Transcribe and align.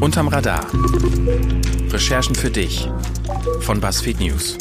Unterm 0.00 0.28
Radar. 0.28 0.66
Recherchen 1.90 2.34
für 2.34 2.50
dich 2.50 2.88
von 3.60 3.80
BuzzFeed 3.80 4.20
News. 4.20 4.58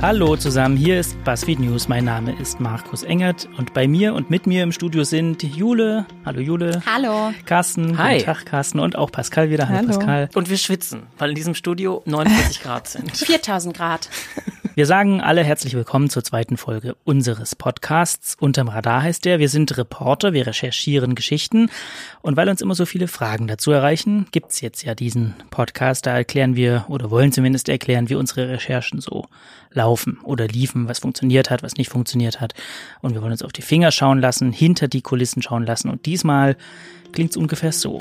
Hallo 0.00 0.36
zusammen, 0.36 0.76
hier 0.76 1.00
ist 1.00 1.22
BuzzFeed 1.24 1.58
News. 1.58 1.88
Mein 1.88 2.04
Name 2.04 2.32
ist 2.40 2.60
Markus 2.60 3.02
Engert 3.02 3.48
und 3.58 3.74
bei 3.74 3.88
mir 3.88 4.14
und 4.14 4.30
mit 4.30 4.46
mir 4.46 4.62
im 4.62 4.70
Studio 4.72 5.04
sind 5.04 5.42
Jule. 5.42 6.06
Hallo 6.24 6.40
Jule. 6.40 6.82
Hallo. 6.86 7.32
Carsten. 7.46 7.98
Hi. 7.98 8.14
Guten 8.18 8.26
Tag 8.26 8.46
Carsten 8.46 8.78
und 8.78 8.96
auch 8.96 9.10
Pascal 9.10 9.50
wieder. 9.50 9.68
Hallo, 9.68 9.78
Hallo. 9.78 9.88
Pascal. 9.88 10.30
Und 10.34 10.50
wir 10.50 10.56
schwitzen, 10.56 11.08
weil 11.18 11.30
in 11.30 11.34
diesem 11.34 11.54
Studio 11.54 12.02
49 12.06 12.62
Grad 12.62 12.88
sind. 12.88 13.16
4000 13.16 13.76
Grad. 13.76 14.08
Wir 14.78 14.86
sagen 14.86 15.20
alle 15.20 15.42
herzlich 15.42 15.74
willkommen 15.74 16.08
zur 16.08 16.22
zweiten 16.22 16.56
Folge 16.56 16.94
unseres 17.02 17.56
Podcasts. 17.56 18.36
Unterm 18.38 18.68
Radar 18.68 19.02
heißt 19.02 19.24
der. 19.24 19.40
Wir 19.40 19.48
sind 19.48 19.76
Reporter, 19.76 20.32
wir 20.34 20.46
recherchieren 20.46 21.16
Geschichten. 21.16 21.68
Und 22.22 22.36
weil 22.36 22.48
uns 22.48 22.60
immer 22.60 22.76
so 22.76 22.86
viele 22.86 23.08
Fragen 23.08 23.48
dazu 23.48 23.72
erreichen, 23.72 24.26
gibt's 24.30 24.60
jetzt 24.60 24.84
ja 24.84 24.94
diesen 24.94 25.34
Podcast. 25.50 26.06
Da 26.06 26.16
erklären 26.16 26.54
wir 26.54 26.84
oder 26.86 27.10
wollen 27.10 27.32
zumindest 27.32 27.68
erklären, 27.68 28.08
wie 28.08 28.14
unsere 28.14 28.48
Recherchen 28.50 29.00
so 29.00 29.26
laufen 29.72 30.20
oder 30.22 30.46
liefen, 30.46 30.88
was 30.88 31.00
funktioniert 31.00 31.50
hat, 31.50 31.64
was 31.64 31.74
nicht 31.74 31.90
funktioniert 31.90 32.40
hat. 32.40 32.54
Und 33.00 33.14
wir 33.14 33.20
wollen 33.20 33.32
uns 33.32 33.42
auf 33.42 33.52
die 33.52 33.62
Finger 33.62 33.90
schauen 33.90 34.20
lassen, 34.20 34.52
hinter 34.52 34.86
die 34.86 35.02
Kulissen 35.02 35.42
schauen 35.42 35.66
lassen. 35.66 35.90
Und 35.90 36.06
diesmal 36.06 36.56
klingt's 37.10 37.36
ungefähr 37.36 37.72
so. 37.72 38.00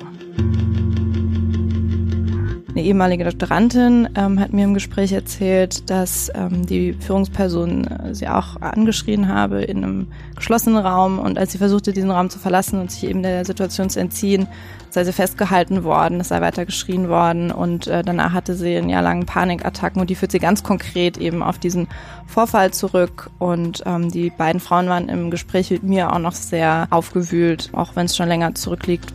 Eine 2.77 2.85
ehemalige 2.85 3.23
Doktorandin 3.23 4.07
ähm, 4.15 4.39
hat 4.39 4.53
mir 4.53 4.65
im 4.65 4.75
Gespräch 4.75 5.11
erzählt, 5.11 5.89
dass 5.89 6.31
ähm, 6.35 6.67
die 6.67 6.93
Führungsperson 6.93 7.87
äh, 7.87 8.13
sie 8.13 8.27
auch 8.27 8.61
angeschrien 8.61 9.29
habe 9.29 9.63
in 9.63 9.77
einem 9.77 10.07
geschlossenen 10.35 10.77
Raum. 10.77 11.17
Und 11.17 11.39
als 11.39 11.53
sie 11.53 11.57
versuchte, 11.57 11.91
diesen 11.91 12.11
Raum 12.11 12.29
zu 12.29 12.37
verlassen 12.37 12.79
und 12.79 12.91
sich 12.91 13.09
eben 13.09 13.23
der 13.23 13.45
Situation 13.45 13.89
zu 13.89 13.99
entziehen, 13.99 14.47
sei 14.91 15.03
sie 15.05 15.11
festgehalten 15.11 15.83
worden, 15.83 16.19
es 16.19 16.27
sei 16.27 16.39
weiter 16.39 16.67
geschrien 16.67 17.09
worden. 17.09 17.49
Und 17.49 17.87
äh, 17.87 18.03
danach 18.03 18.33
hatte 18.33 18.53
sie 18.53 18.77
einen 18.77 18.89
jahrelangen 18.89 19.25
Panikattacken 19.25 19.99
und 19.99 20.11
die 20.11 20.15
führt 20.15 20.31
sie 20.31 20.37
ganz 20.37 20.61
konkret 20.61 21.17
eben 21.17 21.41
auf 21.41 21.57
diesen 21.57 21.87
Vorfall 22.27 22.73
zurück. 22.73 23.31
Und 23.39 23.81
ähm, 23.87 24.11
die 24.11 24.29
beiden 24.29 24.61
Frauen 24.61 24.87
waren 24.87 25.09
im 25.09 25.31
Gespräch 25.31 25.71
mit 25.71 25.81
mir 25.81 26.13
auch 26.13 26.19
noch 26.19 26.33
sehr 26.33 26.85
aufgewühlt, 26.91 27.71
auch 27.73 27.95
wenn 27.95 28.05
es 28.05 28.15
schon 28.15 28.27
länger 28.27 28.53
zurückliegt. 28.53 29.11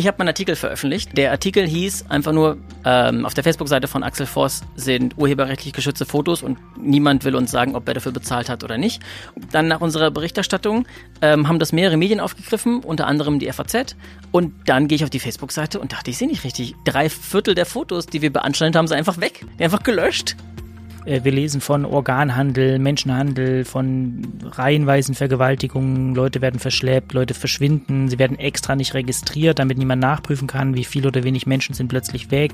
Ich 0.00 0.06
habe 0.06 0.16
meinen 0.16 0.28
Artikel 0.28 0.56
veröffentlicht. 0.56 1.14
Der 1.18 1.30
Artikel 1.30 1.66
hieß 1.66 2.06
einfach 2.08 2.32
nur, 2.32 2.56
ähm, 2.86 3.26
auf 3.26 3.34
der 3.34 3.44
Facebook-Seite 3.44 3.86
von 3.86 4.02
Axel 4.02 4.24
Voss 4.24 4.62
sind 4.74 5.18
urheberrechtlich 5.18 5.74
geschützte 5.74 6.06
Fotos 6.06 6.42
und 6.42 6.56
niemand 6.78 7.26
will 7.26 7.34
uns 7.34 7.50
sagen, 7.50 7.76
ob 7.76 7.86
er 7.86 7.92
dafür 7.92 8.10
bezahlt 8.10 8.48
hat 8.48 8.64
oder 8.64 8.78
nicht. 8.78 9.02
Dann 9.52 9.68
nach 9.68 9.82
unserer 9.82 10.10
Berichterstattung 10.10 10.86
ähm, 11.20 11.48
haben 11.48 11.58
das 11.58 11.72
mehrere 11.72 11.98
Medien 11.98 12.18
aufgegriffen, 12.18 12.82
unter 12.82 13.06
anderem 13.06 13.40
die 13.40 13.52
FAZ. 13.52 13.94
Und 14.32 14.54
dann 14.64 14.88
gehe 14.88 14.96
ich 14.96 15.04
auf 15.04 15.10
die 15.10 15.20
Facebook-Seite 15.20 15.78
und 15.78 15.92
dachte, 15.92 16.08
ich 16.08 16.16
sehe 16.16 16.28
nicht 16.28 16.44
richtig. 16.44 16.76
Drei 16.86 17.10
Viertel 17.10 17.54
der 17.54 17.66
Fotos, 17.66 18.06
die 18.06 18.22
wir 18.22 18.32
beanstandet 18.32 18.76
haben, 18.76 18.86
sind 18.86 18.96
einfach 18.96 19.20
weg. 19.20 19.44
Die 19.58 19.64
einfach 19.64 19.82
gelöscht. 19.82 20.34
Äh, 21.04 21.24
Wir 21.24 21.32
lesen 21.32 21.60
von 21.60 21.84
Organhandel, 21.84 22.78
Menschenhandel, 22.78 23.64
von 23.64 24.22
reihenweisen 24.44 25.14
Vergewaltigungen. 25.14 26.14
Leute 26.14 26.40
werden 26.40 26.60
verschleppt, 26.60 27.12
Leute 27.12 27.34
verschwinden. 27.34 28.08
Sie 28.08 28.18
werden 28.18 28.38
extra 28.38 28.76
nicht 28.76 28.94
registriert, 28.94 29.58
damit 29.58 29.78
niemand 29.78 30.02
nachprüfen 30.02 30.48
kann, 30.48 30.74
wie 30.74 30.84
viel 30.84 31.06
oder 31.06 31.24
wenig 31.24 31.46
Menschen 31.46 31.74
sind 31.74 31.88
plötzlich 31.88 32.30
weg. 32.30 32.52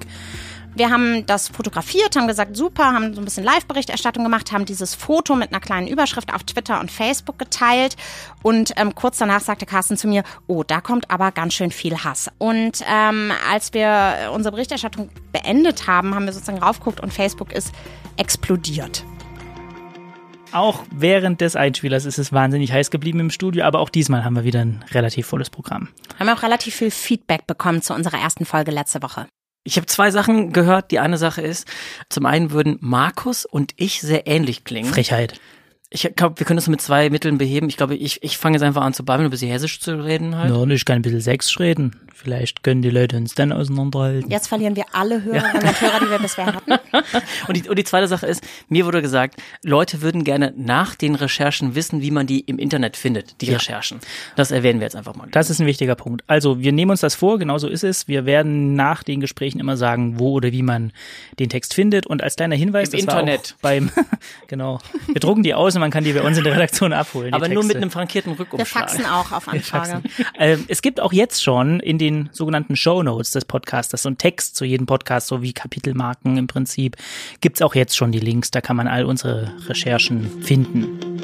Wir 0.76 0.90
haben 0.90 1.24
das 1.24 1.48
fotografiert, 1.48 2.16
haben 2.16 2.26
gesagt, 2.28 2.54
super, 2.54 2.92
haben 2.92 3.14
so 3.14 3.22
ein 3.22 3.24
bisschen 3.24 3.44
Live-Berichterstattung 3.44 4.22
gemacht, 4.22 4.52
haben 4.52 4.66
dieses 4.66 4.94
Foto 4.94 5.34
mit 5.34 5.50
einer 5.50 5.60
kleinen 5.60 5.88
Überschrift 5.88 6.34
auf 6.34 6.44
Twitter 6.44 6.80
und 6.80 6.90
Facebook 6.90 7.38
geteilt. 7.38 7.96
Und 8.42 8.74
ähm, 8.76 8.94
kurz 8.94 9.16
danach 9.16 9.40
sagte 9.40 9.64
Carsten 9.64 9.96
zu 9.96 10.06
mir, 10.06 10.22
oh, 10.48 10.64
da 10.64 10.82
kommt 10.82 11.10
aber 11.10 11.32
ganz 11.32 11.54
schön 11.54 11.70
viel 11.70 11.96
Hass. 12.04 12.30
Und 12.36 12.84
ähm, 12.86 13.32
als 13.50 13.72
wir 13.72 14.30
unsere 14.34 14.52
Berichterstattung 14.52 15.08
beendet 15.32 15.86
haben, 15.86 16.14
haben 16.14 16.26
wir 16.26 16.34
sozusagen 16.34 16.62
raufgeguckt 16.62 17.00
und 17.00 17.10
Facebook 17.10 17.52
ist 17.52 17.72
explodiert. 18.16 19.04
Auch 20.52 20.84
während 20.90 21.40
des 21.40 21.56
Einspielers 21.56 22.04
ist 22.04 22.18
es 22.18 22.32
wahnsinnig 22.32 22.72
heiß 22.72 22.90
geblieben 22.90 23.20
im 23.20 23.30
Studio, 23.30 23.64
aber 23.64 23.80
auch 23.80 23.90
diesmal 23.90 24.24
haben 24.24 24.36
wir 24.36 24.44
wieder 24.44 24.60
ein 24.60 24.84
relativ 24.92 25.26
volles 25.26 25.50
Programm. 25.50 25.88
Haben 26.18 26.28
auch 26.30 26.42
relativ 26.42 26.76
viel 26.76 26.90
Feedback 26.90 27.46
bekommen 27.46 27.82
zu 27.82 27.94
unserer 27.94 28.18
ersten 28.18 28.46
Folge 28.46 28.70
letzte 28.70 29.02
Woche. 29.02 29.26
Ich 29.64 29.76
habe 29.76 29.86
zwei 29.86 30.10
Sachen 30.12 30.52
gehört. 30.52 30.92
Die 30.92 31.00
eine 31.00 31.18
Sache 31.18 31.42
ist, 31.42 31.66
zum 32.08 32.24
einen 32.24 32.52
würden 32.52 32.78
Markus 32.80 33.44
und 33.44 33.72
ich 33.76 34.00
sehr 34.00 34.26
ähnlich 34.28 34.64
klingen. 34.64 34.92
Frechheit. 34.92 35.40
Ich 35.90 36.10
glaube, 36.16 36.38
wir 36.40 36.46
können 36.46 36.56
das 36.56 36.66
mit 36.66 36.80
zwei 36.80 37.10
Mitteln 37.10 37.38
beheben. 37.38 37.68
Ich 37.68 37.76
glaube, 37.76 37.94
ich, 37.94 38.20
ich 38.24 38.38
fange 38.38 38.56
jetzt 38.56 38.64
einfach 38.64 38.82
an 38.82 38.92
zu 38.92 39.04
babbeln, 39.04 39.28
ein 39.28 39.30
bisschen 39.30 39.50
hessisch 39.50 39.78
zu 39.78 40.02
reden 40.02 40.36
halt. 40.36 40.50
Ja, 40.50 40.56
und 40.56 40.70
ich 40.72 40.84
kann 40.84 40.96
ein 40.96 41.02
bisschen 41.02 41.20
Sex 41.20 41.60
reden. 41.60 41.94
Vielleicht 42.12 42.64
können 42.64 42.82
die 42.82 42.90
Leute 42.90 43.16
uns 43.16 43.34
dann 43.34 43.52
auseinanderhalten. 43.52 44.28
Jetzt 44.28 44.48
verlieren 44.48 44.74
wir 44.74 44.84
alle 44.92 45.22
Hörerinnen 45.22 45.62
und 45.62 45.80
Hörer, 45.80 46.00
die 46.00 46.10
wir 46.10 46.18
bisher 46.18 46.46
hatten. 46.46 46.72
Und 47.46 47.56
die, 47.56 47.68
und 47.68 47.78
die 47.78 47.84
zweite 47.84 48.08
Sache 48.08 48.26
ist, 48.26 48.42
mir 48.68 48.86
wurde 48.86 49.00
gesagt, 49.02 49.40
Leute 49.62 50.02
würden 50.02 50.24
gerne 50.24 50.52
nach 50.56 50.94
den 50.96 51.14
Recherchen 51.14 51.74
wissen, 51.74 52.02
wie 52.02 52.10
man 52.10 52.26
die 52.26 52.40
im 52.40 52.58
Internet 52.58 52.96
findet, 52.96 53.40
die 53.40 53.52
Recherchen. 53.52 54.00
Das 54.34 54.50
erwähnen 54.50 54.80
wir 54.80 54.86
jetzt 54.86 54.96
einfach 54.96 55.14
mal. 55.14 55.28
Das 55.30 55.50
ist 55.50 55.60
ein 55.60 55.66
wichtiger 55.66 55.94
Punkt. 55.94 56.24
Also, 56.26 56.58
wir 56.60 56.72
nehmen 56.72 56.90
uns 56.90 57.00
das 57.00 57.14
vor, 57.14 57.38
genau 57.38 57.58
so 57.58 57.68
ist 57.68 57.84
es. 57.84 58.08
Wir 58.08 58.24
werden 58.26 58.74
nach 58.74 59.04
den 59.04 59.20
Gesprächen 59.20 59.60
immer 59.60 59.76
sagen, 59.76 60.18
wo 60.18 60.32
oder 60.32 60.50
wie 60.52 60.62
man 60.62 60.92
den 61.38 61.48
Text 61.48 61.74
findet. 61.74 62.06
Und 62.06 62.22
als 62.22 62.36
kleiner 62.36 62.56
Hinweis, 62.56 62.88
Im 62.88 63.04
das 63.04 63.14
war 63.14 63.20
Internet. 63.20 63.54
auch 63.58 63.62
beim, 63.62 63.90
genau. 64.48 64.80
Wir 65.06 65.20
drucken 65.20 65.42
die 65.42 65.54
aus 65.54 65.75
und 65.76 65.80
man 65.80 65.90
kann 65.90 66.04
die 66.04 66.12
bei 66.12 66.22
uns 66.22 66.38
in 66.38 66.44
der 66.44 66.54
Redaktion 66.54 66.92
abholen. 66.92 67.32
Aber 67.34 67.48
nur 67.48 67.64
mit 67.64 67.76
einem 67.76 67.90
frankierten 67.90 68.32
Wir 68.32 68.40
Rückumschlag. 68.40 68.90
faxen 68.90 69.06
auch 69.06 69.32
auf 69.32 69.48
Anfrage. 69.48 70.02
Ähm, 70.38 70.64
es 70.68 70.82
gibt 70.82 71.00
auch 71.00 71.12
jetzt 71.12 71.42
schon 71.42 71.80
in 71.80 71.98
den 71.98 72.28
sogenannten 72.32 72.76
Show 72.76 73.02
Notes 73.02 73.30
des 73.30 73.44
Podcasts, 73.44 73.90
das 73.90 74.00
ist 74.00 74.02
so 74.02 74.10
ein 74.10 74.18
Text 74.18 74.56
zu 74.56 74.64
jedem 74.64 74.86
Podcast, 74.86 75.28
so 75.28 75.42
wie 75.42 75.52
Kapitelmarken 75.52 76.36
im 76.36 76.46
Prinzip, 76.46 76.96
gibt's 77.40 77.62
auch 77.62 77.74
jetzt 77.74 77.96
schon 77.96 78.12
die 78.12 78.20
Links, 78.20 78.50
da 78.50 78.60
kann 78.60 78.76
man 78.76 78.88
all 78.88 79.04
unsere 79.04 79.52
Recherchen 79.68 80.42
finden. 80.42 81.16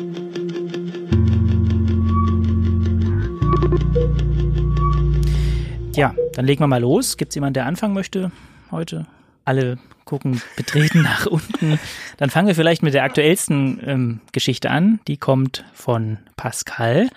Ja, 5.95 6.15
dann 6.35 6.47
legen 6.47 6.61
wir 6.61 6.67
mal 6.69 6.81
los. 6.81 7.17
Gibt's 7.17 7.35
jemanden, 7.35 7.55
der 7.55 7.67
anfangen 7.67 7.93
möchte 7.93 8.33
heute? 8.71 9.07
Alle 9.45 9.79
gucken 10.05 10.43
betreten 10.57 11.03
nach 11.03 11.27
unten. 11.27 11.79
Dann 12.17 12.31
fangen 12.31 12.49
wir 12.49 12.55
vielleicht 12.55 12.83
mit 12.83 12.95
der 12.95 13.05
aktuellsten 13.05 13.81
ähm, 13.85 14.21
Geschichte 14.33 14.71
an. 14.71 15.01
Die 15.09 15.17
kommt 15.17 15.65
von 15.75 16.19
Pascal. 16.37 17.09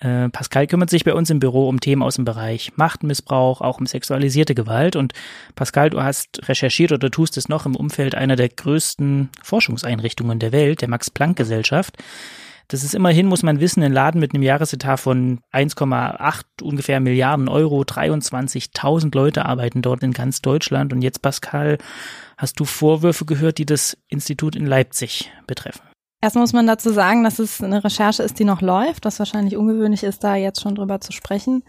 Äh, 0.00 0.28
Pascal 0.28 0.66
kümmert 0.66 0.90
sich 0.90 1.04
bei 1.04 1.12
uns 1.12 1.30
im 1.30 1.40
Büro 1.40 1.68
um 1.68 1.80
Themen 1.80 2.02
aus 2.02 2.16
dem 2.16 2.24
Bereich 2.24 2.72
Machtmissbrauch, 2.76 3.60
auch 3.60 3.78
um 3.80 3.86
sexualisierte 3.86 4.54
Gewalt. 4.54 4.94
Und 4.94 5.12
Pascal, 5.56 5.90
du 5.90 6.02
hast 6.02 6.48
recherchiert 6.48 6.92
oder 6.92 7.10
tust 7.10 7.36
es 7.36 7.48
noch 7.48 7.66
im 7.66 7.74
Umfeld 7.74 8.14
einer 8.14 8.36
der 8.36 8.48
größten 8.48 9.30
Forschungseinrichtungen 9.42 10.38
der 10.38 10.52
Welt, 10.52 10.82
der 10.82 10.88
Max-Planck-Gesellschaft. 10.88 11.96
Das 12.70 12.84
ist 12.84 12.94
immerhin, 12.94 13.26
muss 13.26 13.42
man 13.42 13.60
wissen, 13.60 13.82
ein 13.82 13.94
Laden 13.94 14.20
mit 14.20 14.34
einem 14.34 14.42
Jahresetat 14.42 15.00
von 15.00 15.40
1,8 15.54 16.62
ungefähr 16.62 17.00
Milliarden 17.00 17.48
Euro. 17.48 17.80
23.000 17.80 19.14
Leute 19.14 19.46
arbeiten 19.46 19.80
dort 19.80 20.02
in 20.02 20.12
ganz 20.12 20.42
Deutschland. 20.42 20.92
Und 20.92 21.00
jetzt, 21.00 21.22
Pascal, 21.22 21.78
hast 22.36 22.60
du 22.60 22.66
Vorwürfe 22.66 23.24
gehört, 23.24 23.56
die 23.56 23.64
das 23.64 23.96
Institut 24.08 24.54
in 24.54 24.66
Leipzig 24.66 25.32
betreffen? 25.46 25.80
Erstmal 26.20 26.42
muss 26.42 26.52
man 26.52 26.66
dazu 26.66 26.92
sagen, 26.92 27.24
dass 27.24 27.38
es 27.38 27.62
eine 27.62 27.82
Recherche 27.82 28.22
ist, 28.22 28.38
die 28.38 28.44
noch 28.44 28.60
läuft, 28.60 29.06
was 29.06 29.18
wahrscheinlich 29.18 29.56
ungewöhnlich 29.56 30.02
ist, 30.02 30.22
da 30.22 30.36
jetzt 30.36 30.60
schon 30.60 30.74
drüber 30.74 31.00
zu 31.00 31.12
sprechen. 31.12 31.62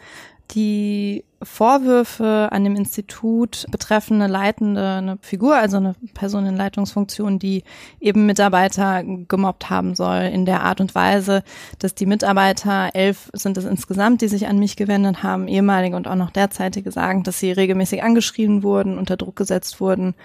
Die 0.51 1.23
Vorwürfe 1.43 2.49
an 2.51 2.63
dem 2.63 2.75
Institut 2.75 3.65
betreffen 3.71 4.21
eine 4.21 4.31
leitende 4.31 4.95
eine 4.95 5.17
Figur, 5.21 5.55
also 5.55 5.77
eine 5.77 5.95
Person 6.13 6.45
in 6.45 6.57
Leitungsfunktion, 6.57 7.39
die 7.39 7.63
eben 7.99 8.25
Mitarbeiter 8.25 9.03
gemobbt 9.03 9.69
haben 9.69 9.95
soll 9.95 10.23
in 10.23 10.45
der 10.45 10.63
Art 10.63 10.81
und 10.81 10.95
Weise, 10.95 11.43
dass 11.77 11.95
die 11.95 12.05
Mitarbeiter, 12.05 12.89
elf 12.93 13.29
sind 13.33 13.57
es 13.57 13.65
insgesamt, 13.65 14.21
die 14.21 14.27
sich 14.27 14.47
an 14.47 14.59
mich 14.59 14.75
gewendet 14.75 15.23
haben, 15.23 15.47
ehemalige 15.47 15.95
und 15.95 16.07
auch 16.07 16.15
noch 16.15 16.31
derzeitige 16.31 16.91
sagen, 16.91 17.23
dass 17.23 17.39
sie 17.39 17.51
regelmäßig 17.51 18.03
angeschrien 18.03 18.63
wurden, 18.63 18.97
unter 18.97 19.15
Druck 19.15 19.35
gesetzt 19.35 19.79
wurden, 19.79 20.15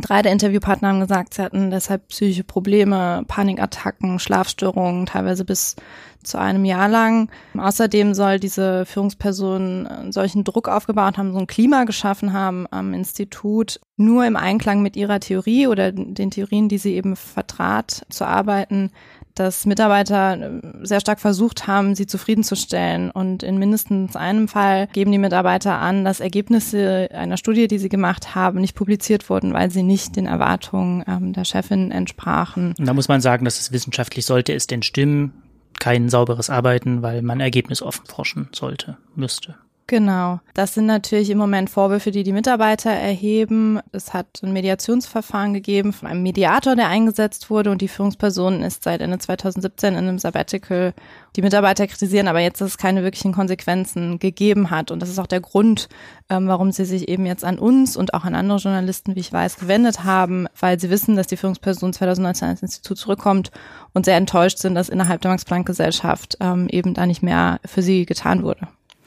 Drei 0.00 0.22
der 0.22 0.32
Interviewpartner 0.32 0.88
haben 0.88 1.00
gesagt, 1.00 1.34
sie 1.34 1.42
hatten 1.42 1.70
deshalb 1.70 2.08
psychische 2.08 2.44
Probleme, 2.44 3.24
Panikattacken, 3.28 4.18
Schlafstörungen, 4.18 5.06
teilweise 5.06 5.44
bis 5.44 5.76
zu 6.24 6.38
einem 6.38 6.64
Jahr 6.64 6.88
lang. 6.88 7.30
Außerdem 7.56 8.14
soll 8.14 8.40
diese 8.40 8.86
Führungsperson 8.86 9.86
einen 9.86 10.12
solchen 10.12 10.42
Druck 10.42 10.68
aufgebaut 10.68 11.16
haben, 11.16 11.32
so 11.32 11.38
ein 11.38 11.46
Klima 11.46 11.84
geschaffen 11.84 12.32
haben 12.32 12.66
am 12.70 12.92
Institut, 12.92 13.80
nur 13.96 14.26
im 14.26 14.36
Einklang 14.36 14.82
mit 14.82 14.96
ihrer 14.96 15.20
Theorie 15.20 15.68
oder 15.68 15.92
den 15.92 16.30
Theorien, 16.30 16.68
die 16.68 16.78
sie 16.78 16.94
eben 16.94 17.14
vertrat, 17.14 18.04
zu 18.08 18.26
arbeiten, 18.26 18.90
dass 19.34 19.66
Mitarbeiter 19.66 20.38
äh, 20.38 20.60
sehr 20.82 21.00
stark 21.00 21.20
versucht 21.20 21.66
haben, 21.66 21.94
sie 21.94 22.06
zufriedenzustellen. 22.06 23.10
Und 23.10 23.42
in 23.42 23.58
mindestens 23.58 24.16
einem 24.16 24.48
Fall 24.48 24.88
geben 24.92 25.12
die 25.12 25.18
Mitarbeiter 25.18 25.78
an, 25.78 26.04
dass 26.04 26.20
Ergebnisse 26.20 27.08
einer 27.12 27.36
Studie, 27.36 27.68
die 27.68 27.78
sie 27.78 27.88
gemacht 27.88 28.34
haben, 28.34 28.60
nicht 28.60 28.74
publiziert 28.74 29.28
wurden, 29.28 29.52
weil 29.52 29.70
sie 29.70 29.82
nicht 29.82 30.16
den 30.16 30.26
Erwartungen 30.26 31.04
ähm, 31.06 31.32
der 31.32 31.44
Chefin 31.44 31.90
entsprachen. 31.90 32.74
Und 32.78 32.86
da 32.86 32.94
muss 32.94 33.08
man 33.08 33.20
sagen, 33.20 33.44
dass 33.44 33.60
es 33.60 33.72
wissenschaftlich 33.72 34.24
sollte 34.24 34.52
es 34.52 34.66
denn 34.66 34.82
stimmen, 34.82 35.32
kein 35.80 36.08
sauberes 36.08 36.50
Arbeiten, 36.50 37.02
weil 37.02 37.22
man 37.22 37.40
ergebnisoffen 37.40 38.06
forschen 38.06 38.48
sollte, 38.52 38.96
müsste. 39.16 39.56
Genau. 39.86 40.40
Das 40.54 40.72
sind 40.72 40.86
natürlich 40.86 41.28
im 41.28 41.36
Moment 41.36 41.68
Vorwürfe, 41.68 42.10
die 42.10 42.22
die 42.22 42.32
Mitarbeiter 42.32 42.90
erheben. 42.90 43.80
Es 43.92 44.14
hat 44.14 44.40
ein 44.42 44.54
Mediationsverfahren 44.54 45.52
gegeben 45.52 45.92
von 45.92 46.08
einem 46.08 46.22
Mediator, 46.22 46.74
der 46.74 46.88
eingesetzt 46.88 47.50
wurde 47.50 47.70
und 47.70 47.82
die 47.82 47.88
Führungsperson 47.88 48.62
ist 48.62 48.82
seit 48.82 49.02
Ende 49.02 49.18
2017 49.18 49.92
in 49.92 49.98
einem 49.98 50.18
Sabbatical. 50.18 50.94
Die 51.36 51.42
Mitarbeiter 51.42 51.86
kritisieren 51.86 52.28
aber 52.28 52.40
jetzt, 52.40 52.62
dass 52.62 52.70
es 52.70 52.78
keine 52.78 53.02
wirklichen 53.02 53.32
Konsequenzen 53.32 54.18
gegeben 54.18 54.70
hat 54.70 54.90
und 54.90 55.02
das 55.02 55.10
ist 55.10 55.18
auch 55.18 55.26
der 55.26 55.40
Grund, 55.40 55.90
ähm, 56.30 56.48
warum 56.48 56.72
sie 56.72 56.86
sich 56.86 57.08
eben 57.08 57.26
jetzt 57.26 57.44
an 57.44 57.58
uns 57.58 57.94
und 57.94 58.14
auch 58.14 58.24
an 58.24 58.34
andere 58.34 58.58
Journalisten, 58.58 59.16
wie 59.16 59.20
ich 59.20 59.32
weiß, 59.34 59.58
gewendet 59.58 60.02
haben, 60.02 60.46
weil 60.58 60.80
sie 60.80 60.88
wissen, 60.88 61.14
dass 61.14 61.26
die 61.26 61.36
Führungsperson 61.36 61.92
2019 61.92 62.48
ins 62.48 62.62
Institut 62.62 62.96
zurückkommt 62.96 63.50
und 63.92 64.06
sehr 64.06 64.16
enttäuscht 64.16 64.58
sind, 64.58 64.76
dass 64.76 64.88
innerhalb 64.88 65.20
der 65.20 65.32
Max-Planck-Gesellschaft 65.32 66.38
ähm, 66.40 66.68
eben 66.70 66.94
da 66.94 67.04
nicht 67.04 67.22
mehr 67.22 67.60
für 67.66 67.82
sie 67.82 68.06
getan 68.06 68.44
wurde. 68.44 68.66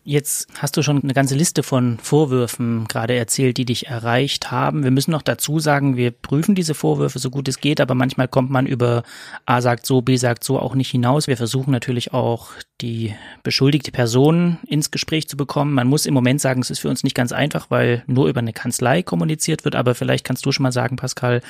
Jetzt 0.10 0.48
hast 0.60 0.78
du 0.78 0.84
schon 0.84 1.04
eine 1.04 1.14
ganze 1.14 1.36
Liste 1.36 1.64
von 1.64 1.98
Vorwürfen 2.02 2.88
gerade 2.88 3.14
erzählt, 3.14 3.58
die 3.58 3.66
dich 3.66 3.88
erreicht 3.88 4.52
haben. 4.52 4.86
Wir 4.86 4.92
müssen 4.92 5.12
noch 5.12 5.22
dazu 5.22 5.60
sagen, 5.60 5.98
wir 5.98 6.12
prüfen 6.12 6.56
diese 6.56 6.76
Vorwürfe 6.76 7.20
so 7.20 7.30
gut 7.30 7.50
es 7.50 7.60
geht, 7.60 7.82
aber 7.82 7.94
manchmal 7.94 8.30
kommt 8.30 8.50
man 8.50 8.68
über 8.68 9.04
A 9.46 9.60
sagt 9.60 9.86
so, 9.86 10.02
B 10.02 10.16
sagt 10.16 10.46
so 10.46 10.60
auch 10.60 10.76
nicht 10.76 10.90
hinaus. 10.92 11.28
Wir 11.28 11.36
versuchen 11.36 11.72
natürlich 11.72 12.14
auch 12.14 12.52
die 12.80 13.16
beschuldigte 13.44 13.92
Person 13.92 14.60
ins 14.66 14.92
Gespräch 14.92 15.28
zu 15.28 15.36
bekommen. 15.36 15.74
Man 15.74 15.90
muss 15.90 16.06
im 16.06 16.14
Moment 16.14 16.40
sagen, 16.40 16.62
es 16.62 16.70
ist 16.70 16.80
für 16.80 16.90
uns 16.90 17.04
nicht 17.04 17.14
ganz 17.14 17.34
einfach, 17.34 17.70
weil 17.70 18.06
nur 18.08 18.30
über 18.30 18.40
eine 18.40 18.54
Kanzlei 18.54 19.04
kommuniziert 19.04 19.66
wird, 19.66 19.76
aber 19.76 19.94
vielleicht 19.94 20.24
kannst 20.24 20.46
du 20.46 20.54
schon 20.54 20.64
mal 20.64 20.72
sagen, 20.72 20.96
Pascal, 20.96 21.42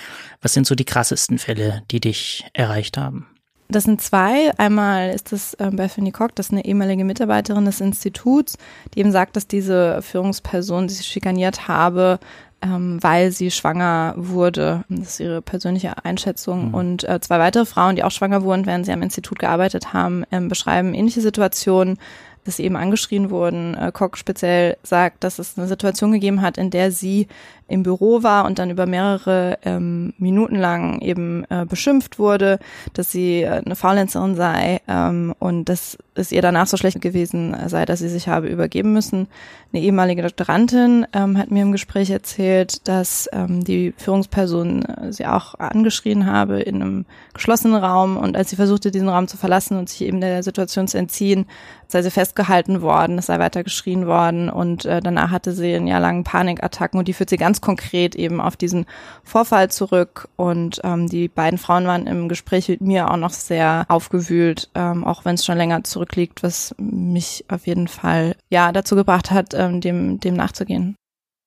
was 0.41 0.53
sind 0.53 0.65
so 0.65 0.73
die 0.73 0.83
krassesten 0.83 1.37
Fälle, 1.37 1.83
die 1.91 1.99
dich 1.99 2.43
erreicht 2.53 2.97
haben? 2.97 3.27
Das 3.69 3.83
sind 3.83 4.01
zwei. 4.01 4.51
Einmal 4.57 5.09
ist 5.09 5.31
das 5.33 5.53
äh, 5.55 5.69
Bethany 5.71 6.11
Koch, 6.11 6.29
das 6.33 6.47
ist 6.47 6.51
eine 6.53 6.65
ehemalige 6.65 7.03
Mitarbeiterin 7.03 7.65
des 7.65 7.81
Instituts, 7.81 8.57
die 8.93 8.99
eben 8.99 9.11
sagt, 9.11 9.35
dass 9.35 9.47
diese 9.47 10.01
Führungsperson 10.01 10.87
sie 10.87 11.03
schikaniert 11.03 11.67
habe, 11.67 12.19
ähm, 12.61 12.97
weil 13.01 13.31
sie 13.31 13.51
schwanger 13.51 14.13
wurde. 14.15 14.85
Das 14.87 15.09
ist 15.09 15.19
ihre 15.19 15.41
persönliche 15.41 16.05
Einschätzung. 16.05 16.69
Mhm. 16.69 16.73
Und 16.73 17.03
äh, 17.03 17.19
zwei 17.19 17.39
weitere 17.39 17.65
Frauen, 17.65 17.97
die 17.97 18.03
auch 18.03 18.11
schwanger 18.11 18.43
wurden, 18.43 18.65
während 18.65 18.85
sie 18.85 18.93
am 18.93 19.01
Institut 19.01 19.39
gearbeitet 19.39 19.93
haben, 19.93 20.23
ähm, 20.31 20.47
beschreiben 20.47 20.93
ähnliche 20.93 21.21
Situationen 21.21 21.97
dass 22.47 22.55
sie 22.55 22.63
eben 22.63 22.77
angeschrien 22.77 23.29
wurden. 23.29 23.75
Äh, 23.75 23.91
Koch 23.91 24.15
speziell 24.15 24.77
sagt, 24.81 25.23
dass 25.25 25.37
es 25.37 25.57
eine 25.57 25.67
Situation 25.67 26.13
gegeben 26.13 26.41
hat, 26.41 26.57
in 26.57 26.69
der 26.69 26.91
sie 26.93 27.27
im 27.67 27.83
Büro 27.83 28.23
war 28.23 28.45
und 28.45 28.59
dann 28.59 28.69
über 28.69 28.85
mehrere 28.85 29.59
ähm, 29.63 30.13
Minuten 30.17 30.55
lang 30.55 31.01
eben 31.01 31.43
äh, 31.49 31.65
beschimpft 31.65 32.17
wurde, 32.17 32.59
dass 32.93 33.11
sie 33.11 33.41
äh, 33.41 33.61
eine 33.65 33.75
Faulenzerin 33.75 34.35
sei 34.35 34.81
ähm, 34.87 35.33
und 35.39 35.65
dass 35.65 35.97
es 36.15 36.31
ihr 36.31 36.41
danach 36.41 36.67
so 36.67 36.77
schlecht 36.77 37.01
gewesen 37.01 37.55
sei, 37.67 37.85
dass 37.85 37.99
sie 37.99 38.09
sich 38.09 38.27
habe 38.27 38.47
übergeben 38.47 38.93
müssen. 38.93 39.27
Eine 39.73 39.83
ehemalige 39.83 40.23
Doktorandin 40.23 41.05
ähm, 41.13 41.37
hat 41.37 41.51
mir 41.51 41.61
im 41.61 41.71
Gespräch 41.71 42.09
erzählt, 42.09 42.87
dass 42.87 43.29
ähm, 43.33 43.63
die 43.63 43.93
Führungsperson 43.97 44.83
äh, 44.83 45.13
sie 45.13 45.25
auch 45.25 45.55
angeschrien 45.55 46.25
habe 46.25 46.61
in 46.61 46.75
einem 46.81 47.05
geschlossenen 47.33 47.75
Raum 47.75 48.17
und 48.17 48.37
als 48.37 48.49
sie 48.49 48.55
versuchte, 48.55 48.91
diesen 48.91 49.09
Raum 49.09 49.27
zu 49.27 49.37
verlassen 49.37 49.77
und 49.77 49.89
sich 49.89 50.01
eben 50.01 50.21
der 50.21 50.41
Situation 50.41 50.87
zu 50.87 50.97
entziehen, 50.97 51.45
sei 51.87 52.01
sie 52.01 52.11
festgehalten 52.11 52.81
worden, 52.81 53.17
es 53.17 53.27
sei 53.27 53.39
weiter 53.39 53.63
geschrien 53.63 54.07
worden 54.07 54.49
und 54.49 54.85
äh, 54.85 55.01
danach 55.01 55.31
hatte 55.31 55.51
sie 55.51 55.73
einen 55.75 55.87
Jahr 55.87 55.99
langen 55.99 56.23
Panikattacken 56.23 56.97
und 56.97 57.07
die 57.07 57.13
führt 57.13 57.29
sie 57.29 57.37
ganz 57.37 57.56
konkret 57.61 58.15
eben 58.15 58.41
auf 58.41 58.57
diesen 58.57 58.85
Vorfall 59.23 59.69
zurück 59.69 60.27
und 60.35 60.81
ähm, 60.83 61.07
die 61.07 61.27
beiden 61.27 61.59
Frauen 61.59 61.85
waren 61.85 62.07
im 62.07 62.29
Gespräch 62.29 62.69
mit 62.69 62.81
mir 62.81 63.11
auch 63.11 63.17
noch 63.17 63.33
sehr 63.33 63.85
aufgewühlt, 63.89 64.69
ähm, 64.75 65.03
auch 65.03 65.25
wenn 65.25 65.35
es 65.35 65.45
schon 65.45 65.57
länger 65.57 65.83
zurückliegt, 65.83 66.43
was 66.43 66.75
mich 66.77 67.45
auf 67.49 67.67
jeden 67.67 67.87
Fall 67.87 68.35
ja 68.49 68.71
dazu 68.71 68.95
gebracht 68.95 69.31
hat, 69.31 69.53
ähm, 69.53 69.81
dem, 69.81 70.19
dem 70.19 70.35
nachzugehen. 70.35 70.95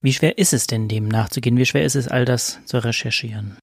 Wie 0.02 0.12
schwer 0.12 0.38
ist 0.38 0.52
es 0.52 0.66
denn, 0.66 0.88
dem 0.88 1.08
nachzugehen? 1.08 1.56
Wie 1.58 1.66
schwer 1.66 1.84
ist 1.84 1.96
es, 1.96 2.08
all 2.08 2.24
das 2.24 2.58
zu 2.64 2.78
recherchieren? 2.78 3.58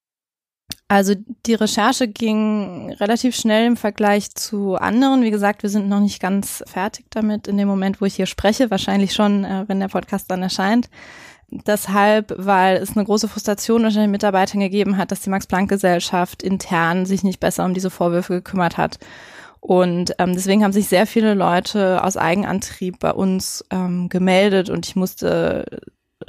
Also 0.89 1.15
die 1.45 1.53
Recherche 1.53 2.07
ging 2.07 2.93
relativ 2.93 3.35
schnell 3.35 3.67
im 3.67 3.75
Vergleich 3.75 4.33
zu 4.35 4.75
anderen. 4.75 5.21
Wie 5.21 5.31
gesagt, 5.31 5.63
wir 5.63 5.69
sind 5.69 5.89
noch 5.89 5.99
nicht 5.99 6.21
ganz 6.21 6.63
fertig 6.65 7.05
damit 7.09 7.47
in 7.47 7.57
dem 7.57 7.67
Moment, 7.67 7.99
wo 7.99 8.05
ich 8.05 8.15
hier 8.15 8.25
spreche. 8.25 8.71
Wahrscheinlich 8.71 9.13
schon, 9.13 9.43
äh, 9.43 9.65
wenn 9.67 9.81
der 9.81 9.89
Podcast 9.89 10.31
dann 10.31 10.43
erscheint. 10.43 10.89
Deshalb, 11.49 12.33
weil 12.37 12.77
es 12.77 12.95
eine 12.95 13.05
große 13.05 13.29
Frustration 13.29 13.85
unter 13.85 14.01
den 14.01 14.11
Mitarbeitern 14.11 14.59
gegeben 14.59 14.97
hat, 14.97 15.11
dass 15.11 15.21
die 15.21 15.29
Max-Planck-Gesellschaft 15.29 16.43
intern 16.43 17.05
sich 17.05 17.23
nicht 17.23 17.39
besser 17.39 17.63
um 17.63 17.73
diese 17.73 17.89
Vorwürfe 17.89 18.33
gekümmert 18.33 18.77
hat. 18.77 18.99
Und 19.61 20.13
ähm, 20.19 20.33
deswegen 20.33 20.63
haben 20.63 20.73
sich 20.73 20.87
sehr 20.87 21.07
viele 21.07 21.33
Leute 21.33 22.03
aus 22.03 22.17
Eigenantrieb 22.17 22.99
bei 22.99 23.11
uns 23.11 23.65
ähm, 23.71 24.09
gemeldet 24.09 24.69
und 24.69 24.87
ich 24.87 24.95
musste 24.95 25.65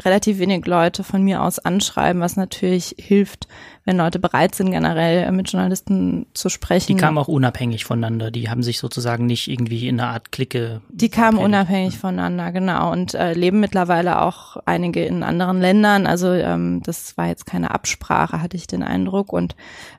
relativ 0.05 0.38
wenig 0.38 0.67
Leute 0.67 1.03
von 1.03 1.23
mir 1.23 1.43
aus 1.43 1.59
anschreiben, 1.59 2.23
was 2.23 2.37
natürlich 2.37 2.94
hilft, 2.99 3.49
wenn 3.88 3.96
Leute 3.96 4.19
bereit 4.19 4.55
sind, 4.55 4.70
generell 4.70 5.32
mit 5.32 5.50
Journalisten 5.50 6.26
zu 6.35 6.50
sprechen. 6.50 6.94
Die 6.94 7.00
kamen 7.00 7.17
auch 7.17 7.26
unabhängig 7.26 7.87
voneinander. 7.87 8.31
Die 8.31 8.50
haben 8.50 8.62
sich 8.62 8.81
sozusagen 8.81 9.25
nicht 9.25 9.49
irgendwie 9.49 9.88
in 9.88 9.99
einer 9.99 10.11
Art 10.11 10.31
Clique. 10.31 10.82
Die 10.90 11.08
kamen 11.08 11.38
unabhängig 11.38 11.96
voneinander, 11.96 12.52
genau. 12.52 12.93
Und 12.93 13.14
äh, 13.14 13.32
leben 13.32 13.61
mittlerweile 13.61 14.20
auch 14.20 14.58
einige 14.67 15.06
in 15.06 15.23
anderen 15.23 15.62
Ländern. 15.62 16.06
Also 16.06 16.31
ähm, 16.32 16.82
das 16.85 17.17
war 17.17 17.29
jetzt 17.29 17.46
keine 17.46 17.70
Absprache, 17.70 18.43
hatte 18.43 18.58
ich 18.58 18.67
den 18.67 18.82
Eindruck. 18.82 19.32
Und 19.32 19.56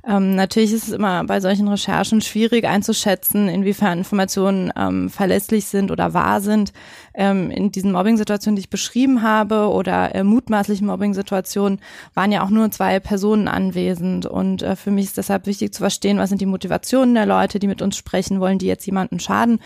ähm, 0.08 0.36
natürlich 0.36 0.72
ist 0.72 0.90
es 0.90 0.94
immer 0.94 1.24
bei 1.24 1.42
solchen 1.42 1.68
Recherchen 1.68 2.22
schwierig 2.22 2.66
einzuschätzen, 2.66 3.50
inwiefern 3.50 3.98
Informationen 3.98 4.72
ähm, 4.78 5.10
verlässlich 5.10 5.66
sind 5.66 5.90
oder 5.90 6.14
wahr 6.14 6.42
sind. 6.42 6.74
Ähm, 7.16 7.50
in 7.50 7.72
diesen 7.72 7.92
Mobbing-Situationen, 7.92 8.56
die 8.56 8.62
ich 8.62 8.70
beschrieben 8.70 9.24
habe, 9.24 9.70
oder 9.70 10.14
äh, 10.14 10.24
mutmaßlichen 10.24 10.86
Mobbing-Situationen, 10.86 11.80
waren 12.14 12.32
ja 12.32 12.44
auch 12.44 12.52
nur 12.52 12.70
zwei 12.70 13.00
Personen 13.00 13.48
anwesend 13.48 13.79
anwesend. 13.80 14.26
Und 14.26 14.62
äh, 14.62 14.76
für 14.76 14.92
mich 14.92 15.06
ist 15.06 15.18
deshalb 15.18 15.46
wichtig 15.46 15.74
zu 15.74 15.82
verstehen, 15.82 16.18
was 16.18 16.30
sind 16.30 16.42
die 16.42 16.46
Motivationen 16.46 17.16
der 17.16 17.26
Leute, 17.26 17.60
die 17.60 17.68
mit 17.68 17.82
uns 17.82 17.98
sprechen, 17.98 18.40
wollen 18.40 18.60
die 18.60 18.68
jetzt 18.68 18.86
jemanden 18.86 19.20
schaden. 19.20 19.60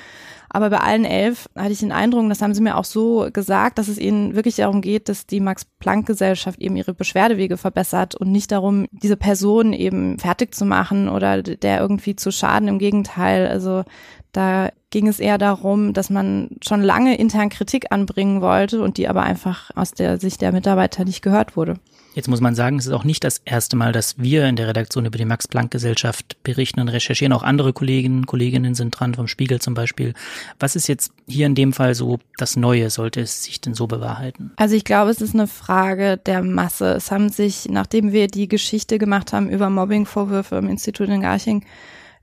Aber 0.49 0.69
bei 0.69 0.77
allen 0.77 1.05
elf 1.05 1.49
hatte 1.55 1.71
ich 1.71 1.79
den 1.79 1.91
Eindruck, 1.91 2.29
das 2.29 2.41
haben 2.41 2.53
sie 2.53 2.61
mir 2.61 2.77
auch 2.77 2.85
so 2.85 3.27
gesagt, 3.33 3.79
dass 3.79 3.87
es 3.87 3.97
ihnen 3.97 4.35
wirklich 4.35 4.57
darum 4.57 4.81
geht, 4.81 5.09
dass 5.09 5.25
die 5.25 5.39
Max-Planck-Gesellschaft 5.39 6.59
eben 6.59 6.75
ihre 6.75 6.93
Beschwerdewege 6.93 7.57
verbessert 7.57 8.13
und 8.13 8.31
nicht 8.31 8.51
darum, 8.51 8.85
diese 8.91 9.17
Person 9.17 9.73
eben 9.73 10.19
fertig 10.19 10.53
zu 10.53 10.65
machen 10.65 11.09
oder 11.09 11.41
der 11.41 11.79
irgendwie 11.79 12.15
zu 12.15 12.31
schaden. 12.31 12.67
Im 12.67 12.77
Gegenteil, 12.77 13.47
also 13.47 13.83
da 14.31 14.69
ging 14.93 15.07
es 15.07 15.19
eher 15.19 15.39
darum, 15.39 15.91
dass 15.91 16.11
man 16.11 16.49
schon 16.63 16.81
lange 16.81 17.17
intern 17.17 17.49
Kritik 17.49 17.87
anbringen 17.91 18.41
wollte 18.41 18.81
und 18.81 18.97
die 18.97 19.07
aber 19.09 19.23
einfach 19.23 19.71
aus 19.75 19.91
der 19.91 20.19
Sicht 20.19 20.39
der 20.39 20.51
Mitarbeiter 20.51 21.03
nicht 21.03 21.23
gehört 21.23 21.57
wurde. 21.57 21.79
Jetzt 22.13 22.27
muss 22.27 22.41
man 22.41 22.53
sagen, 22.53 22.77
es 22.77 22.85
ist 22.85 22.93
auch 22.93 23.03
nicht 23.03 23.23
das 23.23 23.41
erste 23.43 23.75
Mal, 23.75 23.91
dass 23.91 24.19
wir 24.19 24.45
in 24.45 24.55
der 24.55 24.67
Redaktion 24.67 25.07
über 25.07 25.17
die 25.17 25.25
Max-Planck-Gesellschaft 25.25 26.37
berichten 26.43 26.79
und 26.79 26.89
recherchieren. 26.89 27.33
Auch 27.33 27.41
andere 27.41 27.73
Kolleginnen, 27.73 28.27
Kolleginnen 28.27 28.75
sind 28.75 28.91
dran, 28.91 29.15
vom 29.15 29.27
Spiegel 29.27 29.59
zum 29.59 29.73
Beispiel. 29.73 30.13
Was 30.59 30.75
ist 30.75 30.87
jetzt 30.87 31.11
hier 31.27 31.47
in 31.47 31.55
dem 31.55 31.73
Fall 31.73 31.95
so 31.95 32.19
das 32.37 32.55
Neue? 32.55 32.91
Sollte 32.91 33.21
es 33.21 33.43
sich 33.43 33.61
denn 33.61 33.73
so 33.73 33.87
bewahrheiten? 33.87 34.51
Also 34.57 34.75
ich 34.75 34.85
glaube, 34.85 35.09
es 35.09 35.21
ist 35.21 35.33
eine 35.33 35.47
Frage 35.47 36.17
der 36.17 36.43
Masse. 36.43 36.93
Es 36.93 37.09
haben 37.09 37.29
sich, 37.29 37.67
nachdem 37.67 38.11
wir 38.11 38.27
die 38.27 38.47
Geschichte 38.47 38.99
gemacht 38.99 39.33
haben 39.33 39.49
über 39.49 39.71
Mobbingvorwürfe 39.71 40.57
im 40.57 40.69
Institut 40.69 41.09
in 41.09 41.21
Garching, 41.21 41.65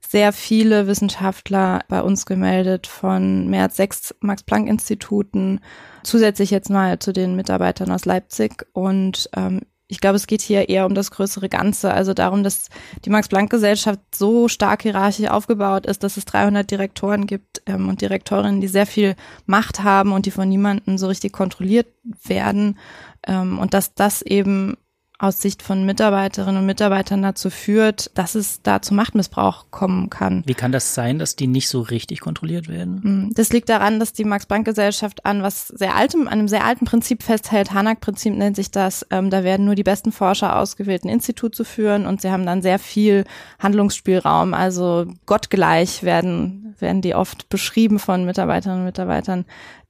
sehr 0.08 0.32
viele 0.32 0.86
Wissenschaftler 0.86 1.80
bei 1.88 2.02
uns 2.02 2.26
gemeldet 2.26 2.86
von 2.86 3.48
mehr 3.48 3.64
als 3.64 3.76
sechs 3.76 4.14
Max-Planck-Instituten, 4.20 5.60
zusätzlich 6.02 6.50
jetzt 6.50 6.70
mal 6.70 6.98
zu 6.98 7.12
den 7.12 7.36
Mitarbeitern 7.36 7.92
aus 7.92 8.04
Leipzig. 8.06 8.66
Und 8.72 9.30
ähm, 9.36 9.60
ich 9.90 10.00
glaube, 10.00 10.16
es 10.16 10.26
geht 10.26 10.40
hier 10.40 10.68
eher 10.68 10.86
um 10.86 10.94
das 10.94 11.10
größere 11.10 11.48
Ganze, 11.48 11.92
also 11.92 12.14
darum, 12.14 12.44
dass 12.44 12.68
die 13.04 13.10
Max-Planck-Gesellschaft 13.10 14.00
so 14.14 14.46
stark 14.46 14.82
hierarchisch 14.82 15.28
aufgebaut 15.28 15.84
ist, 15.84 16.04
dass 16.04 16.16
es 16.16 16.24
300 16.26 16.70
Direktoren 16.70 17.26
gibt 17.26 17.62
ähm, 17.66 17.88
und 17.88 18.00
Direktorinnen, 18.00 18.60
die 18.60 18.68
sehr 18.68 18.86
viel 18.86 19.16
Macht 19.46 19.82
haben 19.82 20.12
und 20.12 20.26
die 20.26 20.30
von 20.30 20.48
niemandem 20.48 20.96
so 20.96 21.08
richtig 21.08 21.32
kontrolliert 21.32 21.88
werden 22.24 22.78
ähm, 23.26 23.58
und 23.58 23.74
dass 23.74 23.94
das 23.94 24.22
eben 24.22 24.76
aus 25.20 25.40
Sicht 25.40 25.62
von 25.62 25.84
Mitarbeiterinnen 25.84 26.56
und 26.56 26.66
Mitarbeitern 26.66 27.20
dazu 27.20 27.50
führt, 27.50 28.10
dass 28.14 28.34
es 28.34 28.62
da 28.62 28.80
zu 28.80 28.94
Machtmissbrauch 28.94 29.66
kommen 29.70 30.08
kann. 30.08 30.42
Wie 30.46 30.54
kann 30.54 30.72
das 30.72 30.94
sein, 30.94 31.18
dass 31.18 31.36
die 31.36 31.46
nicht 31.46 31.68
so 31.68 31.82
richtig 31.82 32.20
kontrolliert 32.20 32.68
werden? 32.68 33.02
Hm, 33.02 33.30
das 33.34 33.52
liegt 33.52 33.68
daran, 33.68 34.00
dass 34.00 34.14
die 34.14 34.24
Max-Planck-Gesellschaft 34.24 35.26
an 35.26 35.42
was 35.42 35.68
sehr 35.68 35.94
altem, 35.94 36.26
einem 36.26 36.48
sehr 36.48 36.64
alten 36.64 36.86
Prinzip 36.86 37.22
festhält. 37.22 37.72
Hanak-Prinzip 37.72 38.34
nennt 38.34 38.56
sich 38.56 38.70
das. 38.70 39.06
Ähm, 39.10 39.28
da 39.28 39.44
werden 39.44 39.66
nur 39.66 39.74
die 39.74 39.82
besten 39.82 40.10
Forscher 40.10 40.56
ausgewählt, 40.56 41.04
ein 41.04 41.10
Institut 41.10 41.54
zu 41.54 41.64
führen 41.64 42.06
und 42.06 42.22
sie 42.22 42.30
haben 42.30 42.46
dann 42.46 42.62
sehr 42.62 42.78
viel 42.78 43.24
Handlungsspielraum. 43.58 44.54
Also 44.54 45.06
gottgleich 45.26 46.02
werden, 46.02 46.74
werden 46.78 47.02
die 47.02 47.14
oft 47.14 47.50
beschrieben 47.50 47.98
von 47.98 48.24
Mitarbeiterinnen 48.24 48.80
und 48.80 48.86
Mitarbeitern 48.86 49.44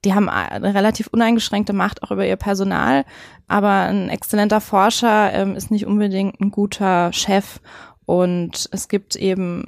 die 0.05 0.15
haben 0.15 0.29
eine 0.29 0.75
relativ 0.75 1.09
uneingeschränkte 1.09 1.73
Macht 1.73 2.03
auch 2.03 2.11
über 2.11 2.27
ihr 2.27 2.37
Personal, 2.37 3.05
aber 3.51 3.89
ein 3.89 4.09
exzellenter 4.09 4.61
Forscher 4.61 5.33
ähm, 5.33 5.57
ist 5.57 5.73
nicht 5.73 5.85
unbedingt 5.85 6.41
ein 6.41 6.53
guter 6.53 7.13
Chef. 7.13 7.61
Und 8.07 8.69
es 8.71 8.87
gibt 8.87 9.17
eben 9.17 9.65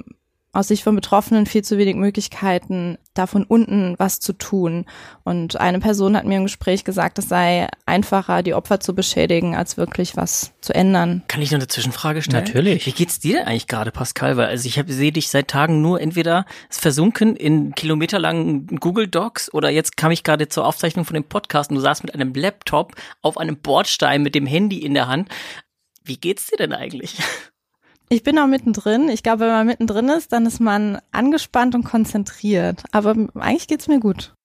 aus 0.53 0.67
Sicht 0.67 0.83
von 0.83 0.95
Betroffenen 0.95 1.47
viel 1.47 1.63
zu 1.63 1.79
wenig 1.79 1.95
Möglichkeiten, 1.95 2.99
da 3.15 3.25
von 3.25 3.43
unten 3.43 3.95
was 3.97 4.19
zu 4.19 4.33
tun. 4.33 4.85
Und 5.23 5.59
eine 5.59 5.79
Person 5.79 6.15
hat 6.15 6.25
mir 6.25 6.37
im 6.37 6.43
Gespräch 6.43 6.83
gesagt, 6.83 7.17
es 7.17 7.27
sei 7.27 7.67
einfacher, 7.87 8.43
die 8.43 8.53
Opfer 8.53 8.79
zu 8.79 8.93
beschädigen, 8.93 9.55
als 9.55 9.77
wirklich 9.77 10.15
was 10.15 10.53
zu 10.61 10.73
ändern. 10.73 11.23
Kann 11.27 11.41
ich 11.41 11.51
noch 11.51 11.57
eine 11.57 11.67
Zwischenfrage 11.67 12.21
stellen? 12.21 12.45
Natürlich. 12.45 12.85
Wie 12.85 12.91
geht's 12.91 13.19
dir 13.19 13.37
denn 13.37 13.47
eigentlich 13.47 13.67
gerade, 13.67 13.91
Pascal? 13.91 14.37
Weil 14.37 14.45
also 14.45 14.67
ich 14.67 14.79
sehe 14.87 15.11
dich 15.11 15.29
seit 15.29 15.47
Tagen 15.47 15.81
nur 15.81 15.99
entweder 15.99 16.45
versunken 16.69 17.35
in 17.35 17.73
kilometerlangen 17.73 18.67
Google 18.79 19.07
Docs 19.07 19.51
oder 19.53 19.71
jetzt 19.71 19.97
kam 19.97 20.11
ich 20.11 20.23
gerade 20.23 20.49
zur 20.49 20.67
Aufzeichnung 20.67 21.05
von 21.05 21.15
dem 21.15 21.23
Podcast 21.23 21.71
und 21.71 21.77
du 21.77 21.81
saßt 21.81 22.03
mit 22.03 22.13
einem 22.13 22.31
Laptop 22.35 22.93
auf 23.23 23.39
einem 23.39 23.57
Bordstein 23.57 24.21
mit 24.21 24.35
dem 24.35 24.45
Handy 24.45 24.77
in 24.77 24.93
der 24.93 25.07
Hand. 25.07 25.29
Wie 26.03 26.17
geht's 26.17 26.47
dir 26.47 26.57
denn 26.57 26.73
eigentlich? 26.73 27.17
Ich 28.13 28.21
bin 28.21 28.37
auch 28.37 28.45
mittendrin. 28.45 29.09
Ich 29.09 29.23
glaube, 29.23 29.41
wenn 29.41 29.47
man 29.47 29.65
mittendrin 29.65 30.07
ist, 30.09 30.31
dann 30.33 30.45
ist 30.45 30.59
man 30.59 30.99
angespannt 31.11 31.73
und 31.73 31.83
konzentriert. 31.83 32.83
Aber 32.91 33.15
eigentlich 33.33 33.67
geht's 33.67 33.87
mir 33.87 33.99
gut. 33.99 34.35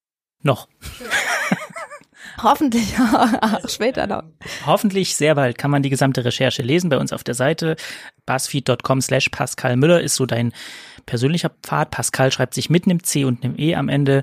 Noch. 0.43 0.69
Hoffentlich 2.43 2.95
später 3.69 4.07
noch. 4.07 4.23
Hoffentlich 4.65 5.17
sehr 5.17 5.35
bald 5.35 5.59
kann 5.59 5.71
man 5.71 5.83
die 5.83 5.91
gesamte 5.91 6.25
Recherche 6.25 6.63
lesen 6.63 6.89
bei 6.89 6.97
uns 6.97 7.13
auf 7.13 7.25
der 7.25 7.35
Seite. 7.35 7.77
buzzfeed.com 8.25 9.03
slash 9.03 9.29
Pascal 9.29 9.77
Müller 9.77 10.01
ist 10.01 10.15
so 10.15 10.25
dein 10.25 10.53
persönlicher 11.05 11.51
Pfad. 11.63 11.91
Pascal 11.91 12.33
schreibt 12.33 12.55
sich 12.55 12.71
mit 12.71 12.87
einem 12.87 13.03
C 13.03 13.25
und 13.25 13.45
einem 13.45 13.59
E 13.59 13.75
am 13.75 13.91
Ende. 13.91 14.23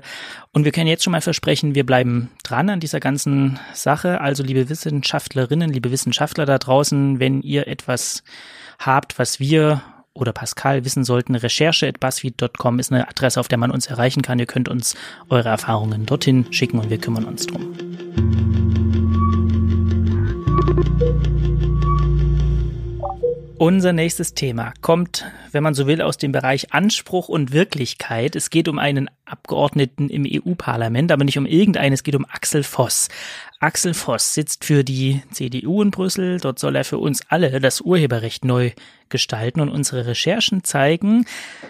Und 0.52 0.64
wir 0.64 0.72
können 0.72 0.88
jetzt 0.88 1.04
schon 1.04 1.12
mal 1.12 1.20
versprechen, 1.20 1.76
wir 1.76 1.86
bleiben 1.86 2.30
dran 2.42 2.68
an 2.68 2.80
dieser 2.80 2.98
ganzen 2.98 3.60
Sache. 3.74 4.20
Also 4.20 4.42
liebe 4.42 4.68
Wissenschaftlerinnen, 4.68 5.70
liebe 5.70 5.92
Wissenschaftler 5.92 6.46
da 6.46 6.58
draußen, 6.58 7.20
wenn 7.20 7.42
ihr 7.42 7.68
etwas 7.68 8.24
habt, 8.78 9.18
was 9.18 9.40
wir 9.40 9.82
oder 10.16 10.32
Pascal 10.32 10.84
wissen 10.84 11.04
sollten, 11.04 11.34
recherche.buzzfeed.com 11.34 12.78
ist 12.78 12.90
eine 12.90 13.08
Adresse, 13.08 13.38
auf 13.38 13.48
der 13.48 13.58
man 13.58 13.70
uns 13.70 13.86
erreichen 13.86 14.22
kann. 14.22 14.38
Ihr 14.38 14.46
könnt 14.46 14.68
uns 14.68 14.94
eure 15.28 15.50
Erfahrungen 15.50 16.06
dorthin 16.06 16.46
schicken 16.52 16.78
und 16.78 16.90
wir 16.90 16.98
kümmern 16.98 17.24
uns 17.24 17.46
drum. 17.46 17.74
Unser 23.58 23.94
nächstes 23.94 24.34
Thema 24.34 24.74
kommt, 24.82 25.24
wenn 25.50 25.62
man 25.62 25.72
so 25.72 25.86
will, 25.86 26.02
aus 26.02 26.18
dem 26.18 26.30
Bereich 26.30 26.74
Anspruch 26.74 27.30
und 27.30 27.52
Wirklichkeit. 27.52 28.36
Es 28.36 28.50
geht 28.50 28.68
um 28.68 28.78
einen 28.78 29.08
Abgeordneten 29.24 30.10
im 30.10 30.26
EU-Parlament, 30.26 31.10
aber 31.10 31.24
nicht 31.24 31.38
um 31.38 31.46
irgendeinen, 31.46 31.94
es 31.94 32.02
geht 32.02 32.16
um 32.16 32.26
Axel 32.26 32.62
Voss. 32.62 33.08
Axel 33.58 33.94
Voss 33.94 34.34
sitzt 34.34 34.64
für 34.64 34.84
die 34.84 35.22
CDU 35.32 35.82
in 35.82 35.90
Brüssel. 35.90 36.38
Dort 36.40 36.58
soll 36.58 36.76
er 36.76 36.84
für 36.84 36.98
uns 36.98 37.22
alle 37.28 37.60
das 37.60 37.80
Urheberrecht 37.80 38.44
neu 38.44 38.72
gestalten. 39.08 39.60
Und 39.60 39.68
unsere 39.68 40.06
Recherchen 40.06 40.64
zeigen, 40.64 41.26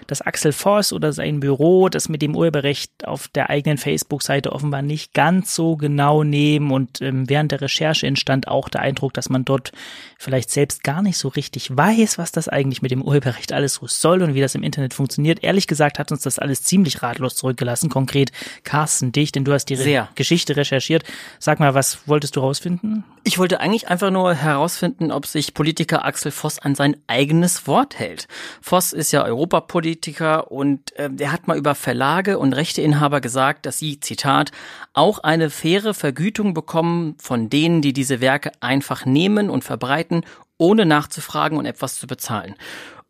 dass 0.07 0.23
Axel 0.23 0.53
Voss 0.53 0.93
oder 0.93 1.13
sein 1.13 1.41
Büro 1.41 1.89
das 1.89 2.09
mit 2.09 2.23
dem 2.23 2.35
Urheberrecht 2.35 3.07
auf 3.07 3.29
der 3.29 3.51
eigenen 3.51 3.79
Facebook-Seite 3.79 4.53
offenbar 4.53 4.83
nicht 4.83 5.13
ganz 5.15 5.55
so 5.55 5.77
genau 5.77 6.25
nehmen. 6.25 6.71
Und 6.71 7.03
ähm, 7.03 7.29
während 7.29 7.53
der 7.53 7.61
Recherche 7.61 8.07
entstand 8.07 8.49
auch 8.49 8.69
der 8.69 8.81
Eindruck, 8.81 9.15
dass 9.15 9.29
man 9.29 9.45
dort 9.45 9.73
vielleicht 10.19 10.51
selbst 10.51 10.83
gar 10.83 11.03
nicht 11.03 11.19
so 11.19 11.29
richtig 11.29 11.77
weiß, 11.77 12.19
was 12.19 12.33
das 12.33 12.49
eigentlich 12.49 12.83
mit 12.83 12.91
dem 12.91 13.03
Urheberrecht 13.03 13.53
alles 13.53 13.75
so 13.75 13.87
soll 13.87 14.23
und 14.23 14.35
wie 14.35 14.41
das 14.41 14.55
im 14.55 14.63
Internet 14.63 14.95
funktioniert. 14.95 15.45
Ehrlich 15.45 15.67
gesagt 15.67 15.99
hat 15.99 16.11
uns 16.13 16.23
das 16.23 16.39
alles 16.39 16.63
ziemlich 16.63 17.03
ratlos 17.03 17.37
zurückgelassen. 17.37 17.91
Konkret 17.91 18.33
Carsten, 18.65 19.13
dich, 19.13 19.33
denn 19.33 19.45
du 19.45 19.53
hast 19.53 19.67
die 19.67 19.75
Re 19.75 20.09
Geschichte 20.15 20.57
recherchiert. 20.57 21.05
Sag 21.39 21.61
mal, 21.61 21.75
was 21.77 22.09
wolltest 22.09 22.35
du 22.35 22.41
rausfinden? 22.41 23.05
Ich 23.23 23.39
wollte 23.39 23.61
eigentlich 23.61 23.89
einfach 23.89 24.11
nur 24.11 24.35
herausfinden, 24.35 25.13
ob 25.13 25.27
sich 25.27 25.55
Politiker 25.55 26.05
Axel 26.05 26.33
Voss 26.33 26.59
an 26.59 26.75
sein 26.75 26.97
eigenes 27.07 27.69
Wort 27.69 27.99
hält. 27.99 28.27
Voss 28.61 28.93
ist 28.93 29.13
ja 29.13 29.25
Europapolitiker 29.25 30.51
und 30.51 30.97
äh, 30.99 31.11
er 31.19 31.31
hat 31.31 31.47
mal 31.47 31.57
über 31.57 31.75
Verlage 31.75 32.39
und 32.39 32.55
Rechteinhaber 32.55 33.21
gesagt, 33.21 33.67
dass 33.67 33.79
sie, 33.79 34.01
Zitat, 34.01 34.51
auch 34.95 35.19
eine 35.19 35.51
faire 35.51 35.95
Vergütung 35.95 36.55
bekommen 36.55 37.15
von 37.19 37.51
denen, 37.51 37.83
die 37.83 37.93
diese 37.93 38.21
Werke 38.21 38.51
einfach 38.61 39.05
nehmen 39.05 39.51
und 39.51 39.63
verbreiten, 39.63 40.25
ohne 40.59 40.87
nachzufragen 40.87 41.59
und 41.59 41.67
etwas 41.67 41.97
zu 41.97 42.07
bezahlen. 42.07 42.55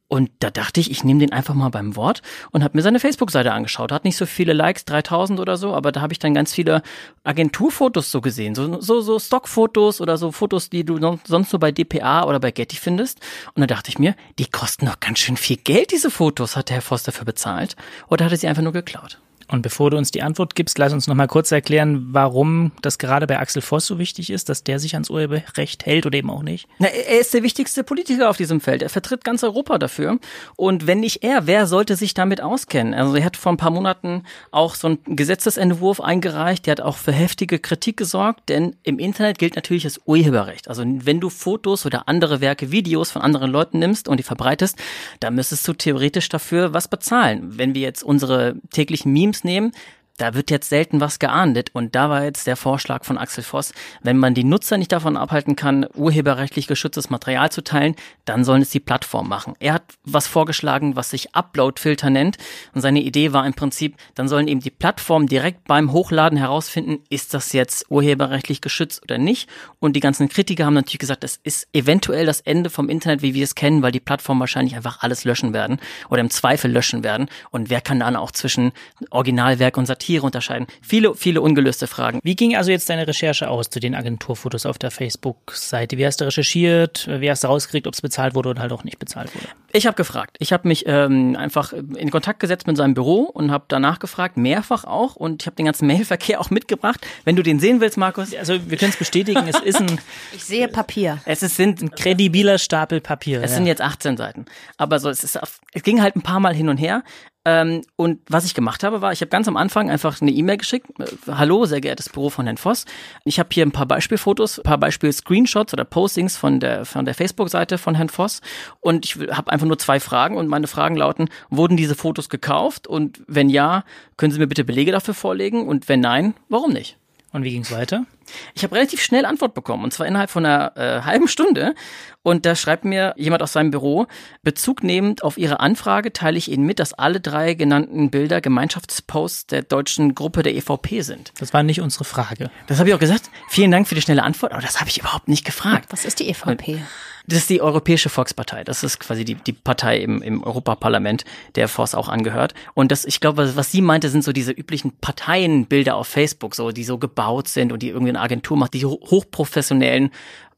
Und 0.09 0.31
da 0.39 0.51
dachte 0.51 0.79
ich, 0.81 0.91
ich 0.91 1.03
nehme 1.03 1.19
den 1.19 1.33
einfach 1.33 1.55
mal 1.55 1.71
beim 1.71 1.97
Wort 1.97 2.23
und 2.53 2.63
habe 2.63 2.77
mir 2.77 2.83
seine 2.83 3.01
Facebook-Seite 3.01 3.53
angeschaut. 3.53 3.91
Hat 3.91 4.05
nicht 4.05 4.17
so 4.17 4.25
viele 4.25 4.53
Likes, 4.53 4.85
3000 4.85 5.41
oder 5.41 5.57
so, 5.57 5.75
aber 5.75 5.91
da 5.91 6.01
habe 6.01 6.13
ich 6.13 6.21
dann 6.21 6.33
ganz 6.33 6.55
viele 6.55 6.83
Agenturfotos 7.25 8.11
so 8.13 8.21
gesehen. 8.21 8.55
So, 8.55 8.81
so, 8.81 9.01
so 9.01 9.19
Stockfotos 9.19 10.01
oder 10.01 10.17
so 10.17 10.31
Fotos, 10.31 10.71
die 10.71 10.85
du 10.85 11.19
sonst 11.25 11.53
nur 11.53 11.59
bei 11.59 11.73
DPA 11.73 12.25
oder 12.25 12.39
bei 12.39 12.53
Getty 12.53 12.77
findest. 12.77 13.21
Und 13.55 13.63
da 13.63 13.67
dachte 13.67 13.91
ich 13.91 13.99
mir, 13.99 14.15
die 14.39 14.47
kosten 14.47 14.87
doch 14.87 15.01
ganz 15.01 15.19
schön 15.19 15.37
viel 15.37 15.57
Geld, 15.57 15.91
diese 15.91 16.11
Fotos. 16.11 16.55
Hat 16.55 16.69
der 16.69 16.77
Herr 16.77 16.83
Voss 16.83 17.03
dafür 17.03 17.25
bezahlt? 17.25 17.75
Oder 18.09 18.27
hat 18.27 18.33
er 18.33 18.39
sie 18.39 18.47
einfach 18.47 18.63
nur 18.63 18.73
geklaut? 18.73 19.19
Und 19.49 19.63
bevor 19.63 19.91
du 19.91 19.97
uns 19.97 20.11
die 20.11 20.23
Antwort 20.23 20.55
gibst, 20.55 20.77
lass 20.79 20.93
uns 20.93 21.07
noch 21.07 21.15
mal 21.15 21.29
kurz 21.29 21.53
erklären, 21.53 22.09
warum 22.11 22.73
das 22.83 22.99
gerade 22.99 23.27
bei 23.27 23.39
Axel 23.39 23.63
Voss 23.63 23.87
so 23.87 23.99
wichtig 23.99 24.31
ist, 24.31 24.49
dass 24.49 24.65
der 24.65 24.81
sich 24.81 24.95
ans 24.95 25.09
Urheberrecht 25.09 25.87
hält 25.87 26.05
oder 26.05 26.19
eben 26.19 26.31
auch 26.31 26.43
nicht. 26.43 26.69
Na, 26.79 26.89
er 26.89 27.21
ist 27.21 27.33
der 27.33 27.43
wichtigste 27.43 27.85
Politiker 27.85 28.29
auf 28.29 28.37
diesem 28.37 28.61
Feld. 28.61 28.83
Er 28.83 28.89
vertritt 28.89 29.25
ganz 29.25 29.45
Europa 29.45 29.79
dafür. 29.79 30.19
Und 30.57 30.87
wenn 30.87 31.01
nicht 31.01 31.23
er, 31.23 31.47
wer 31.47 31.67
sollte 31.67 31.95
sich 31.95 32.15
damit 32.15 32.41
auskennen? 32.41 32.93
Also 32.95 33.15
er 33.15 33.25
hat 33.25 33.37
vor 33.37 33.53
ein 33.53 33.57
paar 33.57 33.71
Monaten 33.71 34.25
auch 34.51 34.75
so 34.75 34.89
einen 34.89 34.99
Gesetzesentwurf 35.05 36.01
eingereicht. 36.01 36.67
Der 36.67 36.73
hat 36.73 36.81
auch 36.81 36.97
für 36.97 37.13
heftige 37.13 37.59
Kritik 37.61 37.97
gesorgt, 37.97 38.49
denn 38.49 38.75
im 38.83 38.99
Internet 38.99 39.39
gilt 39.39 39.55
natürlich 39.55 39.85
das 39.85 40.01
Urheberrecht. 40.05 40.69
Also 40.69 40.83
wenn 40.85 41.21
du 41.21 41.31
Fotos 41.31 41.87
oder 41.87 42.09
andere 42.09 42.41
Werke, 42.41 42.73
Videos 42.73 43.13
von 43.13 43.23
anderen 43.23 43.53
Leuten 43.53 43.79
nimmst 43.79 44.09
und 44.09 44.17
die 44.19 44.25
verbreitest, 44.25 44.77
dann 45.21 45.37
müsstest 45.37 45.67
du 45.69 45.73
theoretisch 45.73 46.29
dafür 46.29 46.75
was 46.75 46.89
bezahlen. 46.89 47.57
Wenn 47.59 47.75
wir 47.75 47.83
jetzt 47.83 48.03
unsere 48.03 48.57
täglichen 48.71 49.13
Memes 49.13 49.36
Nehmen, 49.45 49.73
da 50.17 50.35
wird 50.35 50.51
jetzt 50.51 50.69
selten 50.69 51.01
was 51.01 51.19
geahndet. 51.19 51.71
Und 51.73 51.95
da 51.95 52.11
war 52.11 52.25
jetzt 52.25 52.47
der 52.47 52.57
Vorschlag 52.57 53.05
von 53.05 53.19
Axel 53.19 53.45
Voss, 53.45 53.73
wenn 54.03 54.19
man 54.19 54.35
die 54.35 54.45
Nutzer 54.45 54.77
nicht 54.77 54.93
davon 54.93 55.17
abhalten 55.17 55.57
kann, 55.57 55.87
urheberrechtlich 55.95 56.67
geschütztes 56.67 57.11
Material 57.11 57.51
zu 57.51 57.63
teilen, 57.63 57.95
dann 58.25 58.45
sollen 58.45 58.63
es 58.63 58.71
die 58.71 58.81
Plattform 58.81 59.29
machen. 59.29 59.55
Er 59.61 59.75
hat 59.75 59.85
was 60.05 60.27
vorgeschlagen, 60.27 60.97
was 60.97 61.11
sich 61.11 61.35
Upload-Filter 61.35 62.11
nennt. 62.11 62.39
Und 62.75 62.81
seine 62.81 63.01
Idee 63.01 63.33
war 63.33 63.47
im 63.47 63.55
Prinzip, 63.55 63.97
dann 64.15 64.29
sollen 64.29 64.49
eben 64.49 64.61
die 64.61 64.71
Plattformen 64.71 65.27
direkt 65.27 65.65
beim 65.65 65.93
Hochladen 65.93 66.39
herausfinden, 66.39 66.99
ist 67.11 67.35
das 67.35 67.53
jetzt 67.53 67.87
urheberrechtlich 67.91 68.61
geschützt 68.61 69.03
oder 69.03 69.19
nicht. 69.19 69.49
Und 69.81 69.95
die 69.95 70.01
ganzen 70.01 70.29
Kritiker 70.29 70.67
haben 70.67 70.75
natürlich 70.75 70.99
gesagt, 70.99 71.25
das 71.25 71.39
ist 71.43 71.69
eventuell 71.73 72.27
das 72.27 72.41
Ende 72.41 72.71
vom 72.71 72.89
Internet, 72.89 73.23
wie 73.23 73.35
wir 73.35 73.45
es 73.45 73.55
kennen, 73.55 73.83
weil 73.83 73.93
die 73.93 74.01
Plattformen 74.01 74.41
wahrscheinlich 74.41 74.77
einfach 74.77 75.03
alles 75.03 75.25
löschen 75.25 75.53
werden 75.53 75.79
oder 76.09 76.21
im 76.21 76.31
Zweifel 76.31 76.71
löschen 76.71 77.05
werden. 77.05 77.29
Und 77.51 77.71
wer 77.71 77.81
kann 77.81 78.01
dann 78.01 78.17
auch 78.17 78.31
zwischen 78.31 78.73
Originalwerk 79.11 79.77
und 79.77 79.87
Satire 79.87 80.06
Tiere 80.07 80.25
unterscheiden. 80.25 80.69
Viele, 80.83 81.17
viele 81.17 81.41
ungelöste 81.41 81.89
Fragen. 81.89 82.21
Wie 82.23 82.37
ging 82.37 82.55
also 82.55 82.71
jetzt 82.71 82.89
deine 82.89 83.09
Recherche 83.09 83.49
aus 83.49 83.71
zu 83.71 83.81
den 83.81 83.97
Agenturfotos 83.97 84.65
auf 84.65 84.79
der 84.79 84.93
Facebook-Seite? 84.93 85.99
Wie 85.99 86.07
hast 86.07 86.21
du 86.21 86.27
recherchiert? 86.27 87.09
Wie 87.09 87.29
hast 87.29 87.43
du 87.43 87.49
rausgekriegt, 87.49 87.89
ob 87.89 87.95
es 87.95 88.01
bezahlt 88.01 88.37
wurde 88.37 88.51
oder 88.51 88.63
halt 88.63 88.71
auch 88.71 88.85
nicht 88.85 89.01
bezahlt 89.01 89.35
wurde? 89.35 89.49
Ich 89.73 89.85
habe 89.85 89.97
gefragt. 89.97 90.37
Ich 90.39 90.53
habe 90.53 90.69
mich 90.69 90.85
ähm, 90.87 91.35
einfach 91.37 91.73
in 91.73 92.11
Kontakt 92.13 92.39
gesetzt 92.39 92.69
mit 92.69 92.77
seinem 92.77 92.95
Büro 92.95 93.23
und 93.23 93.51
habe 93.51 93.65
danach 93.67 93.99
gefragt, 93.99 94.37
mehrfach 94.37 94.85
auch. 94.85 95.17
Und 95.17 95.43
ich 95.43 95.47
habe 95.47 95.57
den 95.57 95.67
ganzen 95.67 95.87
Mailverkehr 95.89 96.41
auch 96.41 96.51
mitgebracht. 96.51 97.05
Wenn 97.25 97.35
du 97.35 97.43
den 97.43 97.59
sehen 97.59 97.81
willst, 97.81 97.97
Markus. 97.97 98.33
Also 98.33 98.71
wir 98.71 98.79
können 98.79 98.93
es 98.93 98.97
bestätigen, 98.97 99.49
es 99.49 99.59
ist 99.59 99.81
ein... 99.81 99.99
Ich 100.33 100.45
sehe 100.45 100.69
Papier. 100.69 101.19
Es 101.25 101.43
ist, 101.43 101.57
sind 101.57 101.83
ein 101.83 101.91
kredibiler 101.91 102.59
Stapel 102.59 103.01
Papier. 103.01 103.43
Es 103.43 103.51
ja. 103.51 103.57
sind 103.57 103.67
jetzt 103.67 103.81
18 103.81 104.17
Seiten. 104.17 104.47
Aber 104.77 105.01
so, 105.01 105.09
es, 105.09 105.25
ist, 105.25 105.39
es 105.73 105.83
ging 105.83 106.03
halt 106.03 106.15
ein 106.15 106.23
paar 106.23 106.41
Mal 106.41 106.55
hin 106.55 106.69
und 106.69 106.77
her. 106.77 107.03
Ähm, 107.47 107.83
und 107.95 108.19
was 108.29 108.45
ich 108.45 108.55
gemacht 108.55 108.83
habe, 108.83 109.03
war, 109.03 109.13
ich 109.13 109.21
habe 109.21 109.29
ganz 109.29 109.47
am 109.47 109.57
Anfang 109.57 109.89
einfach 109.89 110.21
eine 110.21 110.33
E-Mail 110.33 110.57
geschickt. 110.57 110.89
Äh, 110.99 111.05
Hallo, 111.31 111.65
sehr 111.65 111.81
geehrtes 111.81 112.09
Büro 112.09 112.29
von 112.29 112.45
Herrn 112.45 112.57
Voss. 112.57 112.87
Ich 113.25 113.39
habe 113.39 113.51
hier 113.53 113.65
ein 113.65 113.71
paar 113.71 113.87
Beispielfotos, 113.87 114.59
ein 114.59 114.65
paar 114.65 114.79
Beispiel-Screenshots 114.79 115.73
oder 115.73 115.85
Postings 115.85 116.37
von 116.37 116.59
der, 116.59 116.85
von 116.85 117.05
der 117.05 117.15
Facebook-Seite 117.15 117.79
von 117.79 117.95
Herrn 117.95 118.09
Voss. 118.09 118.41
Und 118.81 119.05
ich 119.05 119.15
habe 119.31 119.53
einfach 119.53 119.67
nur 119.67 119.79
zwei 119.79 120.01
Fragen 120.01 120.37
und 120.37 120.49
meine 120.49 120.67
Fragen 120.67 120.97
lauten, 120.97 121.29
wurden 121.49 121.77
diese 121.77 121.95
Fotos 121.95 122.29
gekauft? 122.29 122.89
Und 122.89 123.23
wenn 123.29 123.49
ja, 123.49 123.85
können 124.17 124.33
Sie 124.33 124.41
mir 124.41 124.49
bitte 124.49 124.65
Belege 124.65 124.91
dafür 124.91 125.15
vorlegen? 125.15 125.69
Und 125.69 125.89
wenn 125.89 126.01
nein, 126.01 126.35
warum 126.49 126.73
nicht? 126.73 126.99
Und 127.37 127.45
wie 127.45 127.51
ging's 127.51 127.71
weiter? 127.71 128.07
Ich 128.55 128.65
habe 128.65 128.75
relativ 128.75 129.03
schnell 129.03 129.27
Antwort 129.27 129.53
bekommen 129.53 129.85
und 129.85 129.93
zwar 129.93 130.07
innerhalb 130.07 130.31
von 130.31 130.47
einer 130.47 130.75
äh, 130.75 131.03
halben 131.03 131.29
Stunde. 131.29 131.75
Und 132.23 132.47
da 132.47 132.57
schreibt 132.57 132.87
mir 132.87 133.13
jemand 133.19 133.43
aus 133.43 133.53
seinem 133.53 133.71
Büro, 133.71 134.07
Bezug 134.43 134.83
nehmend 134.83 135.23
auf 135.23 135.37
Ihre 135.37 135.61
Anfrage 135.61 136.15
teile 136.15 136.39
ich 136.39 136.51
Ihnen 136.51 136.65
mit, 136.65 136.79
dass 136.79 136.95
alle 136.95 137.21
drei 137.21 137.53
genannten 137.53 138.11
Bilder 138.11 138.41
Gemeinschaftsposts 138.41 139.49
der 139.49 139.61
deutschen 139.61 140.15
Gruppe 140.15 140.43
der 140.43 140.57
EVP 140.57 141.03
sind. 141.03 141.35
Das 141.39 141.53
war 141.53 141.63
nicht 141.63 141.83
unsere 141.83 142.05
Frage. 142.05 142.51
Das 142.69 142.79
habe 142.79 142.89
ich 142.89 142.95
auch 142.95 143.01
gesagt. 143.01 143.29
Vielen 143.51 143.71
Dank 143.71 143.87
für 143.87 143.95
die 143.95 144.01
schnelle 144.01 144.23
Antwort, 144.23 144.53
aber 144.53 144.63
das 144.63 144.81
habe 144.81 144.89
ich 144.89 144.99
überhaupt 144.99 145.29
nicht 145.29 145.45
gefragt. 145.45 145.93
Was 145.93 146.07
ist 146.07 146.21
die 146.21 146.31
EVP? 146.31 146.81
Das 147.29 147.39
ist 147.39 147.51
die 147.51 147.61
Europäische 147.61 148.09
Volkspartei. 148.09 148.63
Das 148.63 148.85
ist 148.85 149.01
quasi 149.01 149.25
die, 149.25 149.35
die 149.35 149.53
Partei 149.53 149.99
im, 149.99 150.23
im 150.23 150.43
Europaparlament, 150.45 151.25
der 151.57 151.69
Voss 151.69 151.95
auch 151.95 152.09
angehört. 152.09 152.55
Und 152.75 152.93
das, 152.93 153.05
ich 153.05 153.21
glaube, 153.21 153.39
was, 153.39 153.57
was 153.57 153.73
sie 153.73 153.83
meinte, 153.83 154.09
sind 154.11 154.23
so 154.23 154.33
diese 154.33 154.53
üblichen 154.53 154.93
Parteienbilder 155.01 155.97
auf 155.97 156.07
Facebook, 156.07 156.55
so, 156.55 156.71
die 156.71 156.85
so 156.85 156.99
gebaut 156.99 157.49
sind 157.49 157.73
und 157.73 157.83
die 157.83 157.89
irgendwie 157.89 158.11
eine 158.11 158.21
Agentur 158.21 158.57
macht, 158.57 158.75
die 158.75 158.85
ho- 158.85 159.01
hochprofessionellen 159.11 160.11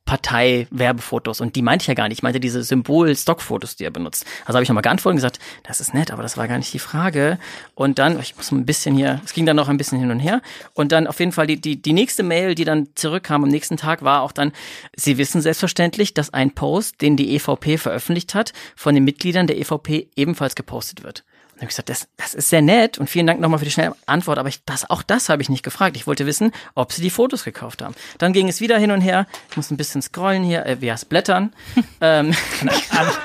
Partei-Werbefotos. 0.09 1.43
Und 1.43 1.55
die 1.55 1.61
meinte 1.61 1.83
ich 1.83 1.87
ja 1.87 1.93
gar 1.93 2.09
nicht. 2.09 2.19
Ich 2.19 2.23
meinte 2.23 2.41
diese 2.41 2.63
Symbol-Stockfotos, 2.63 3.77
die 3.77 3.85
er 3.85 3.91
benutzt. 3.91 4.25
Also 4.47 4.55
habe 4.55 4.63
ich 4.63 4.69
nochmal 4.71 4.83
geantwortet 4.83 5.13
und 5.13 5.17
gesagt, 5.17 5.39
das 5.65 5.83
ist 5.83 5.93
nett, 5.93 6.11
aber 6.11 6.23
das 6.23 6.39
war 6.39 6.49
gar 6.49 6.57
nicht 6.57 6.73
die 6.73 6.79
Frage. 6.79 7.39
Und 7.75 7.99
dann, 7.99 8.19
ich 8.19 8.35
muss 8.35 8.51
ein 8.51 8.65
bisschen 8.65 8.97
hier, 8.97 9.21
es 9.27 9.35
ging 9.35 9.45
dann 9.45 9.57
noch 9.57 9.69
ein 9.69 9.77
bisschen 9.77 10.01
hin 10.01 10.11
und 10.11 10.19
her. 10.19 10.41
Und 10.73 10.93
dann 10.93 11.07
auf 11.07 11.21
jeden 11.21 11.33
Fall 11.33 11.47
die, 11.47 11.61
die, 11.61 11.83
die 11.83 11.93
nächste 11.93 12.23
Mail, 12.23 12.55
die 12.55 12.65
dann 12.65 12.89
zurückkam 12.95 13.45
am 13.45 13.51
nächsten 13.51 13.77
Tag, 13.77 14.03
war 14.03 14.23
auch 14.23 14.33
dann, 14.33 14.53
Sie 14.97 15.19
wissen 15.19 15.43
selbstverständlich, 15.43 16.15
dass 16.15 16.33
ein 16.33 16.53
Post, 16.53 17.03
den 17.03 17.19
die 17.19 17.37
EVP 17.37 17.77
veröffentlicht 17.77 18.35
hat, 18.35 18.55
von 18.77 18.95
den 18.95 19.05
Mitgliedern 19.05 19.47
der 19.47 19.59
EVP 19.59 20.09
ebenfalls 20.17 20.55
gepostet 20.55 21.03
wird. 21.03 21.23
Und 21.59 21.63
dann 21.63 21.67
habe 21.67 21.71
ich 21.73 21.77
gesagt, 21.77 21.89
das, 21.89 22.09
das 22.17 22.35
ist 22.35 22.51
sehr 22.51 22.63
nett 22.63 22.99
und 22.99 23.11
vielen 23.11 23.27
Dank 23.27 23.41
nochmal 23.41 23.59
für 23.59 23.65
die 23.65 23.73
schnelle 23.73 23.97
Antwort, 24.07 24.39
aber 24.39 24.49
ich, 24.49 24.65
das, 24.65 24.89
auch 24.89 25.03
das 25.03 25.29
habe 25.29 25.43
ich 25.43 25.49
nicht 25.49 25.65
gefragt. 25.65 25.97
Ich 25.97 26.07
wollte 26.07 26.25
wissen, 26.25 26.53
ob 26.77 26.93
sie 26.93 27.03
die 27.03 27.11
Fotos 27.11 27.43
gekauft 27.43 27.83
haben. 27.83 27.97
Dann 28.19 28.33
ging 28.33 28.49
es 28.49 28.61
wieder 28.61 28.79
hin 28.79 28.93
und 28.93 29.01
her. 29.01 29.27
Ich 29.51 29.57
muss 29.57 29.73
ein 29.73 29.77
bisschen 29.77 30.01
scrollen 30.01 30.45
hier, 30.45 30.65
äh, 30.65 30.81
wie 30.81 30.93
heißt 30.93 31.09
blättern. 31.09 31.53
ähm, 32.01 32.33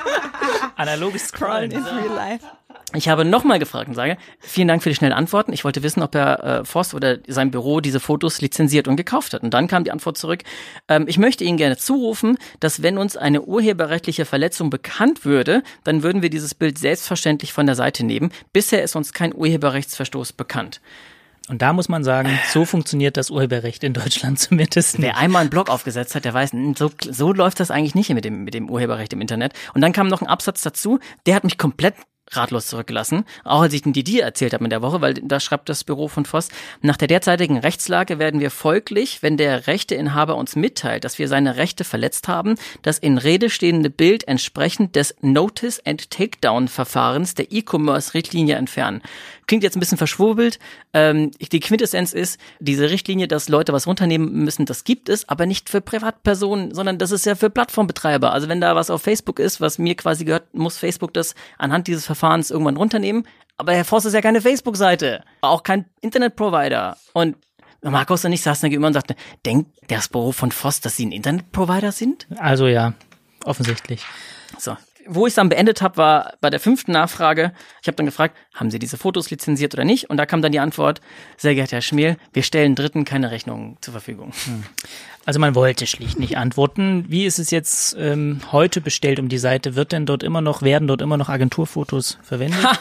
Analoges 0.76 1.28
Scrollen. 1.28 1.70
real 1.70 2.08
life. 2.16 2.44
Ich 2.92 3.08
habe 3.08 3.24
nochmal 3.24 3.58
gefragt 3.58 3.88
und 3.88 3.94
sage, 3.94 4.16
vielen 4.38 4.68
Dank 4.68 4.82
für 4.82 4.88
die 4.88 4.94
schnellen 4.94 5.12
Antworten. 5.12 5.52
Ich 5.52 5.64
wollte 5.64 5.82
wissen, 5.82 6.02
ob 6.02 6.14
Herr 6.14 6.60
äh, 6.60 6.64
Voss 6.64 6.94
oder 6.94 7.18
sein 7.26 7.50
Büro 7.50 7.80
diese 7.80 7.98
Fotos 7.98 8.40
lizenziert 8.40 8.86
und 8.86 8.96
gekauft 8.96 9.34
hat. 9.34 9.42
Und 9.42 9.52
dann 9.52 9.66
kam 9.66 9.84
die 9.84 9.90
Antwort 9.90 10.16
zurück, 10.16 10.42
ähm, 10.88 11.06
ich 11.08 11.18
möchte 11.18 11.44
Ihnen 11.44 11.56
gerne 11.56 11.76
zurufen, 11.76 12.38
dass 12.60 12.82
wenn 12.82 12.98
uns 12.98 13.16
eine 13.16 13.42
urheberrechtliche 13.42 14.24
Verletzung 14.24 14.70
bekannt 14.70 15.24
würde, 15.24 15.62
dann 15.82 16.02
würden 16.02 16.22
wir 16.22 16.30
dieses 16.30 16.54
Bild 16.54 16.78
selbstverständlich 16.78 17.52
von 17.52 17.66
der 17.66 17.74
Seite 17.74 18.04
nehmen. 18.04 18.30
Bisher 18.52 18.82
ist 18.82 18.94
uns 18.94 19.12
kein 19.12 19.34
Urheberrechtsverstoß 19.34 20.32
bekannt. 20.32 20.80
Und 21.48 21.60
da 21.60 21.74
muss 21.74 21.90
man 21.90 22.04
sagen, 22.04 22.30
so 22.52 22.64
funktioniert 22.64 23.18
das 23.18 23.30
Urheberrecht 23.30 23.84
in 23.84 23.92
Deutschland 23.92 24.38
zumindest 24.38 24.98
nicht. 24.98 25.08
Wer 25.08 25.18
einmal 25.18 25.42
einen 25.42 25.50
Blog 25.50 25.68
aufgesetzt 25.68 26.14
hat, 26.14 26.24
der 26.24 26.32
weiß, 26.32 26.52
so, 26.76 26.90
so 27.10 27.32
läuft 27.32 27.60
das 27.60 27.70
eigentlich 27.70 27.94
nicht 27.94 28.10
mit 28.14 28.24
dem, 28.24 28.44
mit 28.44 28.54
dem 28.54 28.70
Urheberrecht 28.70 29.12
im 29.12 29.20
Internet. 29.20 29.52
Und 29.74 29.80
dann 29.80 29.92
kam 29.92 30.08
noch 30.08 30.22
ein 30.22 30.28
Absatz 30.28 30.62
dazu, 30.62 31.00
der 31.26 31.34
hat 31.34 31.44
mich 31.44 31.58
komplett 31.58 31.94
ratlos 32.32 32.66
zurückgelassen, 32.66 33.24
auch 33.44 33.62
als 33.62 33.74
ich 33.74 33.82
den 33.82 33.92
die 33.92 34.04
dir 34.04 34.24
erzählt 34.24 34.54
habe 34.54 34.64
in 34.64 34.70
der 34.70 34.82
Woche, 34.82 35.00
weil 35.00 35.14
da 35.14 35.40
schreibt 35.40 35.68
das 35.68 35.84
Büro 35.84 36.08
von 36.08 36.24
Voss, 36.24 36.48
nach 36.80 36.96
der 36.96 37.08
derzeitigen 37.08 37.58
Rechtslage 37.58 38.18
werden 38.18 38.40
wir 38.40 38.50
folglich, 38.50 39.22
wenn 39.22 39.36
der 39.36 39.66
Rechteinhaber 39.66 40.36
uns 40.36 40.56
mitteilt, 40.56 41.04
dass 41.04 41.18
wir 41.18 41.28
seine 41.28 41.56
Rechte 41.56 41.84
verletzt 41.84 42.28
haben, 42.28 42.56
das 42.82 42.98
in 42.98 43.18
Rede 43.18 43.50
stehende 43.50 43.90
Bild 43.90 44.26
entsprechend 44.26 44.96
des 44.96 45.14
Notice 45.20 45.80
and 45.84 46.10
Takedown 46.10 46.68
Verfahrens 46.68 47.34
der 47.34 47.52
E-Commerce-Richtlinie 47.52 48.56
entfernen. 48.56 49.02
Klingt 49.46 49.62
jetzt 49.62 49.76
ein 49.76 49.80
bisschen 49.80 49.98
verschwurbelt. 49.98 50.58
Ähm, 50.94 51.30
die 51.52 51.60
Quintessenz 51.60 52.14
ist, 52.14 52.40
diese 52.60 52.88
Richtlinie, 52.88 53.28
dass 53.28 53.50
Leute 53.50 53.74
was 53.74 53.86
runternehmen 53.86 54.32
müssen, 54.32 54.64
das 54.64 54.84
gibt 54.84 55.10
es, 55.10 55.28
aber 55.28 55.44
nicht 55.44 55.68
für 55.68 55.82
Privatpersonen, 55.82 56.74
sondern 56.74 56.96
das 56.96 57.10
ist 57.10 57.26
ja 57.26 57.34
für 57.34 57.50
Plattformbetreiber. 57.50 58.32
Also 58.32 58.48
wenn 58.48 58.60
da 58.60 58.74
was 58.74 58.88
auf 58.88 59.02
Facebook 59.02 59.38
ist, 59.38 59.60
was 59.60 59.78
mir 59.78 59.94
quasi 59.96 60.24
gehört, 60.24 60.54
muss 60.54 60.78
Facebook 60.78 61.12
das 61.12 61.34
anhand 61.58 61.86
dieses 61.88 62.06
Verfahrens 62.06 62.23
irgendwann 62.50 62.76
runternehmen. 62.76 63.26
Aber 63.56 63.72
Herr 63.72 63.84
Voss 63.84 64.04
ist 64.04 64.14
ja 64.14 64.20
keine 64.20 64.40
Facebook-Seite, 64.40 65.22
auch 65.40 65.62
kein 65.62 65.86
Internetprovider. 66.00 66.96
Und 67.12 67.36
Markus 67.82 68.24
und 68.24 68.32
ich 68.32 68.42
saßen 68.42 68.62
da 68.62 68.68
gegenüber 68.68 68.88
und 68.88 68.94
sagten, 68.94 69.14
denkt 69.44 69.70
das 69.88 70.08
Büro 70.08 70.32
von 70.32 70.50
Voss, 70.50 70.80
dass 70.80 70.96
sie 70.96 71.06
ein 71.06 71.12
Internetprovider 71.12 71.92
sind? 71.92 72.26
Also 72.38 72.66
ja, 72.66 72.94
offensichtlich. 73.44 74.04
So. 74.58 74.76
Wo 75.06 75.26
ich 75.26 75.32
es 75.32 75.34
dann 75.34 75.50
beendet 75.50 75.82
habe, 75.82 75.98
war 75.98 76.32
bei 76.40 76.48
der 76.48 76.60
fünften 76.60 76.92
Nachfrage. 76.92 77.52
Ich 77.82 77.88
habe 77.88 77.96
dann 77.96 78.06
gefragt, 78.06 78.38
haben 78.54 78.70
Sie 78.70 78.78
diese 78.78 78.96
Fotos 78.96 79.30
lizenziert 79.30 79.74
oder 79.74 79.84
nicht? 79.84 80.08
Und 80.08 80.16
da 80.16 80.24
kam 80.24 80.40
dann 80.40 80.50
die 80.50 80.60
Antwort, 80.60 81.02
sehr 81.36 81.54
geehrter 81.54 81.76
Herr 81.76 81.82
Schmiel, 81.82 82.16
wir 82.32 82.42
stellen 82.42 82.74
Dritten 82.74 83.04
keine 83.04 83.30
Rechnungen 83.30 83.76
zur 83.82 83.92
Verfügung. 83.92 84.32
Also 85.26 85.40
man 85.40 85.54
wollte 85.54 85.86
schlicht 85.86 86.18
nicht 86.18 86.36
antworten. 86.36 87.06
Wie 87.08 87.24
ist 87.24 87.38
es 87.38 87.50
jetzt 87.50 87.96
ähm, 87.98 88.40
heute 88.52 88.80
bestellt 88.80 89.18
um 89.18 89.28
die 89.28 89.38
Seite? 89.38 89.74
Wird 89.74 89.92
denn 89.92 90.06
dort 90.06 90.22
immer 90.22 90.40
noch, 90.40 90.62
werden 90.62 90.86
dort 90.86 91.00
immer 91.00 91.16
noch 91.16 91.28
Agenturfotos 91.28 92.18
verwendet? 92.22 92.62
Ha! 92.62 92.78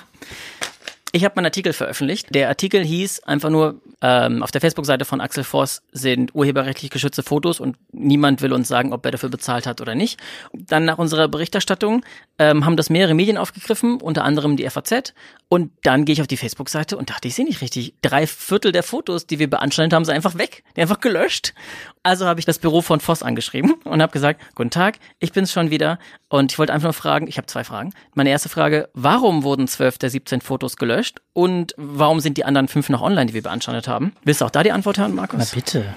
Ich 1.16 1.24
habe 1.24 1.34
meinen 1.36 1.46
Artikel 1.46 1.74
veröffentlicht. 1.74 2.34
Der 2.34 2.48
Artikel 2.48 2.84
hieß 2.84 3.20
einfach 3.26 3.52
nur, 3.52 3.80
ähm, 4.02 4.42
auf 4.42 4.50
der 4.50 4.62
Facebook-Seite 4.62 5.06
von 5.06 5.22
Axel 5.22 5.44
Voss 5.44 5.84
sind 5.92 6.34
urheberrechtlich 6.34 6.90
geschützte 6.90 7.22
Fotos 7.22 7.60
und 7.60 7.78
niemand 7.92 8.42
will 8.42 8.52
uns 8.52 8.68
sagen, 8.68 8.92
ob 8.94 9.06
er 9.06 9.12
dafür 9.12 9.30
bezahlt 9.30 9.68
hat 9.68 9.80
oder 9.80 9.94
nicht. 9.94 10.20
Dann 10.54 10.86
nach 10.86 10.98
unserer 10.98 11.28
Berichterstattung 11.28 12.04
ähm, 12.40 12.66
haben 12.66 12.78
das 12.78 12.90
mehrere 12.90 13.14
Medien 13.14 13.38
aufgegriffen, 13.38 14.02
unter 14.02 14.24
anderem 14.24 14.58
die 14.58 14.68
FAZ. 14.68 15.14
Und 15.50 15.72
dann 15.84 16.04
gehe 16.04 16.14
ich 16.14 16.22
auf 16.22 16.26
die 16.26 16.36
Facebook-Seite 16.36 16.98
und 16.98 17.12
dachte, 17.12 17.28
ich 17.28 17.36
sehe 17.36 17.46
nicht 17.46 17.62
richtig. 17.62 17.94
Drei 18.02 18.26
Viertel 18.26 18.72
der 18.72 18.82
Fotos, 18.82 19.28
die 19.28 19.38
wir 19.38 19.48
beanstandet 19.48 19.94
haben, 19.94 20.06
sind 20.06 20.16
einfach 20.16 20.40
weg. 20.40 20.64
Die 20.76 20.82
einfach 20.82 21.00
gelöscht. 21.00 21.54
Also 22.02 22.26
habe 22.26 22.40
ich 22.40 22.48
das 22.48 22.58
Büro 22.58 22.82
von 22.82 23.00
Voss 23.00 23.22
angeschrieben 23.22 23.76
und 23.84 24.02
habe 24.02 24.12
gesagt, 24.12 24.42
guten 24.56 24.72
Tag, 24.72 24.98
ich 25.20 25.32
bin's 25.32 25.54
schon 25.54 25.70
wieder. 25.70 26.00
Und 26.28 26.52
ich 26.52 26.58
wollte 26.58 26.74
einfach 26.74 26.88
nur 26.88 26.94
fragen, 26.94 27.28
ich 27.28 27.38
habe 27.38 27.46
zwei 27.46 27.64
Fragen. 27.64 27.94
Meine 28.16 28.32
erste 28.32 28.50
Frage, 28.50 28.90
warum 28.94 29.44
wurden 29.44 29.68
zwölf 29.68 30.00
der 30.00 30.10
17 30.10 30.42
Fotos 30.42 30.76
gelöscht? 30.76 31.03
Und 31.34 31.74
warum 31.78 32.20
sind 32.20 32.38
die 32.38 32.46
anderen 32.46 32.68
fünf 32.68 32.90
noch 32.90 33.02
online, 33.02 33.28
die 33.28 33.34
wir 33.34 33.42
beanstandet 33.44 33.88
haben? 33.88 34.14
Willst 34.24 34.42
du 34.42 34.46
auch 34.46 34.50
da 34.52 34.64
die 34.64 34.72
Antwort 34.72 34.98
hören, 34.98 35.12
Na 35.16 35.22
Markus? 35.22 35.52
bitte. 35.52 35.94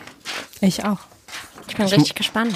Ich 0.60 0.84
auch. 0.84 1.00
Ich 1.68 1.76
bin 1.76 1.86
richtig 1.86 2.14
gespannt. 2.14 2.54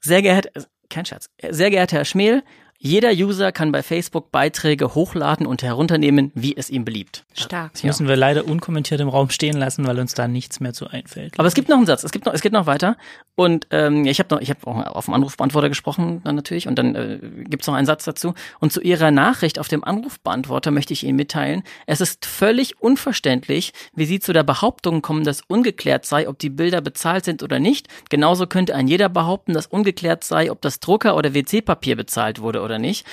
Sehr 0.00 0.22
geehrter, 0.22 0.50
kein 0.90 1.04
Scherz, 1.06 1.28
sehr 1.50 1.70
geehrter 1.70 1.96
Herr 1.98 2.04
Schmel, 2.04 2.42
jeder 2.86 3.12
User 3.12 3.50
kann 3.50 3.72
bei 3.72 3.82
Facebook 3.82 4.30
Beiträge 4.30 4.94
hochladen 4.94 5.46
und 5.46 5.62
herunternehmen, 5.62 6.30
wie 6.34 6.54
es 6.54 6.68
ihm 6.68 6.84
beliebt. 6.84 7.24
Stark. 7.32 7.72
Das 7.72 7.82
müssen 7.82 8.06
wir 8.06 8.14
leider 8.14 8.46
unkommentiert 8.46 9.00
im 9.00 9.08
Raum 9.08 9.30
stehen 9.30 9.56
lassen, 9.56 9.86
weil 9.86 9.98
uns 9.98 10.12
da 10.12 10.28
nichts 10.28 10.60
mehr 10.60 10.74
zu 10.74 10.88
einfällt. 10.88 11.32
Aber 11.38 11.48
es 11.48 11.54
gibt 11.54 11.70
noch 11.70 11.78
einen 11.78 11.86
Satz, 11.86 12.04
es 12.04 12.12
gibt 12.12 12.26
noch, 12.26 12.34
es 12.34 12.42
geht 12.42 12.52
noch 12.52 12.66
weiter. 12.66 12.98
Und 13.36 13.66
ähm, 13.70 14.04
ich 14.04 14.18
habe 14.18 14.34
noch, 14.34 14.42
ich 14.42 14.50
habe 14.50 14.66
auch 14.66 14.96
auf 14.96 15.06
dem 15.06 15.14
Anrufbeantworter 15.14 15.70
gesprochen, 15.70 16.20
dann 16.24 16.36
natürlich. 16.36 16.68
Und 16.68 16.78
dann 16.78 16.94
äh, 16.94 17.18
gibt's 17.48 17.66
noch 17.66 17.74
einen 17.74 17.86
Satz 17.86 18.04
dazu. 18.04 18.34
Und 18.60 18.70
zu 18.70 18.82
Ihrer 18.82 19.10
Nachricht 19.10 19.58
auf 19.58 19.68
dem 19.68 19.82
Anrufbeantworter 19.82 20.70
möchte 20.70 20.92
ich 20.92 21.04
Ihnen 21.04 21.16
mitteilen: 21.16 21.62
Es 21.86 22.02
ist 22.02 22.26
völlig 22.26 22.82
unverständlich, 22.82 23.72
wie 23.94 24.04
Sie 24.04 24.20
zu 24.20 24.34
der 24.34 24.42
Behauptung 24.42 25.00
kommen, 25.00 25.24
dass 25.24 25.40
ungeklärt 25.48 26.04
sei, 26.04 26.28
ob 26.28 26.38
die 26.38 26.50
Bilder 26.50 26.82
bezahlt 26.82 27.24
sind 27.24 27.42
oder 27.42 27.58
nicht. 27.58 27.88
Genauso 28.10 28.46
könnte 28.46 28.74
ein 28.74 28.88
jeder 28.88 29.08
behaupten, 29.08 29.54
dass 29.54 29.66
ungeklärt 29.66 30.22
sei, 30.22 30.50
ob 30.50 30.60
das 30.60 30.80
Drucker 30.80 31.16
oder 31.16 31.32
WC-Papier 31.32 31.96
bezahlt 31.96 32.42
wurde 32.42 32.60
oder 32.60 32.73
nicht. 32.78 33.06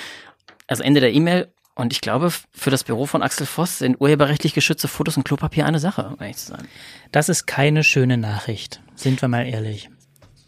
Also 0.67 0.83
Ende 0.83 1.01
der 1.01 1.13
E-Mail. 1.13 1.47
Und 1.73 1.93
ich 1.93 2.01
glaube, 2.01 2.31
für 2.51 2.69
das 2.69 2.83
Büro 2.83 3.05
von 3.05 3.23
Axel 3.23 3.45
Voss 3.45 3.79
sind 3.79 3.99
urheberrechtlich 3.99 4.53
geschützte 4.53 4.87
Fotos 4.87 5.17
und 5.17 5.23
Klopapier 5.23 5.65
eine 5.65 5.79
Sache, 5.79 6.03
um 6.03 6.17
ehrlich 6.19 6.37
zu 6.37 6.47
sein. 6.47 6.67
Das 7.11 7.29
ist 7.29 7.45
keine 7.45 7.83
schöne 7.83 8.17
Nachricht, 8.17 8.81
sind 8.95 9.21
wir 9.21 9.29
mal 9.29 9.47
ehrlich. 9.47 9.89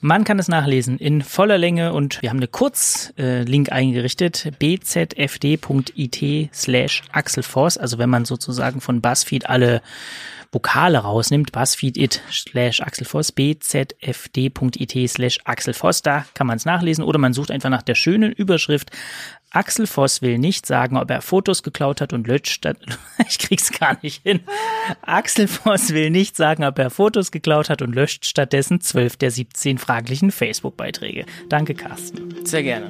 Man 0.06 0.26
kann 0.26 0.38
es 0.38 0.50
nachlesen 0.50 0.98
in 0.98 1.22
voller 1.22 1.58
Länge 1.58 1.94
und 1.94 2.22
wir 2.22 2.30
haben 2.30 2.36
eine 2.36 2.50
Kurzlink 2.50 3.72
eingerichtet, 3.72 4.52
bzfd.it 4.60 6.50
slash 6.54 7.04
axelforce, 7.14 7.78
also 7.78 8.00
wenn 8.00 8.10
man 8.10 8.26
sozusagen 8.26 8.82
von 8.82 9.00
BuzzFeed 9.00 9.50
alle 9.50 9.82
Vokale 10.52 10.98
rausnimmt, 10.98 11.54
BuzzFeed 11.54 11.96
it 11.96 12.22
slash 12.30 12.82
axelforce, 12.82 13.32
bzfd.it 13.32 15.10
slash 15.10 15.40
axelforce, 15.46 16.02
da 16.02 16.26
kann 16.34 16.48
man 16.48 16.58
es 16.58 16.66
nachlesen 16.66 17.06
oder 17.06 17.18
man 17.18 17.32
sucht 17.32 17.50
einfach 17.50 17.70
nach 17.70 17.82
der 17.82 17.96
schönen 17.96 18.34
Überschrift 18.34 18.92
Axel 19.54 19.86
Voss 19.86 20.24
will 20.24 20.40
nicht 20.40 20.66
sagen, 20.66 20.98
ob 20.98 21.12
er 21.12 21.22
Fotos 21.22 21.62
geklaut 21.62 22.02
hat 22.02 22.12
und 22.12 22.28
löscht. 22.28 22.66
Ich 23.30 23.38
krieg's 23.38 23.72
gar 23.72 23.98
nicht 24.02 24.24
hin. 24.24 24.42
Axel 25.04 25.48
Voss 25.48 25.94
will 25.94 26.10
nicht 26.10 26.36
sagen, 26.36 26.64
ob 26.64 26.80
er 26.80 26.90
Fotos 26.90 27.32
geklaut 27.32 27.70
hat 27.70 27.82
und 27.82 27.94
löscht 27.94 28.26
stattdessen 28.26 28.82
zwölf 28.82 29.16
der 29.16 29.32
17 29.32 29.78
fraglichen 29.78 30.32
Facebook-Beiträge. 30.32 31.26
Danke, 31.50 31.76
Carsten. 31.76 32.46
Sehr 32.46 32.64
gerne. 32.64 32.90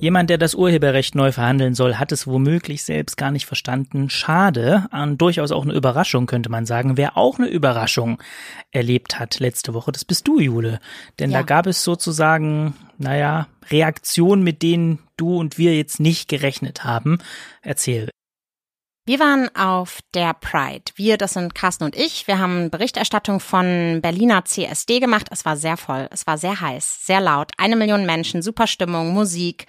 Jemand, 0.00 0.30
der 0.30 0.38
das 0.38 0.54
Urheberrecht 0.54 1.16
neu 1.16 1.32
verhandeln 1.32 1.74
soll, 1.74 1.96
hat 1.96 2.12
es 2.12 2.28
womöglich 2.28 2.84
selbst 2.84 3.16
gar 3.16 3.32
nicht 3.32 3.46
verstanden. 3.46 4.08
Schade, 4.10 4.86
und 4.92 5.18
durchaus 5.18 5.50
auch 5.50 5.64
eine 5.64 5.74
Überraschung, 5.74 6.26
könnte 6.26 6.50
man 6.50 6.66
sagen. 6.66 6.96
Wer 6.96 7.16
auch 7.16 7.38
eine 7.38 7.48
Überraschung 7.48 8.22
erlebt 8.70 9.18
hat 9.18 9.40
letzte 9.40 9.74
Woche, 9.74 9.90
das 9.90 10.04
bist 10.04 10.28
du, 10.28 10.38
Jule. 10.38 10.78
Denn 11.18 11.32
Ja. 11.32 11.38
da 11.38 11.42
gab 11.42 11.66
es 11.66 11.82
sozusagen, 11.82 12.74
naja, 12.96 13.48
Reaktionen, 13.70 14.44
mit 14.44 14.62
denen 14.62 15.00
du 15.16 15.36
und 15.36 15.58
wir 15.58 15.76
jetzt 15.76 15.98
nicht 15.98 16.28
gerechnet 16.28 16.84
haben. 16.84 17.18
Erzähl. 17.62 18.08
Wir 19.08 19.20
waren 19.20 19.48
auf 19.56 20.00
der 20.12 20.34
Pride. 20.34 20.92
Wir, 20.96 21.16
das 21.16 21.32
sind 21.32 21.54
Carsten 21.54 21.84
und 21.84 21.96
ich. 21.96 22.26
Wir 22.26 22.38
haben 22.40 22.68
Berichterstattung 22.68 23.40
von 23.40 24.00
Berliner 24.02 24.44
CSD 24.44 25.00
gemacht. 25.00 25.28
Es 25.30 25.46
war 25.46 25.56
sehr 25.56 25.78
voll. 25.78 26.08
Es 26.10 26.26
war 26.26 26.36
sehr 26.36 26.60
heiß, 26.60 27.06
sehr 27.06 27.22
laut. 27.22 27.50
Eine 27.56 27.76
Million 27.76 28.04
Menschen, 28.04 28.42
super 28.42 28.66
Stimmung, 28.66 29.14
Musik. 29.14 29.64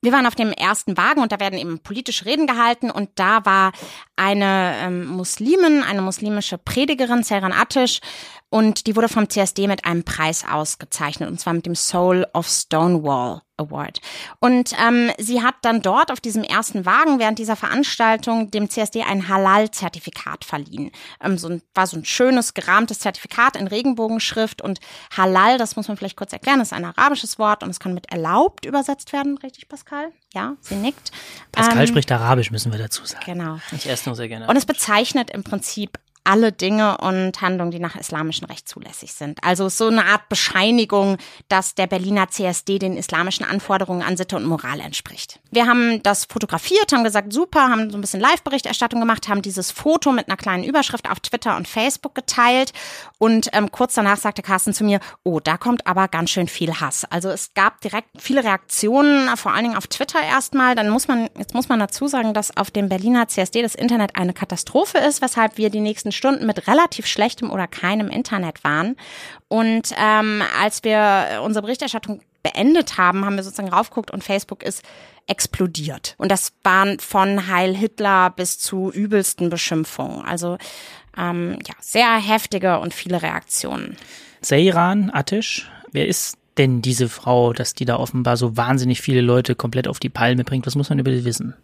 Wir 0.00 0.12
waren 0.12 0.26
auf 0.26 0.34
dem 0.34 0.50
ersten 0.50 0.96
Wagen 0.96 1.20
und 1.20 1.30
da 1.30 1.40
werden 1.40 1.58
eben 1.58 1.80
politische 1.80 2.24
Reden 2.24 2.46
gehalten 2.46 2.90
und 2.90 3.10
da 3.16 3.44
war 3.44 3.72
eine 4.16 4.76
ähm, 4.78 5.08
Muslimin, 5.08 5.82
eine 5.82 6.00
muslimische 6.00 6.56
Predigerin, 6.56 7.22
Seran 7.22 7.52
Attisch, 7.52 8.00
und 8.54 8.86
die 8.86 8.94
wurde 8.94 9.08
vom 9.08 9.28
CSD 9.28 9.66
mit 9.66 9.84
einem 9.84 10.04
Preis 10.04 10.44
ausgezeichnet, 10.48 11.28
und 11.28 11.40
zwar 11.40 11.54
mit 11.54 11.66
dem 11.66 11.74
Soul 11.74 12.24
of 12.34 12.46
Stonewall 12.48 13.40
Award. 13.56 14.00
Und 14.38 14.72
ähm, 14.80 15.10
sie 15.18 15.42
hat 15.42 15.56
dann 15.62 15.82
dort 15.82 16.12
auf 16.12 16.20
diesem 16.20 16.44
ersten 16.44 16.86
Wagen 16.86 17.18
während 17.18 17.40
dieser 17.40 17.56
Veranstaltung 17.56 18.52
dem 18.52 18.70
CSD 18.70 19.02
ein 19.02 19.28
Halal-Zertifikat 19.28 20.44
verliehen. 20.44 20.92
Ähm, 21.20 21.36
so 21.36 21.48
ein, 21.48 21.62
war 21.74 21.88
so 21.88 21.96
ein 21.96 22.04
schönes, 22.04 22.54
gerahmtes 22.54 23.00
Zertifikat 23.00 23.56
in 23.56 23.66
Regenbogenschrift 23.66 24.62
und 24.62 24.78
Halal, 25.16 25.58
das 25.58 25.74
muss 25.74 25.88
man 25.88 25.96
vielleicht 25.96 26.16
kurz 26.16 26.32
erklären, 26.32 26.60
ist 26.60 26.72
ein 26.72 26.84
arabisches 26.84 27.40
Wort 27.40 27.64
und 27.64 27.70
es 27.70 27.80
kann 27.80 27.94
mit 27.94 28.10
erlaubt 28.12 28.66
übersetzt 28.66 29.12
werden, 29.12 29.36
richtig, 29.38 29.68
Pascal? 29.68 30.12
Ja, 30.32 30.56
sie 30.60 30.76
nickt. 30.76 31.10
Pascal 31.50 31.80
ähm, 31.80 31.86
spricht 31.88 32.10
Arabisch, 32.12 32.52
müssen 32.52 32.70
wir 32.70 32.78
dazu 32.78 33.04
sagen. 33.04 33.24
Genau. 33.24 33.58
Ich 33.72 33.88
esse 33.88 34.08
nur 34.08 34.16
sehr 34.16 34.28
gerne. 34.28 34.46
Und 34.46 34.56
es 34.56 34.66
bezeichnet 34.66 35.30
im 35.30 35.44
Prinzip 35.44 35.98
alle 36.24 36.52
Dinge 36.52 36.98
und 36.98 37.40
Handlungen, 37.40 37.70
die 37.70 37.78
nach 37.78 37.96
islamischem 37.96 38.46
Recht 38.46 38.68
zulässig 38.68 39.12
sind. 39.12 39.38
Also 39.44 39.68
so 39.68 39.88
eine 39.88 40.06
Art 40.06 40.28
Bescheinigung, 40.28 41.18
dass 41.48 41.74
der 41.74 41.86
Berliner 41.86 42.28
CSD 42.28 42.78
den 42.78 42.96
islamischen 42.96 43.44
Anforderungen 43.44 44.02
an 44.02 44.16
Sitte 44.16 44.36
und 44.36 44.44
Moral 44.44 44.80
entspricht. 44.80 45.38
Wir 45.50 45.66
haben 45.66 46.02
das 46.02 46.24
fotografiert, 46.24 46.92
haben 46.92 47.04
gesagt, 47.04 47.32
super, 47.32 47.68
haben 47.68 47.90
so 47.90 47.98
ein 47.98 48.00
bisschen 48.00 48.20
Live-Berichterstattung 48.20 49.00
gemacht, 49.00 49.28
haben 49.28 49.42
dieses 49.42 49.70
Foto 49.70 50.12
mit 50.12 50.28
einer 50.28 50.36
kleinen 50.36 50.64
Überschrift 50.64 51.10
auf 51.10 51.20
Twitter 51.20 51.56
und 51.56 51.68
Facebook 51.68 52.14
geteilt 52.14 52.72
und 53.18 53.50
ähm, 53.52 53.70
kurz 53.70 53.94
danach 53.94 54.16
sagte 54.16 54.42
Carsten 54.42 54.72
zu 54.72 54.84
mir, 54.84 55.00
oh, 55.22 55.40
da 55.40 55.58
kommt 55.58 55.86
aber 55.86 56.08
ganz 56.08 56.30
schön 56.30 56.48
viel 56.48 56.80
Hass. 56.80 57.04
Also 57.10 57.28
es 57.28 57.52
gab 57.54 57.80
direkt 57.82 58.08
viele 58.18 58.42
Reaktionen, 58.42 59.36
vor 59.36 59.52
allen 59.52 59.64
Dingen 59.64 59.76
auf 59.76 59.86
Twitter 59.86 60.22
erstmal. 60.22 60.74
Dann 60.74 60.88
muss 60.88 61.06
man, 61.06 61.28
jetzt 61.36 61.54
muss 61.54 61.68
man 61.68 61.78
dazu 61.80 62.06
sagen, 62.06 62.32
dass 62.32 62.56
auf 62.56 62.70
dem 62.70 62.88
Berliner 62.88 63.28
CSD 63.28 63.62
das 63.62 63.74
Internet 63.74 64.16
eine 64.16 64.32
Katastrophe 64.32 64.98
ist, 64.98 65.20
weshalb 65.20 65.58
wir 65.58 65.70
die 65.70 65.80
nächsten 65.80 66.12
Stunden 66.14 66.46
mit 66.46 66.66
relativ 66.68 67.06
schlechtem 67.06 67.50
oder 67.50 67.66
keinem 67.66 68.08
Internet 68.08 68.64
waren. 68.64 68.96
Und 69.48 69.94
ähm, 69.96 70.42
als 70.60 70.84
wir 70.84 71.42
unsere 71.44 71.62
Berichterstattung 71.62 72.20
beendet 72.42 72.98
haben, 72.98 73.24
haben 73.24 73.36
wir 73.36 73.42
sozusagen 73.42 73.72
raufgeguckt 73.72 74.10
und 74.10 74.22
Facebook 74.22 74.62
ist 74.62 74.82
explodiert. 75.26 76.14
Und 76.18 76.30
das 76.30 76.52
waren 76.62 77.00
von 77.00 77.48
Heil 77.48 77.74
Hitler 77.74 78.30
bis 78.30 78.58
zu 78.58 78.90
übelsten 78.92 79.48
Beschimpfungen. 79.48 80.24
Also 80.24 80.58
ähm, 81.16 81.58
ja, 81.66 81.74
sehr 81.80 82.16
heftige 82.16 82.78
und 82.78 82.92
viele 82.92 83.22
Reaktionen. 83.22 83.96
Seiran 84.40 85.10
Atish, 85.10 85.70
wer 85.92 86.06
ist 86.06 86.36
denn 86.58 86.82
diese 86.82 87.08
Frau, 87.08 87.52
dass 87.52 87.74
die 87.74 87.84
da 87.84 87.96
offenbar 87.96 88.36
so 88.36 88.56
wahnsinnig 88.56 89.00
viele 89.00 89.20
Leute 89.22 89.54
komplett 89.54 89.88
auf 89.88 89.98
die 89.98 90.10
Palme 90.10 90.44
bringt? 90.44 90.66
Was 90.66 90.76
muss 90.76 90.90
man 90.90 90.98
über 90.98 91.10
die 91.10 91.24
wissen? 91.24 91.54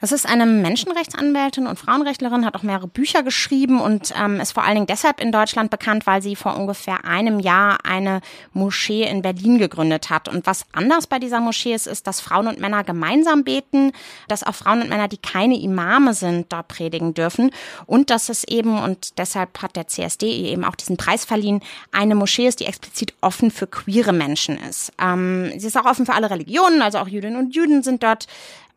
Das 0.00 0.12
ist 0.12 0.26
eine 0.26 0.46
Menschenrechtsanwältin 0.46 1.66
und 1.66 1.78
Frauenrechtlerin, 1.78 2.46
hat 2.46 2.54
auch 2.54 2.62
mehrere 2.62 2.88
Bücher 2.88 3.22
geschrieben 3.22 3.80
und 3.80 4.14
ähm, 4.18 4.40
ist 4.40 4.52
vor 4.52 4.64
allen 4.64 4.76
Dingen 4.76 4.86
deshalb 4.86 5.20
in 5.20 5.30
Deutschland 5.30 5.70
bekannt, 5.70 6.06
weil 6.06 6.22
sie 6.22 6.36
vor 6.36 6.56
ungefähr 6.56 7.04
einem 7.04 7.38
Jahr 7.38 7.78
eine 7.84 8.22
Moschee 8.54 9.02
in 9.02 9.20
Berlin 9.20 9.58
gegründet 9.58 10.08
hat. 10.08 10.28
Und 10.28 10.46
was 10.46 10.64
anders 10.72 11.06
bei 11.06 11.18
dieser 11.18 11.40
Moschee 11.40 11.74
ist, 11.74 11.86
ist, 11.86 12.06
dass 12.06 12.22
Frauen 12.22 12.46
und 12.46 12.58
Männer 12.58 12.82
gemeinsam 12.82 13.44
beten, 13.44 13.92
dass 14.26 14.42
auch 14.42 14.54
Frauen 14.54 14.80
und 14.80 14.88
Männer, 14.88 15.08
die 15.08 15.18
keine 15.18 15.60
Imame 15.60 16.14
sind, 16.14 16.50
dort 16.50 16.68
predigen 16.68 17.12
dürfen 17.12 17.50
und 17.84 18.08
dass 18.08 18.30
es 18.30 18.44
eben, 18.44 18.78
und 18.82 19.18
deshalb 19.18 19.60
hat 19.60 19.76
der 19.76 19.86
CSD 19.86 20.30
eben 20.30 20.64
auch 20.64 20.76
diesen 20.76 20.96
Preis 20.96 21.26
verliehen, 21.26 21.60
eine 21.92 22.14
Moschee 22.14 22.46
ist, 22.46 22.60
die 22.60 22.66
explizit 22.66 23.12
offen 23.20 23.50
für 23.50 23.66
queere 23.66 24.14
Menschen 24.14 24.56
ist. 24.56 24.92
Ähm, 24.98 25.52
sie 25.58 25.66
ist 25.66 25.76
auch 25.76 25.84
offen 25.84 26.06
für 26.06 26.14
alle 26.14 26.30
Religionen, 26.30 26.80
also 26.80 26.98
auch 26.98 27.08
Jüdinnen 27.08 27.38
und 27.38 27.54
Juden 27.54 27.82
sind 27.82 28.02
dort 28.02 28.26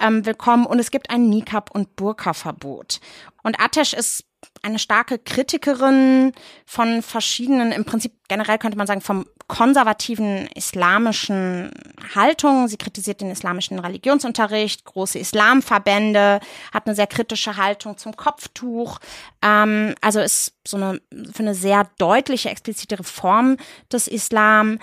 ähm, 0.03 0.25
willkommen 0.25 0.65
und 0.65 0.79
es 0.79 0.91
gibt 0.91 1.09
ein 1.09 1.29
Nikab- 1.29 1.71
und 1.71 1.95
Burka-Verbot. 1.95 2.99
Und 3.41 3.59
Atesh 3.59 3.93
ist 3.93 4.25
eine 4.61 4.77
starke 4.77 5.17
Kritikerin 5.17 6.33
von 6.65 7.01
verschiedenen, 7.01 7.71
im 7.71 7.85
Prinzip 7.85 8.13
generell 8.27 8.57
könnte 8.57 8.77
man 8.77 8.87
sagen, 8.87 9.01
vom 9.01 9.25
konservativen 9.53 10.47
islamischen 10.55 11.69
Haltung. 12.15 12.67
Sie 12.67 12.77
kritisiert 12.77 13.21
den 13.21 13.29
islamischen 13.29 13.77
Religionsunterricht, 13.77 14.83
große 14.83 15.19
Islamverbände, 15.19 16.39
hat 16.73 16.87
eine 16.87 16.95
sehr 16.95 17.05
kritische 17.05 17.55
Haltung 17.55 17.95
zum 17.97 18.15
Kopftuch. 18.15 18.97
Ähm, 19.43 19.93
also 20.01 20.21
ist 20.21 20.53
so 20.67 20.77
eine 20.77 21.01
für 21.33 21.43
eine 21.43 21.53
sehr 21.53 21.87
deutliche, 21.99 22.49
explizite 22.49 22.97
Reform 22.97 23.57
des 23.91 24.07
Islam. 24.07 24.79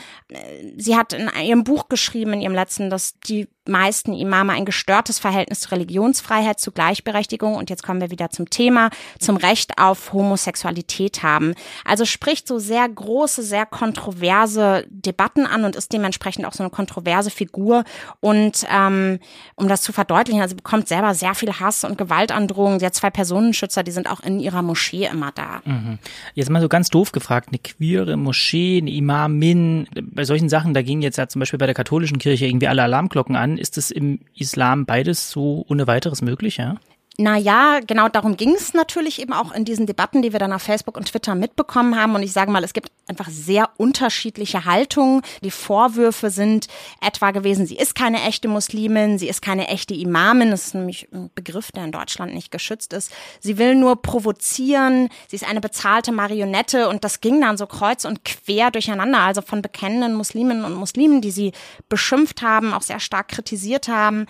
Sie 0.76 0.96
hat 0.96 1.14
in 1.14 1.28
ihrem 1.42 1.64
Buch 1.64 1.88
geschrieben, 1.88 2.34
in 2.34 2.42
ihrem 2.42 2.54
letzten, 2.54 2.90
dass 2.90 3.18
die 3.20 3.48
meisten 3.66 4.12
Imame 4.12 4.52
ein 4.52 4.64
gestörtes 4.64 5.18
Verhältnis 5.18 5.60
zur 5.60 5.72
Religionsfreiheit, 5.72 6.60
zu 6.60 6.72
Gleichberechtigung 6.72 7.54
und 7.54 7.70
jetzt 7.70 7.82
kommen 7.82 8.00
wir 8.00 8.10
wieder 8.10 8.30
zum 8.30 8.50
Thema, 8.50 8.90
zum 9.18 9.36
Recht 9.36 9.78
auf 9.78 10.12
Homosexualität 10.12 11.22
haben. 11.22 11.54
Also 11.84 12.04
spricht 12.04 12.46
so 12.46 12.58
sehr 12.58 12.88
große, 12.88 13.42
sehr 13.42 13.66
kontroverse 13.66 14.59
Debatten 14.88 15.46
an 15.46 15.64
und 15.64 15.76
ist 15.76 15.92
dementsprechend 15.92 16.46
auch 16.46 16.52
so 16.52 16.62
eine 16.62 16.70
kontroverse 16.70 17.30
Figur. 17.30 17.84
Und 18.20 18.66
ähm, 18.74 19.18
um 19.56 19.68
das 19.68 19.82
zu 19.82 19.92
verdeutlichen, 19.92 20.40
also 20.40 20.56
bekommt 20.56 20.88
selber 20.88 21.14
sehr 21.14 21.34
viel 21.34 21.52
Hass 21.60 21.84
und 21.84 21.98
Gewaltandrohungen. 21.98 22.80
Sie 22.80 22.86
hat 22.86 22.94
zwei 22.94 23.10
Personenschützer, 23.10 23.82
die 23.82 23.92
sind 23.92 24.10
auch 24.10 24.20
in 24.20 24.40
ihrer 24.40 24.62
Moschee 24.62 25.06
immer 25.06 25.32
da. 25.32 25.60
Mhm. 25.64 25.98
Jetzt 26.34 26.50
mal 26.50 26.60
so 26.60 26.68
ganz 26.68 26.88
doof 26.88 27.12
gefragt, 27.12 27.48
eine 27.48 27.58
queere 27.58 28.16
Moschee, 28.16 28.78
eine 28.78 28.90
Imamin, 28.90 29.86
bei 30.02 30.24
solchen 30.24 30.48
Sachen, 30.48 30.74
da 30.74 30.82
gingen 30.82 31.02
jetzt 31.02 31.16
ja 31.16 31.28
zum 31.28 31.40
Beispiel 31.40 31.58
bei 31.58 31.66
der 31.66 31.74
katholischen 31.74 32.18
Kirche 32.18 32.46
irgendwie 32.46 32.68
alle 32.68 32.82
Alarmglocken 32.82 33.36
an. 33.36 33.58
Ist 33.58 33.78
es 33.78 33.90
im 33.90 34.20
Islam 34.34 34.86
beides 34.86 35.30
so 35.30 35.64
ohne 35.68 35.86
weiteres 35.86 36.22
möglich, 36.22 36.56
ja? 36.56 36.76
Naja, 37.20 37.80
genau 37.86 38.08
darum 38.08 38.38
ging 38.38 38.54
es 38.54 38.72
natürlich 38.72 39.20
eben 39.20 39.34
auch 39.34 39.52
in 39.52 39.66
diesen 39.66 39.84
Debatten, 39.84 40.22
die 40.22 40.32
wir 40.32 40.38
dann 40.38 40.54
auf 40.54 40.62
Facebook 40.62 40.96
und 40.96 41.08
Twitter 41.08 41.34
mitbekommen 41.34 42.00
haben. 42.00 42.14
Und 42.14 42.22
ich 42.22 42.32
sage 42.32 42.50
mal, 42.50 42.64
es 42.64 42.72
gibt 42.72 42.90
einfach 43.08 43.28
sehr 43.28 43.68
unterschiedliche 43.76 44.64
Haltungen. 44.64 45.20
Die 45.44 45.50
Vorwürfe 45.50 46.30
sind 46.30 46.68
etwa 47.02 47.32
gewesen, 47.32 47.66
sie 47.66 47.76
ist 47.76 47.94
keine 47.94 48.22
echte 48.22 48.48
Muslimin, 48.48 49.18
sie 49.18 49.28
ist 49.28 49.42
keine 49.42 49.68
echte 49.68 49.92
Imamin. 49.92 50.50
Das 50.50 50.68
ist 50.68 50.74
nämlich 50.74 51.08
ein 51.12 51.30
Begriff, 51.34 51.72
der 51.72 51.84
in 51.84 51.92
Deutschland 51.92 52.32
nicht 52.32 52.50
geschützt 52.50 52.94
ist. 52.94 53.12
Sie 53.38 53.58
will 53.58 53.74
nur 53.74 54.00
provozieren, 54.00 55.10
sie 55.28 55.36
ist 55.36 55.46
eine 55.46 55.60
bezahlte 55.60 56.12
Marionette 56.12 56.88
und 56.88 57.04
das 57.04 57.20
ging 57.20 57.38
dann 57.42 57.58
so 57.58 57.66
kreuz 57.66 58.06
und 58.06 58.24
quer 58.24 58.70
durcheinander. 58.70 59.18
Also 59.18 59.42
von 59.42 59.60
bekennenden 59.60 60.14
Musliminnen 60.14 60.64
und 60.64 60.72
Muslimen, 60.72 61.20
die 61.20 61.32
sie 61.32 61.52
beschimpft 61.90 62.40
haben, 62.40 62.72
auch 62.72 62.82
sehr 62.82 62.98
stark 62.98 63.28
kritisiert 63.28 63.88
haben. 63.88 64.24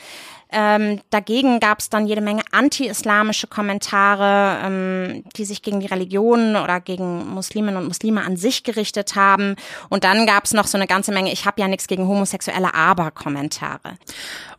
Ähm, 0.52 1.00
dagegen 1.10 1.60
gab 1.60 1.78
es 1.78 1.90
dann 1.90 2.06
jede 2.06 2.20
Menge 2.20 2.42
anti-islamische 2.50 3.46
Kommentare, 3.46 4.58
ähm, 4.64 5.24
die 5.36 5.44
sich 5.44 5.62
gegen 5.62 5.80
die 5.80 5.86
Religion 5.86 6.56
oder 6.56 6.80
gegen 6.80 7.28
Musliminnen 7.28 7.76
und 7.76 7.86
Muslime 7.86 8.24
an 8.24 8.36
sich 8.36 8.64
gerichtet 8.64 9.14
haben. 9.14 9.56
Und 9.88 10.04
dann 10.04 10.26
gab 10.26 10.44
es 10.44 10.52
noch 10.52 10.66
so 10.66 10.76
eine 10.76 10.86
ganze 10.86 11.12
Menge, 11.12 11.32
ich 11.32 11.46
habe 11.46 11.60
ja 11.60 11.68
nichts 11.68 11.86
gegen 11.86 12.08
Homosexuelle, 12.08 12.74
aber 12.74 13.10
Kommentare. 13.10 13.96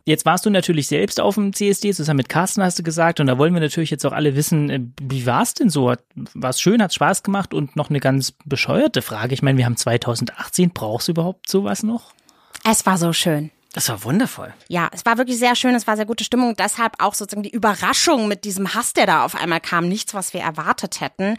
Jetzt 0.04 0.24
warst 0.26 0.46
du 0.46 0.50
natürlich 0.50 0.88
selbst 0.88 1.20
auf 1.20 1.36
dem 1.36 1.52
CSD, 1.52 1.92
zusammen 1.92 2.18
mit 2.18 2.28
Carsten 2.28 2.62
hast 2.62 2.78
du 2.78 2.82
gesagt, 2.82 3.20
und 3.20 3.28
da 3.28 3.38
wollen 3.38 3.54
wir 3.54 3.60
natürlich 3.60 3.90
jetzt 3.90 4.04
auch 4.04 4.12
alle 4.12 4.34
wissen, 4.34 4.70
äh, 4.70 4.80
wie 5.00 5.26
war 5.26 5.42
es 5.42 5.54
denn 5.54 5.70
so? 5.70 5.94
War 6.14 6.50
es 6.50 6.60
schön, 6.60 6.82
hat 6.82 6.94
Spaß 6.94 7.22
gemacht 7.22 7.54
und 7.54 7.76
noch 7.76 7.90
eine 7.90 8.00
ganz 8.00 8.32
bescheuerte 8.44 9.02
Frage. 9.02 9.34
Ich 9.34 9.42
meine, 9.42 9.58
wir 9.58 9.66
haben 9.66 9.76
2018, 9.76 10.70
brauchst 10.70 11.08
du 11.08 11.12
überhaupt 11.12 11.48
sowas 11.48 11.82
noch? 11.82 12.12
Es 12.64 12.86
war 12.86 12.96
so 12.98 13.12
schön. 13.12 13.50
Das 13.72 13.88
war 13.88 14.04
wundervoll. 14.04 14.52
Ja, 14.68 14.88
es 14.92 15.06
war 15.06 15.16
wirklich 15.16 15.38
sehr 15.38 15.56
schön, 15.56 15.74
es 15.74 15.86
war 15.86 15.96
sehr 15.96 16.06
gute 16.06 16.24
Stimmung. 16.24 16.54
Deshalb 16.56 16.94
auch 16.98 17.14
sozusagen 17.14 17.42
die 17.42 17.50
Überraschung 17.50 18.28
mit 18.28 18.44
diesem 18.44 18.74
Hass, 18.74 18.92
der 18.92 19.06
da 19.06 19.24
auf 19.24 19.34
einmal 19.34 19.60
kam. 19.60 19.88
Nichts, 19.88 20.12
was 20.12 20.34
wir 20.34 20.40
erwartet 20.40 21.00
hätten. 21.00 21.36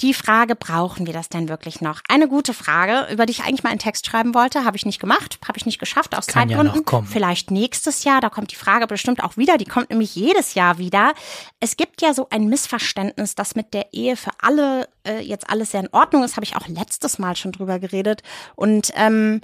Die 0.00 0.14
Frage, 0.14 0.56
brauchen 0.56 1.06
wir 1.06 1.12
das 1.12 1.28
denn 1.28 1.50
wirklich 1.50 1.82
noch? 1.82 2.00
Eine 2.08 2.26
gute 2.26 2.54
Frage, 2.54 3.12
über 3.12 3.26
die 3.26 3.32
ich 3.32 3.42
eigentlich 3.42 3.62
mal 3.62 3.68
einen 3.68 3.78
Text 3.78 4.06
schreiben 4.06 4.34
wollte, 4.34 4.64
habe 4.64 4.76
ich 4.78 4.86
nicht 4.86 4.98
gemacht, 4.98 5.38
habe 5.46 5.58
ich 5.58 5.66
nicht 5.66 5.78
geschafft 5.78 6.16
aus 6.16 6.26
Kann 6.26 6.48
Zeitgründen. 6.48 6.82
Ja 6.90 7.02
Vielleicht 7.02 7.50
nächstes 7.50 8.04
Jahr, 8.04 8.22
da 8.22 8.30
kommt 8.30 8.50
die 8.50 8.56
Frage 8.56 8.86
bestimmt 8.86 9.22
auch 9.22 9.36
wieder, 9.36 9.58
die 9.58 9.66
kommt 9.66 9.90
nämlich 9.90 10.14
jedes 10.14 10.54
Jahr 10.54 10.78
wieder. 10.78 11.12
Es 11.60 11.76
gibt 11.76 12.00
ja 12.00 12.14
so 12.14 12.28
ein 12.30 12.48
Missverständnis, 12.48 13.34
dass 13.34 13.56
mit 13.56 13.74
der 13.74 13.92
Ehe 13.92 14.16
für 14.16 14.30
alle 14.40 14.88
äh, 15.06 15.20
jetzt 15.20 15.50
alles 15.50 15.72
sehr 15.72 15.80
in 15.80 15.92
Ordnung 15.92 16.24
ist, 16.24 16.36
habe 16.36 16.44
ich 16.44 16.56
auch 16.56 16.66
letztes 16.66 17.18
Mal 17.18 17.36
schon 17.36 17.52
drüber 17.52 17.78
geredet. 17.78 18.22
Und 18.56 18.92
ähm, 18.94 19.42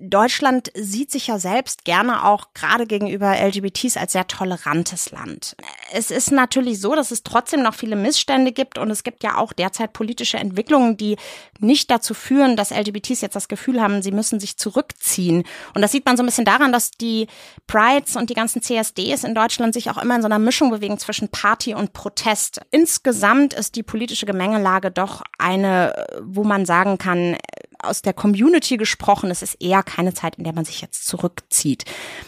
Deutschland 0.00 0.70
sieht 0.74 1.10
sich 1.10 1.26
ja 1.28 1.38
selbst 1.38 1.84
gerne 1.84 2.24
auch 2.24 2.48
gerade 2.54 2.86
gegenüber 2.86 3.34
LGBTs 3.36 3.96
als 3.96 4.12
sehr 4.12 4.26
tolerantes 4.26 5.10
Land. 5.10 5.56
Es 5.92 6.10
ist 6.10 6.32
natürlich 6.32 6.80
so, 6.80 6.94
dass 6.94 7.10
es 7.10 7.22
trotzdem 7.22 7.62
noch 7.62 7.74
viele 7.74 7.96
Missstände 7.96 8.52
gibt 8.52 8.78
und 8.78 8.90
es 8.90 9.02
gibt 9.02 9.22
ja 9.22 9.36
auch 9.36 9.52
derzeit 9.52 9.92
politische 9.92 10.38
Entwicklungen, 10.38 10.96
die 10.96 11.16
nicht 11.60 11.90
dazu 11.90 12.14
führen, 12.14 12.56
dass 12.56 12.70
LGBTs 12.70 13.20
jetzt 13.20 13.36
das 13.36 13.48
Gefühl 13.48 13.80
haben, 13.80 14.02
sie 14.02 14.12
müssen 14.12 14.40
sich 14.40 14.56
zurückziehen. 14.56 15.44
Und 15.74 15.82
das 15.82 15.92
sieht 15.92 16.06
man 16.06 16.16
so 16.16 16.22
ein 16.22 16.26
bisschen 16.26 16.44
daran, 16.44 16.72
dass 16.72 16.90
die 16.90 17.26
Prides 17.66 18.16
und 18.16 18.30
die 18.30 18.34
ganzen 18.34 18.62
CSDs 18.62 19.24
in 19.24 19.34
Deutschland 19.34 19.74
sich 19.74 19.90
auch 19.90 19.98
immer 19.98 20.16
in 20.16 20.22
so 20.22 20.26
einer 20.26 20.38
Mischung 20.38 20.70
bewegen 20.70 20.98
zwischen 20.98 21.28
Party 21.28 21.74
und 21.74 21.92
Protest. 21.92 22.60
Insgesamt 22.70 23.54
ist 23.54 23.76
die 23.76 23.82
politische 23.82 24.26
Gemengelage 24.26 24.90
doch 24.90 25.22
eine, 25.38 26.06
wo 26.22 26.44
man 26.44 26.66
sagen 26.66 26.98
kann, 26.98 27.36
aus 27.82 28.02
der 28.02 28.12
Community 28.12 28.76
gesprochen, 28.76 29.30
es 29.30 29.42
ist 29.42 29.54
eher 29.60 29.82
keine 29.82 30.14
Zeit, 30.14 30.36
in 30.36 30.44
der 30.44 30.52
man 30.52 30.64
sich 30.64 30.80
jetzt 30.80 31.06
zurückzieht. 31.06 31.84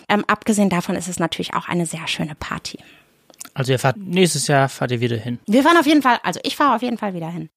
Ähm, 0.09 0.25
abgesehen 0.27 0.71
davon 0.71 0.97
ist 0.97 1.09
es 1.09 1.19
natürlich 1.19 1.55
auch 1.55 1.69
eine 1.69 1.87
sehr 1.87 2.07
schöne 2.07 2.35
Party. 2.35 2.79
Also 3.55 3.73
ihr 3.73 3.79
fahrt 3.79 3.97
nächstes 3.97 4.47
Jahr 4.47 4.69
fahrt 4.69 4.93
ihr 4.93 5.01
wieder 5.01 5.17
hin. 5.17 5.39
Wir 5.47 5.63
fahren 5.63 5.77
auf 5.77 5.87
jeden 5.87 6.03
Fall, 6.03 6.19
also 6.23 6.41
ich 6.43 6.57
fahre 6.57 6.75
auf 6.75 6.83
jeden 6.83 6.99
Fall 6.99 7.15
wieder 7.15 7.31
hin. 7.31 7.49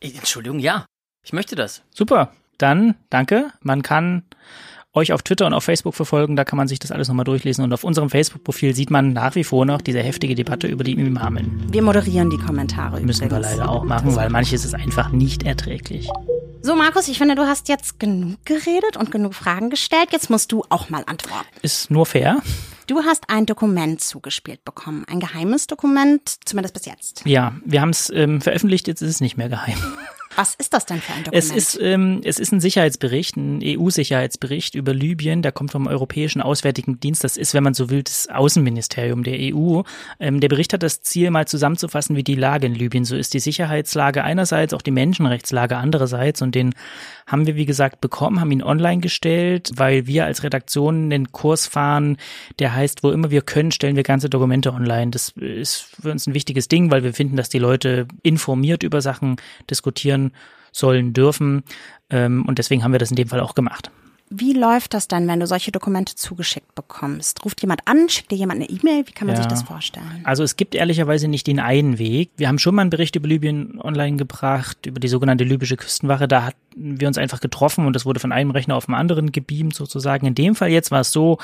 Entschuldigung, 0.00 0.58
ja. 0.58 0.86
Ich 1.24 1.32
möchte 1.32 1.56
das. 1.56 1.82
Super. 1.90 2.32
Dann 2.58 2.94
danke. 3.10 3.52
Man 3.60 3.82
kann 3.82 4.24
euch 4.94 5.12
auf 5.12 5.22
Twitter 5.22 5.46
und 5.46 5.54
auf 5.54 5.64
Facebook 5.64 5.94
verfolgen, 5.94 6.36
da 6.36 6.44
kann 6.44 6.56
man 6.56 6.68
sich 6.68 6.78
das 6.78 6.92
alles 6.92 7.08
nochmal 7.08 7.24
durchlesen 7.24 7.64
und 7.64 7.72
auf 7.72 7.84
unserem 7.84 8.10
Facebook-Profil 8.10 8.74
sieht 8.74 8.90
man 8.90 9.12
nach 9.12 9.34
wie 9.34 9.44
vor 9.44 9.66
noch 9.66 9.80
diese 9.80 10.00
heftige 10.00 10.34
Debatte 10.34 10.68
über 10.68 10.84
die 10.84 10.92
Imamen. 10.92 11.66
Wir 11.70 11.82
moderieren 11.82 12.30
die 12.30 12.38
Kommentare. 12.38 13.00
Müssen 13.00 13.26
übrigens. 13.26 13.48
wir 13.50 13.56
leider 13.56 13.68
auch 13.68 13.84
machen, 13.84 14.14
weil 14.14 14.30
manches 14.30 14.64
ist 14.64 14.74
einfach 14.74 15.10
nicht 15.10 15.42
erträglich. 15.42 16.08
So, 16.62 16.74
Markus, 16.74 17.08
ich 17.08 17.18
finde, 17.18 17.34
du 17.34 17.42
hast 17.42 17.68
jetzt 17.68 18.00
genug 18.00 18.38
geredet 18.46 18.96
und 18.96 19.10
genug 19.10 19.34
Fragen 19.34 19.68
gestellt. 19.68 20.08
Jetzt 20.12 20.30
musst 20.30 20.50
du 20.50 20.64
auch 20.70 20.88
mal 20.88 21.02
antworten. 21.06 21.46
Ist 21.60 21.90
nur 21.90 22.06
fair. 22.06 22.40
Du 22.86 23.02
hast 23.02 23.24
ein 23.28 23.44
Dokument 23.44 24.00
zugespielt 24.00 24.64
bekommen. 24.64 25.04
Ein 25.06 25.20
geheimes 25.20 25.66
Dokument, 25.66 26.36
zumindest 26.44 26.74
bis 26.74 26.86
jetzt. 26.86 27.22
Ja, 27.26 27.54
wir 27.64 27.80
haben 27.80 27.90
es 27.90 28.10
ähm, 28.10 28.40
veröffentlicht, 28.40 28.88
jetzt 28.88 29.02
ist 29.02 29.10
es 29.10 29.20
nicht 29.20 29.36
mehr 29.36 29.48
geheim. 29.48 29.76
Was 30.36 30.54
ist 30.54 30.72
das 30.72 30.86
denn 30.86 31.00
für 31.00 31.12
ein 31.12 31.24
Dokument? 31.24 31.44
Es 31.44 31.50
ist, 31.50 31.78
ähm, 31.80 32.20
es 32.24 32.38
ist 32.38 32.52
ein 32.52 32.60
Sicherheitsbericht, 32.60 33.36
ein 33.36 33.60
EU-Sicherheitsbericht 33.62 34.74
über 34.74 34.92
Libyen. 34.92 35.42
Der 35.42 35.52
kommt 35.52 35.72
vom 35.72 35.86
Europäischen 35.86 36.42
Auswärtigen 36.42 37.00
Dienst. 37.00 37.24
Das 37.24 37.36
ist, 37.36 37.54
wenn 37.54 37.62
man 37.62 37.74
so 37.74 37.90
will, 37.90 38.02
das 38.02 38.28
Außenministerium 38.28 39.22
der 39.22 39.38
EU. 39.54 39.82
Ähm, 40.18 40.40
der 40.40 40.48
Bericht 40.48 40.72
hat 40.72 40.82
das 40.82 41.02
Ziel, 41.02 41.30
mal 41.30 41.46
zusammenzufassen, 41.46 42.16
wie 42.16 42.24
die 42.24 42.34
Lage 42.34 42.66
in 42.66 42.74
Libyen 42.74 43.04
so 43.04 43.16
ist. 43.16 43.34
Die 43.34 43.40
Sicherheitslage 43.40 44.24
einerseits, 44.24 44.74
auch 44.74 44.82
die 44.82 44.90
Menschenrechtslage 44.90 45.76
andererseits. 45.76 46.42
Und 46.42 46.54
den 46.54 46.74
haben 47.26 47.46
wir, 47.46 47.56
wie 47.56 47.66
gesagt, 47.66 48.00
bekommen, 48.00 48.40
haben 48.40 48.50
ihn 48.50 48.62
online 48.62 49.00
gestellt, 49.00 49.70
weil 49.76 50.06
wir 50.06 50.24
als 50.26 50.42
Redaktion 50.42 51.12
einen 51.12 51.32
Kurs 51.32 51.66
fahren, 51.66 52.18
der 52.58 52.74
heißt, 52.74 53.02
wo 53.02 53.10
immer 53.10 53.30
wir 53.30 53.42
können, 53.42 53.70
stellen 53.70 53.96
wir 53.96 54.02
ganze 54.02 54.28
Dokumente 54.28 54.72
online. 54.72 55.10
Das 55.10 55.30
ist 55.36 55.86
für 56.00 56.10
uns 56.10 56.26
ein 56.26 56.34
wichtiges 56.34 56.68
Ding, 56.68 56.90
weil 56.90 57.02
wir 57.02 57.14
finden, 57.14 57.36
dass 57.36 57.48
die 57.48 57.58
Leute 57.58 58.06
informiert 58.22 58.82
über 58.82 59.00
Sachen 59.00 59.36
diskutieren 59.70 60.23
sollen 60.72 61.12
dürfen. 61.12 61.62
Ähm, 62.10 62.44
und 62.46 62.58
deswegen 62.58 62.84
haben 62.84 62.92
wir 62.92 62.98
das 62.98 63.10
in 63.10 63.16
dem 63.16 63.28
Fall 63.28 63.40
auch 63.40 63.54
gemacht. 63.54 63.90
Wie 64.36 64.52
läuft 64.52 64.94
das 64.94 65.06
dann, 65.06 65.28
wenn 65.28 65.38
du 65.38 65.46
solche 65.46 65.70
Dokumente 65.70 66.16
zugeschickt 66.16 66.74
bekommst? 66.74 67.44
Ruft 67.44 67.60
jemand 67.60 67.86
an, 67.86 68.08
schickt 68.08 68.32
dir 68.32 68.36
jemand 68.36 68.60
eine 68.60 68.68
E-Mail? 68.68 69.06
Wie 69.06 69.12
kann 69.12 69.28
man 69.28 69.36
ja. 69.36 69.42
sich 69.42 69.48
das 69.48 69.62
vorstellen? 69.62 70.22
Also 70.24 70.42
es 70.42 70.56
gibt 70.56 70.74
ehrlicherweise 70.74 71.28
nicht 71.28 71.46
den 71.46 71.60
einen 71.60 71.98
Weg. 71.98 72.30
Wir 72.36 72.48
haben 72.48 72.58
schon 72.58 72.74
mal 72.74 72.82
einen 72.82 72.90
Bericht 72.90 73.14
über 73.14 73.28
Libyen 73.28 73.80
online 73.80 74.16
gebracht, 74.16 74.86
über 74.86 74.98
die 74.98 75.06
sogenannte 75.06 75.44
libysche 75.44 75.76
Küstenwache. 75.76 76.26
Da 76.26 76.46
hatten 76.46 76.58
wir 76.74 77.06
uns 77.06 77.16
einfach 77.16 77.38
getroffen 77.38 77.86
und 77.86 77.94
das 77.94 78.04
wurde 78.04 78.18
von 78.18 78.32
einem 78.32 78.50
Rechner 78.50 78.74
auf 78.74 78.86
den 78.86 78.94
anderen 78.94 79.30
gebeamt 79.30 79.76
sozusagen. 79.76 80.26
In 80.26 80.34
dem 80.34 80.56
Fall 80.56 80.70
jetzt 80.70 80.90
war 80.90 81.02
es 81.02 81.12
so, 81.12 81.38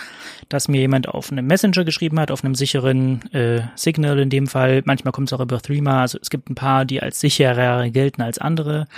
dass 0.49 0.67
mir 0.67 0.81
jemand 0.81 1.09
auf 1.09 1.31
einem 1.31 1.47
Messenger 1.47 1.85
geschrieben 1.85 2.19
hat, 2.19 2.33
auf 2.33 2.43
einem 2.45 2.57
sicheren 2.57 3.23
äh, 3.33 3.63
Signal 3.77 4.19
in 4.19 4.31
dem 4.31 4.49
Fall. 4.49 4.83
Manchmal 4.85 5.13
kommt 5.13 5.29
es 5.29 5.33
auch 5.33 5.41
über 5.41 5.61
Threema. 5.63 6.01
Also 6.01 6.19
es 6.21 6.29
gibt 6.29 6.51
ein 6.51 6.57
paar, 6.57 6.85
die 6.85 7.01
als 7.01 7.21
sicherer 7.21 7.89
gelten 7.91 8.23
als 8.23 8.39
andere. 8.39 8.89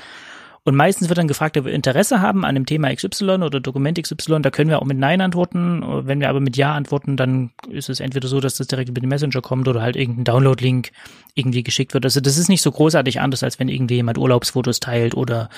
Und 0.64 0.77
meistens 0.77 1.09
wird 1.09 1.18
dann 1.18 1.27
gefragt, 1.27 1.57
ob 1.57 1.64
wir 1.64 1.72
Interesse 1.72 2.20
haben 2.20 2.44
an 2.44 2.55
dem 2.55 2.66
Thema 2.66 2.94
XY 2.94 3.42
oder 3.42 3.59
Dokument 3.59 4.01
XY. 4.01 4.42
Da 4.42 4.51
können 4.51 4.70
wir 4.70 4.81
auch 4.81 4.85
mit 4.85 4.96
Nein 4.96 5.20
antworten. 5.20 5.83
Wenn 6.07 6.20
wir 6.20 6.29
aber 6.29 6.38
mit 6.38 6.57
Ja 6.57 6.75
antworten, 6.75 7.16
dann 7.16 7.51
ist 7.68 7.88
es 7.88 7.98
entweder 7.98 8.29
so, 8.29 8.38
dass 8.38 8.55
das 8.55 8.68
direkt 8.68 8.88
über 8.88 9.01
den 9.01 9.09
Messenger 9.09 9.40
kommt 9.40 9.66
oder 9.66 9.83
halt 9.83 9.96
irgendein 9.96 10.25
Download-Link 10.25 10.92
irgendwie 11.35 11.64
geschickt 11.64 11.94
wird. 11.94 12.05
Also 12.05 12.20
das 12.20 12.38
ist 12.38 12.48
nicht 12.48 12.62
so 12.62 12.70
großartig 12.70 13.20
anders, 13.20 13.42
als 13.42 13.59
wenn 13.59 13.68
irgendwie 13.68 13.96
jemand 13.96 14.18
Urlaubsfotos 14.18 14.79
teilt 14.79 15.14
oder 15.14 15.48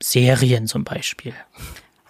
Serien 0.00 0.68
zum 0.68 0.84
Beispiel. 0.84 1.34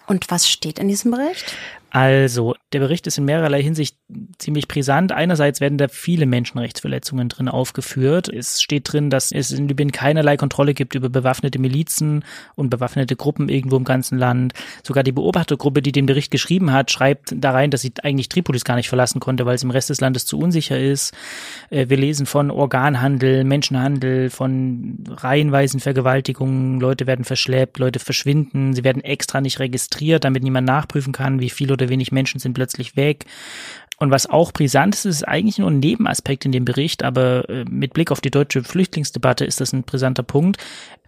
Und 0.07 0.31
was 0.31 0.49
steht 0.51 0.79
in 0.79 0.89
diesem 0.89 1.13
Bericht? 1.13 1.55
Also, 1.91 2.55
der 2.73 2.79
Bericht 2.79 3.09
ist 3.09 3.19
in 3.19 3.25
mehrerlei 3.25 3.63
Hinsicht 3.63 3.97
ziemlich 4.39 4.69
brisant. 4.69 5.11
Einerseits 5.11 5.61
werden 5.61 5.77
da 5.77 5.89
viele 5.89 6.25
Menschenrechtsverletzungen 6.25 7.29
drin 7.29 7.49
aufgeführt. 7.49 8.29
Es 8.29 8.63
steht 8.63 8.93
drin, 8.93 9.11
dass 9.11 9.33
es 9.33 9.51
in 9.51 9.67
Libyen 9.67 9.91
keinerlei 9.91 10.37
Kontrolle 10.37 10.73
gibt 10.73 10.95
über 10.95 11.09
bewaffnete 11.09 11.59
Milizen 11.59 12.25
und 12.55 12.71
bewaffnete 12.71 13.17
Gruppen 13.17 13.49
irgendwo 13.49 13.77
im 13.77 13.83
ganzen 13.83 14.19
Land. 14.19 14.53
Sogar 14.85 15.03
die 15.03 15.11
Beobachtergruppe, 15.11 15.83
die 15.83 15.91
den 15.91 16.07
Bericht 16.07 16.31
geschrieben 16.31 16.73
hat, 16.73 16.93
schreibt 16.93 17.35
da 17.37 17.51
rein, 17.51 17.73
dass 17.73 17.83
sie 17.83 17.93
eigentlich 18.03 18.29
Tripolis 18.29 18.65
gar 18.65 18.77
nicht 18.77 18.89
verlassen 18.89 19.19
konnte, 19.19 19.45
weil 19.45 19.57
es 19.57 19.65
im 19.65 19.71
Rest 19.71 19.91
des 19.91 20.01
Landes 20.01 20.27
zu 20.27 20.39
unsicher 20.39 20.79
ist. 20.79 21.13
Äh, 21.71 21.89
wir 21.89 21.97
lesen 21.97 22.27
von 22.27 22.53
Organhandel, 22.53 23.43
Menschenhandel, 23.43 24.31
von 24.31 25.03
reihenweisen 25.09 25.81
Vergewaltigungen. 25.81 26.79
Leute 26.79 27.09
werden 27.09 27.25
verschleppt, 27.25 27.79
Leute 27.79 27.99
verschwinden. 27.99 28.75
Sie 28.75 28.85
werden 28.85 29.03
extra 29.03 29.41
nicht 29.41 29.59
registriert, 29.59 30.25
damit 30.25 30.45
niemand 30.45 30.69
nachprüfen 30.69 31.13
kann, 31.13 31.41
wie 31.41 31.51
viele 31.51 31.80
oder 31.81 31.91
wenig 31.91 32.13
Menschen 32.13 32.41
sind 32.41 32.55
plötzlich 32.55 32.97
weg. 32.97 33.27
Und 33.99 34.11
was 34.11 34.27
auch 34.27 34.53
brisant 34.53 34.95
ist, 34.95 35.05
ist 35.05 35.29
eigentlich 35.29 35.59
nur 35.59 35.71
ein 35.71 35.79
Nebenaspekt 35.79 36.47
in 36.47 36.53
dem 36.53 36.65
Bericht, 36.65 37.03
aber 37.03 37.49
äh, 37.51 37.65
mit 37.69 37.93
Blick 37.93 38.11
auf 38.11 38.23
die 38.23 38.31
deutsche 38.31 38.65
Flüchtlingsdebatte 38.65 39.45
ist 39.45 39.61
das 39.61 39.75
ein 39.75 39.83
brisanter 39.83 40.23
Punkt. 40.23 40.57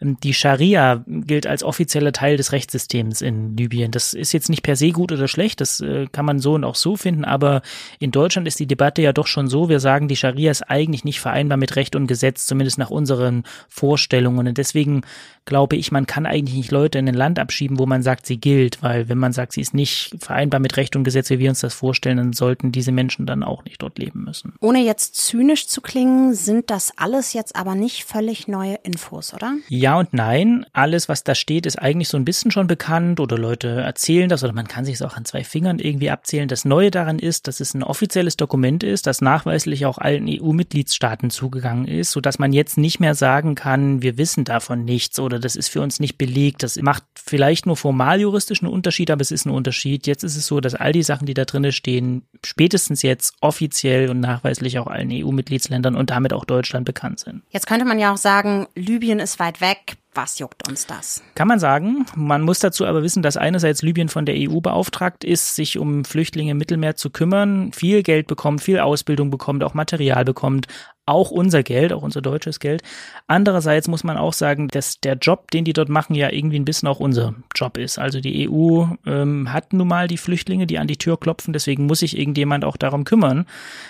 Ähm, 0.02 0.18
die 0.22 0.34
Scharia 0.34 1.04
gilt 1.06 1.46
als 1.46 1.62
offizieller 1.62 2.12
Teil 2.12 2.36
des 2.36 2.52
Rechtssystems 2.52 3.22
in 3.22 3.56
Libyen. 3.56 3.90
Das 3.90 4.12
ist 4.12 4.32
jetzt 4.32 4.48
nicht 4.48 4.62
per 4.62 4.76
se 4.76 4.90
gut 4.90 5.12
oder 5.12 5.28
schlecht, 5.28 5.60
das 5.60 5.80
äh, 5.80 6.06
kann 6.10 6.24
man 6.24 6.38
so 6.38 6.54
und 6.54 6.64
auch 6.64 6.74
so 6.74 6.96
finden, 6.96 7.24
aber 7.24 7.62
in 7.98 8.10
Deutschland 8.10 8.48
ist 8.48 8.60
die 8.60 8.66
Debatte 8.66 9.02
ja 9.02 9.12
doch 9.12 9.26
schon 9.26 9.48
so, 9.48 9.68
wir 9.68 9.80
sagen, 9.80 10.08
die 10.08 10.16
Scharia 10.16 10.50
ist 10.50 10.62
eigentlich 10.62 11.04
nicht 11.04 11.20
vereinbar 11.20 11.58
mit 11.58 11.76
Recht 11.76 11.96
und 11.96 12.06
Gesetz, 12.06 12.46
zumindest 12.46 12.78
nach 12.78 12.90
unseren 12.90 13.44
Vorstellungen. 13.68 14.48
Und 14.48 14.58
deswegen 14.58 15.02
glaube 15.44 15.76
ich, 15.76 15.92
man 15.92 16.06
kann 16.06 16.26
eigentlich 16.26 16.56
nicht 16.56 16.70
Leute 16.70 16.98
in 16.98 17.08
ein 17.08 17.14
Land 17.14 17.38
abschieben, 17.38 17.78
wo 17.78 17.86
man 17.86 18.02
sagt, 18.02 18.26
sie 18.26 18.38
gilt, 18.38 18.82
weil 18.82 19.08
wenn 19.08 19.18
man 19.18 19.32
sagt, 19.32 19.52
sie 19.52 19.60
ist 19.60 19.74
nicht 19.74 20.14
vereinbar 20.20 20.60
mit 20.60 20.76
Recht 20.76 20.94
und 20.96 21.04
Gesetz, 21.04 21.30
wie 21.30 21.38
wir 21.38 21.48
uns 21.48 21.60
das 21.60 21.74
vorstellen, 21.74 22.16
dann 22.16 22.32
sollten 22.32 22.72
diese 22.72 22.92
Menschen 22.92 23.26
dann 23.26 23.42
auch 23.42 23.64
nicht 23.64 23.82
dort 23.82 23.98
leben 23.98 24.24
müssen. 24.24 24.54
Ohne 24.60 24.80
jetzt 24.80 25.16
zynisch 25.16 25.66
zu 25.66 25.80
klingen, 25.80 26.34
sind 26.34 26.70
das 26.70 26.92
alles 26.96 27.32
jetzt 27.32 27.56
aber 27.56 27.74
nicht 27.74 28.04
völlig 28.04 28.48
neue 28.48 28.78
Infos, 28.82 29.34
oder? 29.34 29.54
Ja 29.68 29.91
und 29.98 30.12
nein. 30.12 30.66
Alles, 30.72 31.08
was 31.08 31.24
da 31.24 31.34
steht, 31.34 31.66
ist 31.66 31.76
eigentlich 31.76 32.08
so 32.08 32.16
ein 32.16 32.24
bisschen 32.24 32.50
schon 32.50 32.66
bekannt 32.66 33.20
oder 33.20 33.38
Leute 33.38 33.68
erzählen 33.68 34.28
das 34.28 34.44
oder 34.44 34.52
man 34.52 34.68
kann 34.68 34.84
sich 34.84 34.94
es 34.94 35.02
auch 35.02 35.16
an 35.16 35.24
zwei 35.24 35.44
Fingern 35.44 35.78
irgendwie 35.78 36.10
abzählen. 36.10 36.48
Das 36.48 36.64
Neue 36.64 36.90
daran 36.90 37.18
ist, 37.18 37.48
dass 37.48 37.60
es 37.60 37.74
ein 37.74 37.82
offizielles 37.82 38.36
Dokument 38.36 38.82
ist, 38.82 39.06
das 39.06 39.20
nachweislich 39.20 39.86
auch 39.86 39.98
allen 39.98 40.26
EU-Mitgliedstaaten 40.28 41.30
zugegangen 41.30 41.86
ist, 41.86 42.12
sodass 42.12 42.38
man 42.38 42.52
jetzt 42.52 42.78
nicht 42.78 43.00
mehr 43.00 43.14
sagen 43.14 43.54
kann, 43.54 44.02
wir 44.02 44.18
wissen 44.18 44.44
davon 44.44 44.84
nichts 44.84 45.18
oder 45.18 45.38
das 45.38 45.56
ist 45.56 45.68
für 45.68 45.80
uns 45.80 46.00
nicht 46.00 46.18
belegt. 46.18 46.62
Das 46.62 46.76
macht 46.76 47.04
vielleicht 47.14 47.66
nur 47.66 47.76
formal 47.76 48.20
juristisch 48.20 48.62
einen 48.62 48.72
Unterschied, 48.72 49.10
aber 49.10 49.22
es 49.22 49.30
ist 49.30 49.46
ein 49.46 49.50
Unterschied. 49.50 50.06
Jetzt 50.06 50.24
ist 50.24 50.36
es 50.36 50.46
so, 50.46 50.60
dass 50.60 50.74
all 50.74 50.92
die 50.92 51.02
Sachen, 51.02 51.26
die 51.26 51.34
da 51.34 51.44
drin 51.44 51.70
stehen, 51.72 52.22
spätestens 52.44 53.02
jetzt 53.02 53.34
offiziell 53.40 54.10
und 54.10 54.20
nachweislich 54.20 54.78
auch 54.78 54.86
allen 54.86 55.10
EU-Mitgliedsländern 55.12 55.96
und 55.96 56.10
damit 56.10 56.32
auch 56.32 56.44
Deutschland 56.44 56.84
bekannt 56.84 57.20
sind. 57.20 57.42
Jetzt 57.50 57.66
könnte 57.66 57.84
man 57.84 57.98
ja 57.98 58.12
auch 58.12 58.16
sagen, 58.16 58.66
Libyen 58.74 59.20
ist 59.20 59.38
weit 59.38 59.60
weg, 59.60 59.78
was 60.14 60.38
juckt 60.38 60.68
uns 60.68 60.86
das? 60.86 61.22
Kann 61.34 61.48
man 61.48 61.58
sagen. 61.58 62.06
Man 62.14 62.42
muss 62.42 62.58
dazu 62.58 62.86
aber 62.86 63.02
wissen, 63.02 63.22
dass 63.22 63.36
einerseits 63.36 63.82
Libyen 63.82 64.08
von 64.08 64.26
der 64.26 64.36
EU 64.36 64.60
beauftragt 64.60 65.24
ist, 65.24 65.54
sich 65.54 65.78
um 65.78 66.04
Flüchtlinge 66.04 66.52
im 66.52 66.58
Mittelmeer 66.58 66.96
zu 66.96 67.10
kümmern, 67.10 67.72
viel 67.72 68.02
Geld 68.02 68.26
bekommt, 68.26 68.62
viel 68.62 68.78
Ausbildung 68.78 69.30
bekommt, 69.30 69.64
auch 69.64 69.74
Material 69.74 70.24
bekommt, 70.24 70.66
auch 71.04 71.32
unser 71.32 71.64
Geld, 71.64 71.92
auch 71.92 72.02
unser 72.02 72.22
deutsches 72.22 72.60
Geld. 72.60 72.82
Andererseits 73.26 73.88
muss 73.88 74.04
man 74.04 74.16
auch 74.16 74.32
sagen, 74.32 74.68
dass 74.68 75.00
der 75.00 75.14
Job, 75.14 75.50
den 75.50 75.64
die 75.64 75.72
dort 75.72 75.88
machen, 75.88 76.14
ja 76.14 76.30
irgendwie 76.30 76.58
ein 76.58 76.64
bisschen 76.64 76.88
auch 76.88 77.00
unser 77.00 77.34
Job 77.56 77.76
ist. 77.76 77.98
Also 77.98 78.20
die 78.20 78.48
EU 78.48 78.84
ähm, 79.04 79.52
hat 79.52 79.72
nun 79.72 79.88
mal 79.88 80.06
die 80.06 80.16
Flüchtlinge, 80.16 80.66
die 80.66 80.78
an 80.78 80.86
die 80.86 80.96
Tür 80.96 81.18
klopfen, 81.18 81.52
deswegen 81.52 81.86
muss 81.86 82.00
sich 82.00 82.16
irgendjemand 82.16 82.64
auch 82.64 82.76
darum 82.76 83.02
kümmern. 83.04 83.46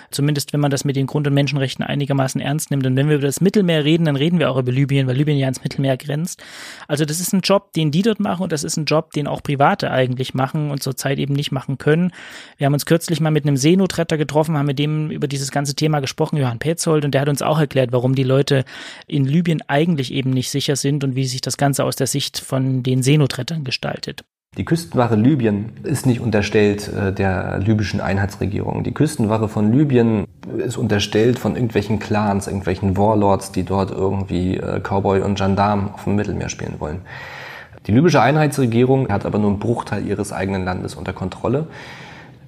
Zumindest 0.09 0.53
wenn 0.53 0.59
man 0.59 0.71
das 0.71 0.85
mit 0.85 0.95
den 0.95 1.05
Grund- 1.05 1.27
und 1.27 1.35
Menschenrechten 1.35 1.85
einigermaßen 1.85 2.41
ernst 2.41 2.71
nimmt. 2.71 2.85
Und 2.85 2.95
wenn 2.95 3.07
wir 3.07 3.17
über 3.17 3.27
das 3.27 3.41
Mittelmeer 3.41 3.85
reden, 3.85 4.05
dann 4.05 4.15
reden 4.15 4.39
wir 4.39 4.49
auch 4.49 4.57
über 4.57 4.71
Libyen, 4.71 5.05
weil 5.05 5.15
Libyen 5.15 5.37
ja 5.37 5.47
ins 5.47 5.63
Mittelmeer 5.63 5.97
grenzt. 5.97 6.43
Also 6.87 7.05
das 7.05 7.19
ist 7.19 7.31
ein 7.31 7.41
Job, 7.41 7.73
den 7.73 7.91
die 7.91 8.01
dort 8.01 8.19
machen 8.19 8.41
und 8.41 8.51
das 8.51 8.63
ist 8.63 8.77
ein 8.77 8.85
Job, 8.85 9.13
den 9.13 9.27
auch 9.27 9.43
Private 9.43 9.91
eigentlich 9.91 10.33
machen 10.33 10.71
und 10.71 10.81
zurzeit 10.81 11.19
eben 11.19 11.35
nicht 11.35 11.51
machen 11.51 11.77
können. 11.77 12.11
Wir 12.57 12.65
haben 12.65 12.73
uns 12.73 12.87
kürzlich 12.87 13.21
mal 13.21 13.29
mit 13.29 13.45
einem 13.45 13.57
Seenotretter 13.57 14.17
getroffen, 14.17 14.57
haben 14.57 14.65
mit 14.65 14.79
dem 14.79 15.11
über 15.11 15.27
dieses 15.27 15.51
ganze 15.51 15.75
Thema 15.75 15.99
gesprochen, 15.99 16.37
Johann 16.37 16.57
Petzold, 16.57 17.02
abgeholt 17.03 17.05
und 17.05 17.13
der 17.13 17.21
hat 17.21 17.29
uns 17.29 17.41
auch 17.41 17.59
erklärt, 17.59 17.91
warum 17.91 18.15
die 18.15 18.23
Leute 18.23 18.63
in 19.07 19.25
Libyen 19.25 19.61
eigentlich 19.67 20.11
eben 20.13 20.31
nicht 20.31 20.49
sicher 20.49 20.75
sind 20.75 21.03
und 21.03 21.15
wie 21.15 21.25
sich 21.25 21.41
das 21.41 21.57
Ganze 21.57 21.83
aus 21.83 21.95
der 21.95 22.07
Sicht 22.07 22.39
von 22.39 22.83
den 22.83 23.03
Seenotrettern 23.03 23.63
gestaltet. 23.63 24.23
Die 24.55 24.65
Küstenwache 24.65 25.15
Libyen 25.15 25.71
ist 25.81 26.05
nicht 26.05 26.19
unterstellt 26.19 26.87
äh, 26.87 27.11
der 27.11 27.57
libyschen 27.57 27.99
Einheitsregierung. 27.99 28.83
Die 28.83 28.93
Küstenwache 28.93 29.47
von 29.47 29.73
Libyen 29.73 30.27
ist 30.59 30.77
unterstellt 30.77 31.39
von 31.39 31.55
irgendwelchen 31.55 31.97
Clans, 31.97 32.45
irgendwelchen 32.45 32.95
Warlords, 32.95 33.51
die 33.51 33.63
dort 33.63 33.89
irgendwie 33.89 34.57
äh, 34.57 34.79
Cowboy 34.79 35.21
und 35.21 35.39
Gendarm 35.39 35.89
auf 35.95 36.03
dem 36.03 36.15
Mittelmeer 36.15 36.49
spielen 36.49 36.75
wollen. 36.77 37.01
Die 37.87 37.91
libysche 37.91 38.21
Einheitsregierung 38.21 39.09
hat 39.09 39.25
aber 39.25 39.39
nur 39.39 39.49
einen 39.49 39.59
Bruchteil 39.59 40.05
ihres 40.05 40.31
eigenen 40.31 40.63
Landes 40.63 40.93
unter 40.93 41.13
Kontrolle. 41.13 41.65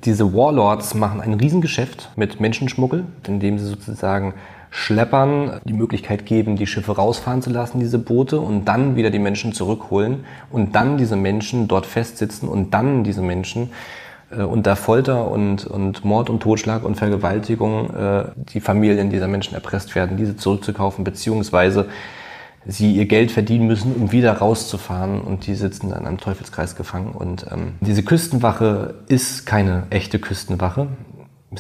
Diese 0.06 0.36
Warlords 0.36 0.94
machen 0.94 1.20
ein 1.20 1.34
Riesengeschäft 1.34 2.12
mit 2.16 2.40
Menschenschmuggel, 2.40 3.06
indem 3.28 3.58
sie 3.58 3.66
sozusagen 3.66 4.36
Schleppern 4.70 5.62
die 5.64 5.74
Möglichkeit 5.74 6.28
geben, 6.28 6.58
die 6.58 6.68
Schiffe 6.68 6.96
rausfahren 6.96 7.42
zu 7.42 7.50
lassen, 7.50 7.80
diese 7.80 7.98
Boote, 7.98 8.40
und 8.40 8.66
dann 8.66 8.96
wieder 8.96 9.10
die 9.10 9.20
Menschen 9.20 9.52
zurückholen 9.54 10.26
und 10.52 10.76
dann 10.76 10.98
diese 10.98 11.16
Menschen 11.16 11.68
dort 11.68 11.88
festsitzen 11.88 12.48
und 12.48 12.74
dann 12.74 13.04
diese 13.04 13.22
Menschen 13.22 13.72
äh, 14.30 14.44
unter 14.44 14.76
Folter 14.76 15.32
und, 15.32 15.66
und 15.66 16.06
Mord 16.06 16.30
und 16.30 16.42
Totschlag 16.42 16.84
und 16.84 16.96
Vergewaltigung 16.96 17.90
äh, 17.96 18.26
die 18.36 18.60
Familien 18.60 19.10
dieser 19.10 19.28
Menschen 19.28 19.56
erpresst 19.56 19.96
werden, 19.96 20.18
diese 20.18 20.38
zurückzukaufen, 20.38 21.04
beziehungsweise 21.04 21.88
sie 22.66 22.94
ihr 22.94 23.06
Geld 23.06 23.32
verdienen 23.32 23.68
müssen, 23.68 23.94
um 23.94 24.12
wieder 24.12 24.34
rauszufahren 24.34 25.22
und 25.22 25.48
die 25.48 25.56
sitzen 25.56 25.90
dann 25.90 26.06
am 26.06 26.18
Teufelskreis 26.18 26.76
gefangen. 26.76 27.12
Und 27.12 27.46
ähm, 27.52 27.74
diese 27.82 28.04
Küstenwache 28.04 28.96
ist 29.08 29.46
keine 29.46 29.84
echte 29.90 30.20
Küstenwache. 30.20 30.88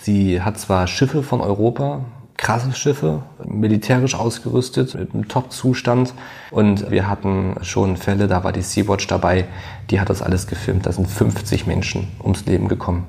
Sie 0.01 0.41
hat 0.41 0.59
zwar 0.59 0.87
Schiffe 0.87 1.23
von 1.23 1.41
Europa, 1.41 2.01
krasse 2.37 2.73
Schiffe, 2.73 3.23
militärisch 3.45 4.15
ausgerüstet, 4.15 4.95
mit 4.95 5.13
einem 5.13 5.27
Top-Zustand. 5.27 6.13
Und 6.51 6.91
wir 6.91 7.07
hatten 7.07 7.55
schon 7.61 7.97
Fälle, 7.97 8.27
da 8.27 8.43
war 8.43 8.51
die 8.51 8.61
Sea-Watch 8.61 9.07
dabei, 9.07 9.45
die 9.89 9.99
hat 9.99 10.09
das 10.09 10.21
alles 10.21 10.47
gefilmt. 10.47 10.85
Da 10.85 10.91
sind 10.91 11.07
50 11.07 11.65
Menschen 11.67 12.07
ums 12.21 12.45
Leben 12.45 12.67
gekommen, 12.67 13.05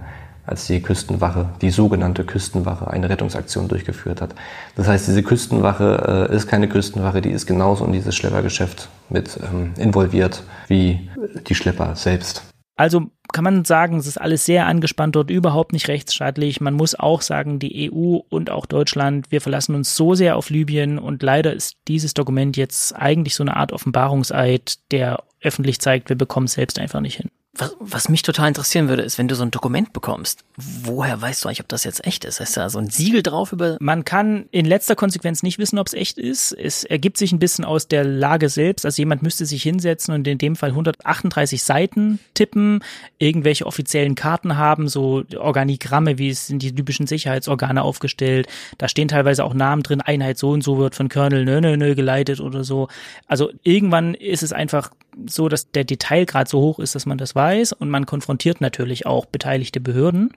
als 0.47 0.67
die 0.67 0.81
Küstenwache, 0.81 1.49
die 1.61 1.71
sogenannte 1.71 2.25
Küstenwache, 2.25 2.89
eine 2.89 3.09
Rettungsaktion 3.09 3.69
durchgeführt 3.69 4.21
hat. 4.21 4.35
Das 4.77 4.89
heißt, 4.89 5.09
diese 5.09 5.23
Küstenwache 5.23 6.29
äh, 6.31 6.35
ist 6.35 6.47
keine 6.47 6.69
Küstenwache, 6.69 7.21
die 7.21 7.31
ist 7.31 7.47
genauso 7.47 7.85
in 7.85 7.93
dieses 7.93 8.15
Schleppergeschäft 8.15 8.89
mit 9.09 9.39
ähm, 9.43 9.73
involviert 9.77 10.43
wie 10.69 11.11
die 11.49 11.55
Schlepper 11.55 11.97
selbst. 11.97 12.43
Also 12.77 13.11
kann 13.33 13.43
man 13.43 13.65
sagen, 13.65 13.99
es 13.99 14.07
ist 14.07 14.21
alles 14.21 14.45
sehr 14.45 14.67
angespannt 14.67 15.17
dort, 15.17 15.31
überhaupt 15.31 15.73
nicht 15.73 15.89
rechtsstaatlich. 15.89 16.61
Man 16.61 16.75
muss 16.75 16.95
auch 16.95 17.23
sagen, 17.23 17.59
die 17.59 17.91
EU 17.91 18.19
und 18.29 18.51
auch 18.51 18.67
Deutschland, 18.67 19.33
wir 19.33 19.41
verlassen 19.41 19.75
uns 19.75 19.97
so 19.97 20.15
sehr 20.15 20.37
auf 20.37 20.51
Libyen 20.51 20.99
und 20.99 21.23
leider 21.23 21.55
ist 21.55 21.77
dieses 21.89 22.15
Dokument 22.15 22.57
jetzt 22.57 22.95
eigentlich 22.95 23.35
so 23.35 23.43
eine 23.43 23.57
Art 23.57 23.73
Offenbarungseid, 23.73 24.79
der 24.93 25.25
öffentlich 25.41 25.81
zeigt, 25.81 26.11
wir 26.11 26.17
bekommen 26.17 26.47
es 26.47 26.53
selbst 26.53 26.79
einfach 26.79 27.01
nicht 27.01 27.17
hin. 27.17 27.31
Was, 27.59 27.77
was 27.81 28.09
mich 28.09 28.23
total 28.23 28.49
interessieren 28.49 28.89
würde, 28.89 29.03
ist, 29.03 29.19
wenn 29.19 29.29
du 29.29 29.35
so 29.35 29.43
ein 29.43 29.51
Dokument 29.51 29.93
bekommst, 29.93 30.45
woher 30.57 31.21
weißt 31.21 31.45
du 31.45 31.49
eigentlich, 31.49 31.61
ob 31.61 31.69
das 31.69 31.85
jetzt 31.85 32.07
echt 32.07 32.25
ist? 32.25 32.41
Ist 32.41 32.57
da 32.57 32.69
so 32.69 32.79
ein 32.79 32.91
Siegel 32.91 33.23
drauf 33.23 33.53
über. 33.53 33.77
Man 33.81 34.05
kann 34.05 34.47
in 34.51 34.67
letzter 34.67 34.95
Konsequenz 34.95 35.43
nicht 35.43 35.59
wissen, 35.59 35.79
ob 35.79 35.87
es 35.87 35.95
echt 35.95 36.19
ist. 36.19 36.53
Es 36.53 36.85
ergibt 36.85 37.17
sich 37.17 37.33
ein 37.33 37.39
bisschen 37.39 37.65
aus 37.65 37.89
der 37.89 38.05
Lage 38.05 38.49
selbst. 38.49 38.85
Also 38.85 39.01
jemand 39.01 39.23
müsste 39.23 39.47
sich 39.47 39.63
hinsetzen 39.63 40.15
und 40.15 40.27
in 40.27 40.39
dem 40.39 40.57
Fall 40.57 40.71
138 40.71 41.63
Seiten 41.63 42.19
tippen, 42.35 42.83
irgendwelche 43.19 43.67
offiziellen 43.67 44.15
Karten 44.15 44.57
haben, 44.57 44.89
so 44.89 45.25
Organigramme, 45.37 46.19
wie 46.19 46.29
es 46.29 46.47
sind 46.47 46.63
die 46.63 46.71
libyschen 46.71 47.07
Sicherheitsorgane 47.07 47.83
aufgestellt. 47.83 48.49
Da 48.79 48.89
stehen 48.89 49.09
teilweise 49.09 49.45
auch 49.45 49.55
Namen 49.55 49.83
drin, 49.83 50.01
Einheit 50.01 50.39
so 50.39 50.51
und 50.51 50.63
so 50.63 50.79
wird 50.79 50.95
von 50.95 51.09
Colonel 51.09 51.45
nö, 51.45 51.61
nö, 51.61 51.77
nö 51.77 51.95
geleitet 51.95 52.41
oder 52.41 52.65
so. 52.65 52.89
Also 53.27 53.51
irgendwann 53.63 54.15
ist 54.15 54.43
es 54.43 54.53
einfach 54.53 54.91
so, 55.27 55.49
dass 55.49 55.71
der 55.71 55.85
Detailgrad 55.85 56.49
so 56.49 56.61
hoch 56.61 56.79
ist, 56.79 56.95
dass 56.95 57.07
man 57.07 57.19
das 57.19 57.35
weiß 57.47 57.73
und 57.73 57.91
man 57.91 58.07
konfrontiert 58.07 58.61
natürlich 58.61 59.07
auch 59.07 59.27
beteiligte 59.27 59.81
Behörden. 59.81 60.33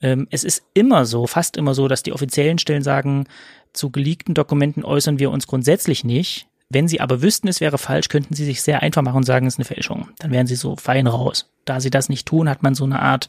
Ähm, 0.00 0.28
es 0.30 0.44
ist 0.44 0.64
immer 0.74 1.04
so, 1.04 1.26
fast 1.26 1.56
immer 1.56 1.74
so, 1.74 1.88
dass 1.88 2.02
die 2.02 2.12
offiziellen 2.12 2.58
Stellen 2.58 2.82
sagen, 2.82 3.26
zu 3.72 3.90
geleakten 3.90 4.34
Dokumenten 4.34 4.84
äußern 4.84 5.18
wir 5.18 5.30
uns 5.30 5.46
grundsätzlich 5.46 6.04
nicht. 6.04 6.46
Wenn 6.68 6.88
sie 6.88 7.00
aber 7.00 7.22
wüssten, 7.22 7.48
es 7.48 7.60
wäre 7.60 7.78
falsch, 7.78 8.08
könnten 8.08 8.34
sie 8.34 8.44
sich 8.44 8.62
sehr 8.62 8.82
einfach 8.82 9.02
machen 9.02 9.18
und 9.18 9.26
sagen, 9.26 9.46
es 9.46 9.54
ist 9.54 9.58
eine 9.58 9.66
Fälschung. 9.66 10.08
Dann 10.18 10.32
wären 10.32 10.46
sie 10.46 10.56
so 10.56 10.76
fein 10.76 11.06
raus. 11.06 11.48
Da 11.64 11.80
sie 11.80 11.90
das 11.90 12.08
nicht 12.08 12.26
tun, 12.26 12.48
hat 12.48 12.62
man 12.62 12.74
so 12.74 12.84
eine 12.84 13.00
Art 13.00 13.28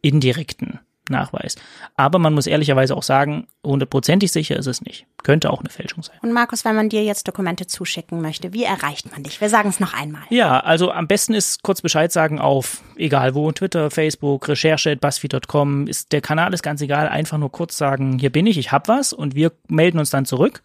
indirekten 0.00 0.78
Nachweis. 1.10 1.56
Aber 1.96 2.18
man 2.18 2.34
muss 2.34 2.46
ehrlicherweise 2.46 2.96
auch 2.96 3.02
sagen, 3.02 3.46
hundertprozentig 3.64 4.32
sicher 4.32 4.56
ist 4.56 4.66
es 4.66 4.82
nicht. 4.82 5.06
Könnte 5.24 5.50
auch 5.50 5.60
eine 5.60 5.70
Fälschung 5.70 6.02
sein. 6.02 6.16
Und 6.22 6.32
Markus, 6.32 6.64
wenn 6.64 6.76
man 6.76 6.88
dir 6.88 7.02
jetzt 7.02 7.26
Dokumente 7.26 7.66
zuschicken 7.66 8.20
möchte, 8.20 8.52
wie 8.52 8.64
erreicht 8.64 9.10
man 9.10 9.22
dich? 9.22 9.40
Wir 9.40 9.48
sagen 9.48 9.68
es 9.68 9.80
noch 9.80 9.92
einmal. 9.92 10.22
Ja, 10.30 10.60
also 10.60 10.90
am 10.92 11.06
besten 11.08 11.34
ist 11.34 11.62
kurz 11.62 11.82
Bescheid 11.82 12.12
sagen 12.12 12.38
auf, 12.38 12.82
egal 12.96 13.34
wo, 13.34 13.50
Twitter, 13.52 13.90
Facebook, 13.90 14.48
Recherche, 14.48 14.96
BuzzFeed.com, 14.96 15.86
ist 15.86 16.12
der 16.12 16.20
Kanal 16.20 16.54
ist 16.54 16.62
ganz 16.62 16.80
egal, 16.80 17.08
einfach 17.08 17.38
nur 17.38 17.50
kurz 17.50 17.76
sagen, 17.76 18.18
hier 18.18 18.30
bin 18.30 18.46
ich, 18.46 18.58
ich 18.58 18.72
hab 18.72 18.88
was 18.88 19.12
und 19.12 19.34
wir 19.34 19.52
melden 19.68 19.98
uns 19.98 20.10
dann 20.10 20.24
zurück 20.24 20.62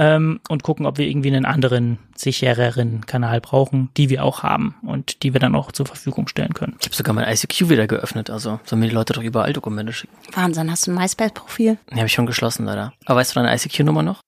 ähm, 0.00 0.40
und 0.48 0.62
gucken, 0.62 0.86
ob 0.86 0.96
wir 0.96 1.06
irgendwie 1.06 1.28
einen 1.28 1.44
anderen, 1.44 1.98
sichereren 2.16 3.06
Kanal 3.06 3.40
brauchen, 3.40 3.90
die 3.96 4.08
wir 4.08 4.24
auch 4.24 4.42
haben 4.42 4.74
und 4.82 5.22
die 5.22 5.32
wir 5.32 5.40
dann 5.40 5.54
auch 5.54 5.72
zur 5.72 5.86
Verfügung 5.86 6.28
stellen 6.28 6.54
können. 6.54 6.76
Ich 6.80 6.86
habe 6.86 6.96
sogar 6.96 7.14
mein 7.14 7.28
ICQ 7.28 7.68
wieder 7.68 7.86
geöffnet, 7.86 8.30
also 8.30 8.60
sollen 8.64 8.80
mir 8.80 8.88
die 8.88 8.94
Leute 8.94 9.12
doch 9.12 9.22
überall 9.22 9.52
Dokumente 9.52 9.92
schicken. 9.92 10.14
Wahnsinn, 10.32 10.70
hast 10.70 10.86
du 10.86 10.90
ein 10.90 10.94
MySpace-Profil? 10.94 11.78
Die 11.90 11.96
habe 11.96 12.06
ich 12.06 12.12
schon 12.12 12.26
geschlossen, 12.26 12.64
leider. 12.64 12.92
Aber 13.04 13.20
weißt 13.20 13.34
du 13.34 13.40
deine 13.40 13.54
ICQ-Nummer 13.54 13.89
noch? 13.92 14.20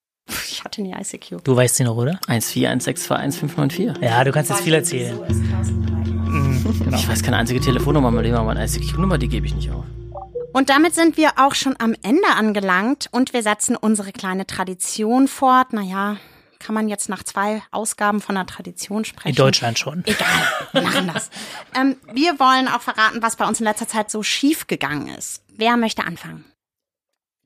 Ich 0.49 0.65
hatte 0.65 0.83
nie 0.83 0.95
ICQ. 0.95 1.43
Du 1.45 1.57
weißt 1.57 1.77
sie 1.77 1.85
noch, 1.85 1.97
oder? 1.97 2.19
141621594. 2.29 4.03
Ja, 4.03 4.23
du 4.25 4.33
kannst 4.33 4.51
jetzt 4.51 4.63
viel 4.63 4.75
erzählen. 4.75 5.19
Genau. 6.85 6.97
Ich 6.97 7.09
weiß 7.09 7.23
keine 7.23 7.37
einzige 7.39 7.61
Telefonnummer 7.61 8.11
mehr, 8.11 8.35
aber 8.37 8.45
meine 8.55 8.65
ICQ-Nummer, 8.65 9.19
die 9.19 9.29
gebe 9.29 9.47
ich 9.47 9.55
nicht 9.55 9.71
auf. 9.71 9.85
Und 10.53 10.69
damit 10.69 10.95
sind 10.95 11.17
wir 11.17 11.33
auch 11.37 11.55
schon 11.55 11.75
am 11.79 11.95
Ende 12.03 12.29
angelangt 12.37 13.09
und 13.11 13.33
wir 13.33 13.43
setzen 13.43 13.75
unsere 13.77 14.13
kleine 14.13 14.47
Tradition 14.47 15.27
fort. 15.27 15.73
Naja, 15.73 16.19
kann 16.59 16.75
man 16.75 16.89
jetzt 16.89 17.09
nach 17.09 17.23
zwei 17.23 17.63
Ausgaben 17.71 18.21
von 18.21 18.37
einer 18.37 18.47
Tradition 18.47 19.05
sprechen? 19.05 19.31
In 19.31 19.35
Deutschland 19.35 19.79
schon. 19.79 20.05
Egal, 20.07 20.29
wir 20.73 20.83
machen 20.83 21.11
das. 21.13 21.31
ähm, 21.75 21.97
wir 22.13 22.39
wollen 22.39 22.69
auch 22.69 22.83
verraten, 22.83 23.23
was 23.23 23.37
bei 23.37 23.47
uns 23.49 23.61
in 23.61 23.65
letzter 23.65 23.89
Zeit 23.89 24.11
so 24.11 24.23
schief 24.23 24.67
gegangen 24.67 25.09
ist. 25.09 25.43
Wer 25.49 25.77
möchte 25.77 26.05
anfangen? 26.05 26.45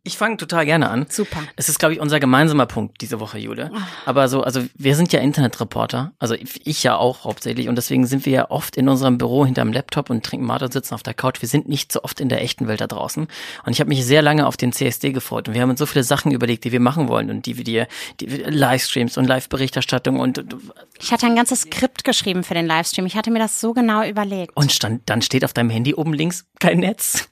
Ich 0.06 0.16
fange 0.16 0.36
total 0.36 0.64
gerne 0.64 0.88
an. 0.88 1.06
Super. 1.08 1.42
Es 1.56 1.68
ist, 1.68 1.80
glaube 1.80 1.94
ich, 1.94 2.00
unser 2.00 2.20
gemeinsamer 2.20 2.66
Punkt 2.66 3.00
diese 3.00 3.18
Woche, 3.18 3.38
Jule. 3.38 3.72
Aber 4.04 4.28
so, 4.28 4.42
also 4.42 4.62
wir 4.76 4.94
sind 4.94 5.12
ja 5.12 5.18
Internetreporter, 5.18 6.12
also 6.20 6.36
ich 6.36 6.82
ja 6.84 6.96
auch 6.96 7.24
hauptsächlich 7.24 7.68
und 7.68 7.74
deswegen 7.74 8.06
sind 8.06 8.24
wir 8.24 8.32
ja 8.32 8.50
oft 8.50 8.76
in 8.76 8.88
unserem 8.88 9.18
Büro 9.18 9.44
hinterm 9.44 9.72
Laptop 9.72 10.08
und 10.08 10.24
trinken 10.24 10.46
Mate 10.46 10.66
und 10.66 10.72
sitzen 10.72 10.94
auf 10.94 11.02
der 11.02 11.12
Couch. 11.14 11.42
Wir 11.42 11.48
sind 11.48 11.68
nicht 11.68 11.90
so 11.90 12.04
oft 12.04 12.20
in 12.20 12.28
der 12.28 12.40
echten 12.40 12.68
Welt 12.68 12.80
da 12.80 12.86
draußen. 12.86 13.26
Und 13.64 13.72
ich 13.72 13.80
habe 13.80 13.88
mich 13.88 14.04
sehr 14.04 14.22
lange 14.22 14.46
auf 14.46 14.56
den 14.56 14.72
CSD 14.72 15.10
gefreut 15.10 15.48
und 15.48 15.54
wir 15.54 15.62
haben 15.62 15.70
uns 15.70 15.80
so 15.80 15.86
viele 15.86 16.04
Sachen 16.04 16.30
überlegt, 16.30 16.62
die 16.62 16.70
wir 16.70 16.80
machen 16.80 17.08
wollen 17.08 17.28
und 17.28 17.44
die 17.46 17.56
wir 17.56 17.64
dir, 17.64 17.88
die 18.20 18.26
Livestreams 18.26 19.18
und 19.18 19.24
Live-Berichterstattung 19.24 20.20
und, 20.20 20.38
und 20.38 20.56
Ich 21.00 21.10
hatte 21.10 21.26
ein 21.26 21.34
ganzes 21.34 21.62
Skript 21.62 22.04
geschrieben 22.04 22.44
für 22.44 22.54
den 22.54 22.66
Livestream. 22.66 23.06
Ich 23.06 23.16
hatte 23.16 23.32
mir 23.32 23.40
das 23.40 23.60
so 23.60 23.72
genau 23.72 24.04
überlegt. 24.04 24.56
und 24.56 24.70
stand, 24.70 25.02
dann 25.06 25.20
steht 25.20 25.44
auf 25.44 25.52
deinem 25.52 25.70
Handy 25.70 25.94
oben 25.94 26.12
links 26.12 26.46
kein 26.60 26.78
Netz. 26.78 27.28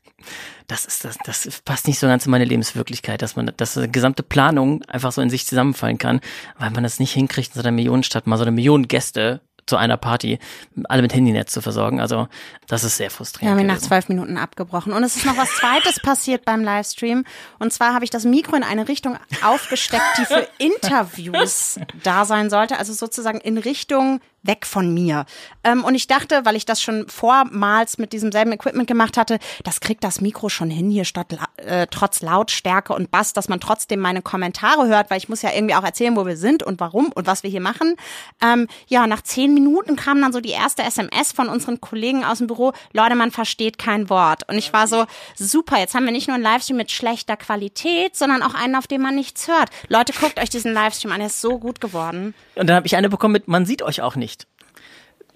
Das 0.67 0.85
ist 0.87 1.05
das, 1.05 1.17
das 1.25 1.61
passt 1.65 1.87
nicht 1.87 1.99
so 1.99 2.07
ganz 2.07 2.25
in 2.25 2.31
meine 2.31 2.45
Lebenswirklichkeit, 2.45 3.21
dass 3.23 3.37
man, 3.37 3.53
dass 3.57 3.77
eine 3.77 3.89
gesamte 3.91 4.23
Planung 4.23 4.83
einfach 4.85 5.13
so 5.13 5.21
in 5.21 5.31
sich 5.31 5.47
zusammenfallen 5.47 5.99
kann, 5.99 6.21
weil 6.59 6.71
man 6.71 6.83
das 6.83 6.99
nicht 7.01 7.13
hinkriegt, 7.13 7.49
in 7.49 7.55
so 7.55 7.61
einer 7.61 7.71
Millionenstadt 7.75 8.27
mal 8.27 8.37
so 8.37 8.43
eine 8.45 8.51
Million 8.53 8.89
Gäste 8.89 9.41
zu 9.67 9.77
einer 9.77 9.97
Party, 9.97 10.39
alle 10.91 11.01
mit 11.01 11.15
Handynetz 11.15 11.51
zu 11.51 11.63
versorgen. 11.63 11.99
Also 11.99 12.29
das 12.67 12.85
ist 12.85 12.99
sehr 12.99 13.07
Wir 13.07 13.11
frustrierend. 13.13 13.51
haben 13.53 13.61
ihn 13.61 13.67
nach 13.67 13.77
gewesen. 13.77 13.89
zwölf 13.89 14.09
Minuten 14.11 14.37
abgebrochen. 14.37 14.93
Und 14.93 15.03
es 15.05 15.17
ist 15.17 15.25
noch 15.25 15.39
was 15.39 15.49
Zweites 15.55 16.01
passiert 16.01 16.45
beim 16.45 16.63
Livestream. 16.63 17.25
Und 17.59 17.73
zwar 17.73 17.95
habe 17.95 18.05
ich 18.05 18.11
das 18.11 18.25
Mikro 18.27 18.57
in 18.57 18.63
eine 18.63 18.89
Richtung 18.89 19.17
aufgesteckt, 19.43 20.03
die 20.19 20.27
für 20.27 20.47
Interviews 20.59 21.81
da 22.03 22.27
sein 22.27 22.51
sollte. 22.51 22.79
Also 22.79 22.93
sozusagen 22.93 23.41
in 23.41 23.57
Richtung 23.57 24.21
weg 24.45 24.67
von 24.67 24.93
mir. 24.93 25.25
Ähm, 25.65 25.85
und 25.85 25.95
ich 25.95 26.07
dachte, 26.07 26.45
weil 26.45 26.57
ich 26.57 26.67
das 26.67 26.81
schon 26.81 27.09
vormals 27.09 27.99
mit 27.99 28.13
diesem 28.13 28.31
selben 28.31 28.53
Equipment 28.53 28.87
gemacht 28.87 29.17
hatte, 29.17 29.39
das 29.65 29.81
kriegt 29.81 30.05
das 30.05 30.21
Mikro 30.21 30.49
schon 30.49 30.71
hin 30.71 30.91
hier 30.91 31.05
statt, 31.05 31.37
äh, 31.57 31.87
trotz 31.91 32.23
Lautstärke 32.23 32.93
und 32.93 33.11
Bass, 33.11 33.33
dass 33.33 33.49
man 33.49 33.61
trotzdem 33.61 34.01
meine 34.01 34.23
Kommentare 34.23 34.87
hört, 34.87 35.11
weil 35.11 35.19
ich 35.19 35.29
muss 35.29 35.43
ja 35.43 35.51
irgendwie 35.53 35.75
auch 35.75 35.85
erzählen, 35.85 36.17
wo 36.17 36.27
wir 36.27 36.37
sind 36.37 36.63
und 36.63 36.81
warum 36.81 37.11
und 37.13 37.27
was 37.27 37.43
wir 37.43 37.51
hier 37.51 37.61
machen. 37.61 37.97
Ähm, 38.43 38.69
ja, 38.87 39.07
nach 39.07 39.23
zehn 39.23 39.55
Minuten 39.55 39.97
kam 39.97 40.21
dann 40.21 40.33
so 40.33 40.41
die 40.41 40.51
erste 40.51 40.83
SMS 40.83 41.33
von 41.33 41.49
unseren 41.49 41.81
Kollegen 41.81 42.25
aus 42.25 42.39
dem 42.39 42.47
Büro, 42.47 42.73
Leute, 42.93 43.15
man 43.15 43.31
versteht 43.31 43.79
kein 43.79 44.11
Wort. 44.11 44.49
Und 44.49 44.59
ich 44.59 44.73
war 44.73 44.87
so, 44.87 45.07
super, 45.37 45.79
jetzt 45.79 45.95
haben 45.95 46.05
wir 46.05 46.13
nicht 46.13 46.29
nur 46.29 46.35
einen 46.35 46.45
Livestream 46.45 46.77
mit 46.77 46.91
schlechter 46.91 47.37
Qualität, 47.37 48.17
sondern 48.17 48.43
auch 48.43 48.55
einen, 48.55 48.77
auf 48.77 48.87
dem 48.87 49.03
man 49.03 49.15
nichts 49.15 49.49
hört. 49.49 49.71
Leute, 49.89 50.13
guckt 50.13 50.39
euch 50.39 50.51
diesen 50.51 50.73
Livestream 50.73 51.13
an, 51.13 51.19
der 51.19 51.29
ist 51.29 51.41
so 51.41 51.59
gut 51.59 51.81
geworden. 51.81 52.35
Und 52.55 52.69
dann 52.69 52.77
habe 52.77 52.87
ich 52.87 52.97
eine 52.97 53.09
bekommen 53.09 53.33
mit, 53.33 53.49
man 53.49 53.67
sieht 53.67 53.83
euch 53.83 54.03
auch 54.03 54.17
nicht. 54.17 54.34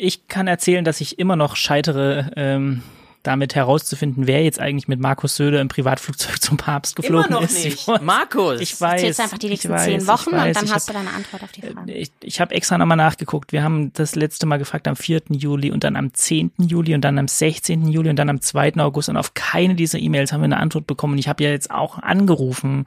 Ich 0.00 0.28
kann 0.28 0.46
erzählen, 0.46 0.84
dass 0.84 1.00
ich 1.00 1.18
immer 1.18 1.37
noch 1.37 1.56
scheitere, 1.56 2.30
ähm, 2.37 2.82
damit 3.24 3.56
herauszufinden, 3.56 4.28
wer 4.28 4.44
jetzt 4.44 4.61
eigentlich 4.61 4.87
mit 4.87 5.00
Markus 5.00 5.34
Söder 5.37 5.61
im 5.61 5.66
Privatflugzeug 5.66 6.40
zum 6.40 6.56
Papst 6.56 6.94
geflogen 6.96 7.26
Immer 7.30 7.40
noch 7.40 7.42
ist. 7.42 7.64
nicht. 7.64 7.87
Ich- 7.88 8.00
Markus. 8.00 8.61
Ich 8.61 8.80
weiß. 8.80 9.00
Zählst 9.00 9.20
einfach 9.20 9.38
die 9.38 9.46
ich 9.46 9.50
nächsten 9.50 9.70
weiß, 9.70 9.84
zehn 9.84 10.00
ich 10.00 10.06
Wochen 10.06 10.32
weiß, 10.32 10.46
und 10.46 10.56
dann 10.56 10.64
ich 10.64 10.72
hast 10.72 10.88
hab, 10.88 10.94
du 10.94 11.02
deine 11.04 11.14
Antwort 11.16 11.42
auf 11.42 11.50
die 11.52 11.62
Frage. 11.62 11.92
ich, 11.92 12.12
ich 12.22 12.40
habe 12.40 12.54
extra 12.54 12.78
nochmal 12.78 12.96
nachgeguckt. 12.96 13.52
Wir 13.52 13.64
haben 13.64 13.92
das 13.92 14.14
letzte 14.14 14.46
Mal 14.46 14.58
gefragt 14.58 14.87
am 14.87 14.94
4. 14.96 15.22
Juli 15.30 15.72
und 15.72 15.82
dann 15.82 15.96
am 15.96 16.14
10. 16.14 16.52
Juli 16.58 16.94
und 16.94 17.00
dann 17.02 17.18
am 17.18 17.26
16. 17.28 17.88
Juli 17.88 18.08
und 18.08 18.16
dann 18.16 18.30
am 18.30 18.40
2. 18.40 18.76
August 18.76 19.08
und 19.08 19.16
auf 19.16 19.34
keine 19.34 19.74
dieser 19.74 19.98
E-Mails 19.98 20.32
haben 20.32 20.40
wir 20.40 20.44
eine 20.46 20.58
Antwort 20.58 20.87
bekommen. 20.87 21.18
Ich 21.18 21.28
habe 21.28 21.42
ja 21.42 21.50
jetzt 21.50 21.72
auch 21.72 21.98
angerufen 21.98 22.84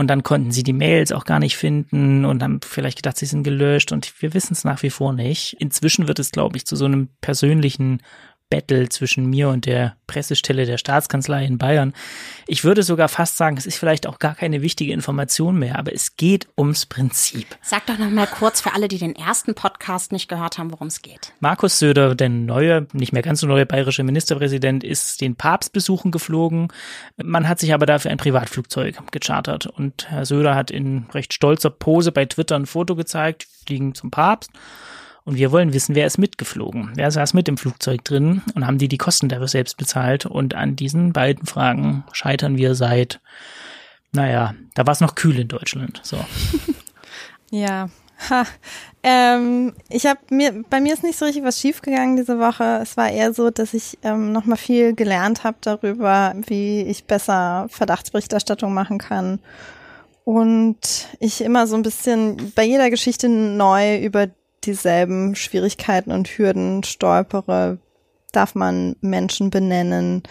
und 0.00 0.06
dann 0.06 0.22
konnten 0.22 0.50
sie 0.50 0.62
die 0.62 0.72
Mails 0.72 1.12
auch 1.12 1.26
gar 1.26 1.38
nicht 1.38 1.58
finden 1.58 2.24
und 2.24 2.42
haben 2.42 2.60
vielleicht 2.64 2.96
gedacht, 2.96 3.18
sie 3.18 3.26
sind 3.26 3.42
gelöscht 3.42 3.92
und 3.92 4.10
wir 4.20 4.32
wissen 4.32 4.54
es 4.54 4.64
nach 4.64 4.82
wie 4.82 4.88
vor 4.88 5.12
nicht. 5.12 5.56
Inzwischen 5.60 6.08
wird 6.08 6.18
es, 6.18 6.32
glaube 6.32 6.56
ich, 6.56 6.64
zu 6.64 6.74
so 6.74 6.86
einem 6.86 7.10
persönlichen 7.20 8.00
Battle 8.50 8.88
zwischen 8.88 9.26
mir 9.26 9.48
und 9.48 9.64
der 9.64 9.96
Pressestelle 10.08 10.66
der 10.66 10.76
Staatskanzlei 10.76 11.44
in 11.46 11.56
Bayern. 11.56 11.94
Ich 12.48 12.64
würde 12.64 12.82
sogar 12.82 13.08
fast 13.08 13.36
sagen, 13.36 13.56
es 13.56 13.64
ist 13.64 13.78
vielleicht 13.78 14.08
auch 14.08 14.18
gar 14.18 14.34
keine 14.34 14.60
wichtige 14.60 14.92
Information 14.92 15.58
mehr, 15.58 15.78
aber 15.78 15.94
es 15.94 16.16
geht 16.16 16.48
ums 16.58 16.84
Prinzip. 16.84 17.46
Sag 17.62 17.86
doch 17.86 17.96
noch 17.96 18.10
mal 18.10 18.26
kurz 18.26 18.60
für 18.60 18.74
alle, 18.74 18.88
die 18.88 18.98
den 18.98 19.14
ersten 19.14 19.54
Podcast 19.54 20.10
nicht 20.10 20.28
gehört 20.28 20.58
haben, 20.58 20.72
worum 20.72 20.88
es 20.88 21.00
geht. 21.00 21.32
Markus 21.38 21.78
Söder, 21.78 22.16
der 22.16 22.28
neue, 22.28 22.88
nicht 22.92 23.12
mehr 23.12 23.22
ganz 23.22 23.40
so 23.40 23.46
neue 23.46 23.66
bayerische 23.66 24.02
Ministerpräsident, 24.02 24.82
ist 24.82 25.20
den 25.20 25.36
Papst 25.36 25.72
besuchen 25.72 26.10
geflogen. 26.10 26.68
Man 27.16 27.48
hat 27.48 27.60
sich 27.60 27.72
aber 27.72 27.86
dafür 27.86 28.10
ein 28.10 28.18
Privatflugzeug 28.18 28.96
gechartert. 29.12 29.66
Und 29.66 30.10
Herr 30.10 30.26
Söder 30.26 30.56
hat 30.56 30.72
in 30.72 31.06
recht 31.14 31.32
stolzer 31.32 31.70
Pose 31.70 32.10
bei 32.10 32.24
Twitter 32.24 32.56
ein 32.56 32.66
Foto 32.66 32.96
gezeigt, 32.96 33.46
fliegen 33.64 33.94
zum 33.94 34.10
Papst. 34.10 34.50
Und 35.30 35.36
wir 35.36 35.52
wollen 35.52 35.72
wissen, 35.72 35.94
wer 35.94 36.08
ist 36.08 36.18
mitgeflogen? 36.18 36.90
Wer 36.96 37.08
saß 37.08 37.34
mit 37.34 37.46
im 37.46 37.56
Flugzeug 37.56 38.02
drin 38.02 38.42
und 38.56 38.66
haben 38.66 38.78
die 38.78 38.88
die 38.88 38.98
Kosten 38.98 39.28
dafür 39.28 39.46
selbst 39.46 39.76
bezahlt? 39.76 40.26
Und 40.26 40.54
an 40.54 40.74
diesen 40.74 41.12
beiden 41.12 41.46
Fragen 41.46 42.02
scheitern 42.10 42.56
wir 42.56 42.74
seit, 42.74 43.20
naja, 44.10 44.56
da 44.74 44.86
war 44.86 44.92
es 44.92 44.98
noch 44.98 45.14
kühl 45.14 45.38
in 45.38 45.46
Deutschland. 45.46 46.00
So. 46.02 46.16
Ja. 47.52 47.90
Ha. 48.28 48.44
Ähm, 49.02 49.72
ich 49.88 50.06
habe 50.06 50.20
mir, 50.30 50.64
bei 50.68 50.80
mir 50.80 50.94
ist 50.94 51.02
nicht 51.02 51.18
so 51.18 51.24
richtig 51.24 51.42
was 51.42 51.58
schiefgegangen 51.58 52.16
diese 52.16 52.38
Woche. 52.38 52.80
Es 52.80 52.96
war 52.96 53.10
eher 53.10 53.32
so, 53.32 53.50
dass 53.50 53.74
ich 53.74 53.98
ähm, 54.02 54.30
noch 54.30 54.44
mal 54.44 54.56
viel 54.56 54.94
gelernt 54.94 55.42
habe 55.42 55.56
darüber, 55.60 56.34
wie 56.46 56.82
ich 56.82 57.06
besser 57.06 57.66
Verdachtsberichterstattung 57.70 58.72
machen 58.72 58.98
kann. 58.98 59.40
Und 60.24 61.08
ich 61.18 61.40
immer 61.40 61.66
so 61.66 61.74
ein 61.74 61.82
bisschen 61.82 62.52
bei 62.54 62.62
jeder 62.62 62.88
Geschichte 62.90 63.28
neu 63.28 63.98
über 63.98 64.28
dieselben 64.64 65.34
Schwierigkeiten 65.34 66.12
und 66.12 66.28
Hürden 66.28 66.82
stolpere. 66.82 67.78
Darf 68.32 68.54
man 68.54 68.96
Menschen 69.00 69.50
benennen? 69.50 70.22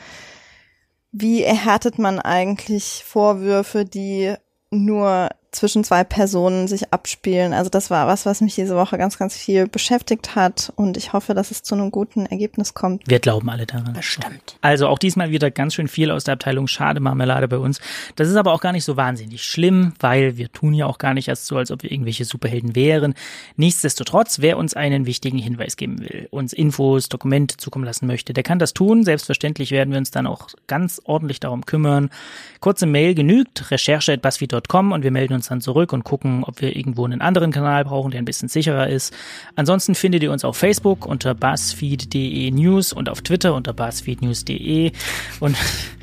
Wie 1.12 1.44
erhärtet 1.44 2.00
man 2.00 2.20
eigentlich 2.20 3.04
Vorwürfe, 3.06 3.86
die 3.86 4.36
nur 4.70 5.30
zwischen 5.52 5.84
zwei 5.84 6.04
Personen 6.04 6.68
sich 6.68 6.94
abspielen. 6.94 7.54
Also 7.54 7.70
das 7.70 7.90
war 7.90 8.08
was, 8.08 8.26
was 8.26 8.42
mich 8.42 8.56
diese 8.56 8.76
Woche 8.76 8.98
ganz, 8.98 9.18
ganz 9.18 9.36
viel 9.36 9.68
beschäftigt 9.68 10.36
hat 10.36 10.72
und 10.76 10.96
ich 10.96 11.14
hoffe, 11.14 11.34
dass 11.34 11.50
es 11.50 11.64
zu 11.64 11.74
einem 11.74 11.90
guten 11.90 12.28
Ergebnis 12.28 12.76
kommt. 12.76 13.04
Wir 13.08 13.20
glauben 13.20 13.50
alle 13.50 13.66
daran. 13.66 13.94
Bestimmt. 13.94 14.58
Also 14.62 14.88
auch 14.88 15.00
diesmal 15.00 15.32
wieder 15.32 15.50
ganz 15.50 15.74
schön 15.74 15.88
viel 15.88 16.12
aus 16.12 16.24
der 16.24 16.34
Abteilung 16.34 16.68
Schade 16.68 17.00
Marmelade 17.00 17.48
bei 17.48 17.58
uns. 17.58 17.80
Das 18.16 18.30
ist 18.30 18.36
aber 18.36 18.54
auch 18.54 18.62
gar 18.62 18.74
nicht 18.74 18.84
so 18.84 18.96
wahnsinnig 18.96 19.44
schlimm, 19.44 19.94
weil 20.00 20.38
wir 20.38 20.52
tun 20.52 20.74
ja 20.74 20.86
auch 20.86 21.00
gar 21.00 21.16
nicht 21.16 21.28
erst 21.28 21.48
so, 21.48 21.58
als 21.58 21.72
ob 21.72 21.82
wir 21.82 21.92
irgendwelche 21.92 22.26
Superhelden 22.26 22.76
wären. 22.76 23.16
Nichtsdestotrotz, 23.56 24.40
wer 24.40 24.58
uns 24.58 24.76
einen 24.76 25.08
wichtigen 25.08 25.40
Hinweis 25.40 25.78
geben 25.78 26.00
will, 26.00 26.28
uns 26.30 26.54
Infos, 26.54 27.10
Dokumente 27.10 27.58
zukommen 27.58 27.86
lassen 27.86 28.06
möchte, 28.06 28.34
der 28.34 28.44
kann 28.44 28.60
das 28.60 28.74
tun. 28.74 29.04
Selbstverständlich 29.04 29.72
werden 29.72 29.92
wir 29.92 29.98
uns 29.98 30.12
dann 30.12 30.28
auch 30.28 30.50
ganz 30.68 31.02
ordentlich 31.06 31.40
darum 31.40 31.66
kümmern. 31.66 32.12
Kurze 32.60 32.86
Mail 32.86 33.16
genügt, 33.16 33.72
recherche.buzzfeed.com 33.72 34.92
und 34.92 35.04
wir 35.04 35.12
melden 35.12 35.34
uns 35.34 35.39
dann 35.48 35.62
zurück 35.62 35.94
und 35.94 36.04
gucken, 36.04 36.44
ob 36.44 36.62
wir 36.62 36.76
irgendwo 36.76 37.06
einen 37.06 37.22
anderen 37.22 37.52
Kanal 37.52 37.84
brauchen, 37.86 38.12
der 38.12 38.22
ein 38.22 38.26
bisschen 38.26 38.50
sicherer 38.50 38.88
ist. 38.88 39.14
Ansonsten 39.56 39.96
findet 39.96 40.24
ihr 40.24 40.32
uns 40.32 40.44
auf 40.44 40.58
Facebook 40.58 41.06
unter 41.06 41.34
buzzfeed.de 41.34 42.52
News 42.52 42.94
und 42.94 43.10
auf 43.10 43.22
Twitter 43.22 43.54
unter 43.54 43.74
buzzfeednews.de 43.74 44.92
und 45.40 45.58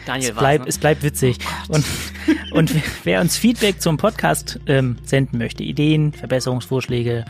Daniel 0.06 0.30
es 0.30 0.36
bleibt, 0.36 0.64
ne? 0.64 0.68
es 0.68 0.78
bleibt 0.78 1.02
witzig. 1.02 1.38
und, 1.68 1.84
und 2.52 2.72
wer 3.04 3.20
uns 3.20 3.36
Feedback 3.36 3.80
zum 3.80 3.96
Podcast 3.96 4.60
ähm, 4.66 4.96
senden 5.04 5.38
möchte, 5.38 5.62
Ideen, 5.64 6.12
Verbesserungsvorschläge, 6.12 7.24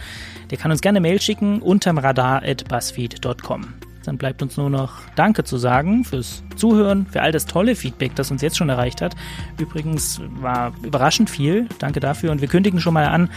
der 0.50 0.58
kann 0.58 0.70
uns 0.70 0.80
gerne 0.80 1.00
Mail 1.00 1.20
schicken 1.20 1.60
unterm 1.60 1.98
radar 1.98 2.42
at 2.42 2.68
buzzfeed.com. 2.68 3.85
Dann 4.06 4.18
bleibt 4.18 4.40
uns 4.40 4.56
nur 4.56 4.70
noch 4.70 4.92
Danke 5.16 5.42
zu 5.42 5.58
sagen 5.58 6.04
fürs 6.04 6.44
Zuhören, 6.54 7.06
für 7.06 7.22
all 7.22 7.32
das 7.32 7.46
tolle 7.46 7.74
Feedback, 7.74 8.14
das 8.14 8.30
uns 8.30 8.40
jetzt 8.40 8.56
schon 8.56 8.68
erreicht 8.68 9.02
hat. 9.02 9.16
Übrigens 9.58 10.20
war 10.40 10.72
überraschend 10.82 11.28
viel. 11.28 11.66
Danke 11.78 11.98
dafür. 11.98 12.30
Und 12.30 12.40
wir 12.40 12.48
kündigen 12.48 12.80
schon 12.80 12.94
mal 12.94 13.06
an, 13.06 13.28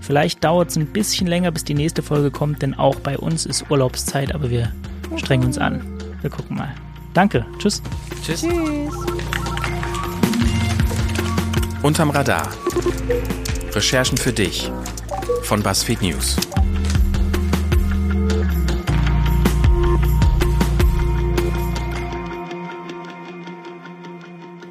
vielleicht 0.00 0.44
dauert 0.44 0.70
es 0.70 0.76
ein 0.76 0.86
bisschen 0.86 1.26
länger, 1.26 1.50
bis 1.50 1.64
die 1.64 1.74
nächste 1.74 2.02
Folge 2.02 2.30
kommt, 2.30 2.60
denn 2.62 2.74
auch 2.74 2.96
bei 2.96 3.16
uns 3.16 3.46
ist 3.46 3.70
Urlaubszeit, 3.70 4.34
aber 4.34 4.50
wir 4.50 4.72
strengen 5.16 5.46
uns 5.46 5.56
an. 5.56 5.80
Wir 6.20 6.30
gucken 6.30 6.56
mal. 6.56 6.74
Danke. 7.14 7.46
Tschüss. 7.58 7.82
Tschüss. 8.22 8.46
Unterm 11.82 12.10
Radar. 12.10 12.48
Recherchen 13.72 14.18
für 14.18 14.32
dich 14.32 14.70
von 15.42 15.62
BuzzFeed 15.62 16.02
News. 16.02 16.36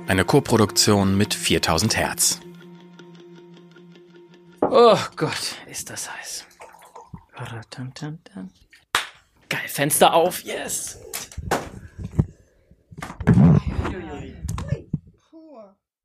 Eine 0.07 0.23
Koproduktion 0.23 1.17
mit 1.17 1.33
4000 1.33 1.97
Hertz. 1.97 2.39
Oh 4.61 4.97
Gott, 5.17 5.55
ist 5.69 5.89
das 5.89 6.09
heiß. 6.09 6.45
Geil, 9.49 9.67
Fenster 9.67 10.13
auf, 10.13 10.43
yes. 10.43 10.97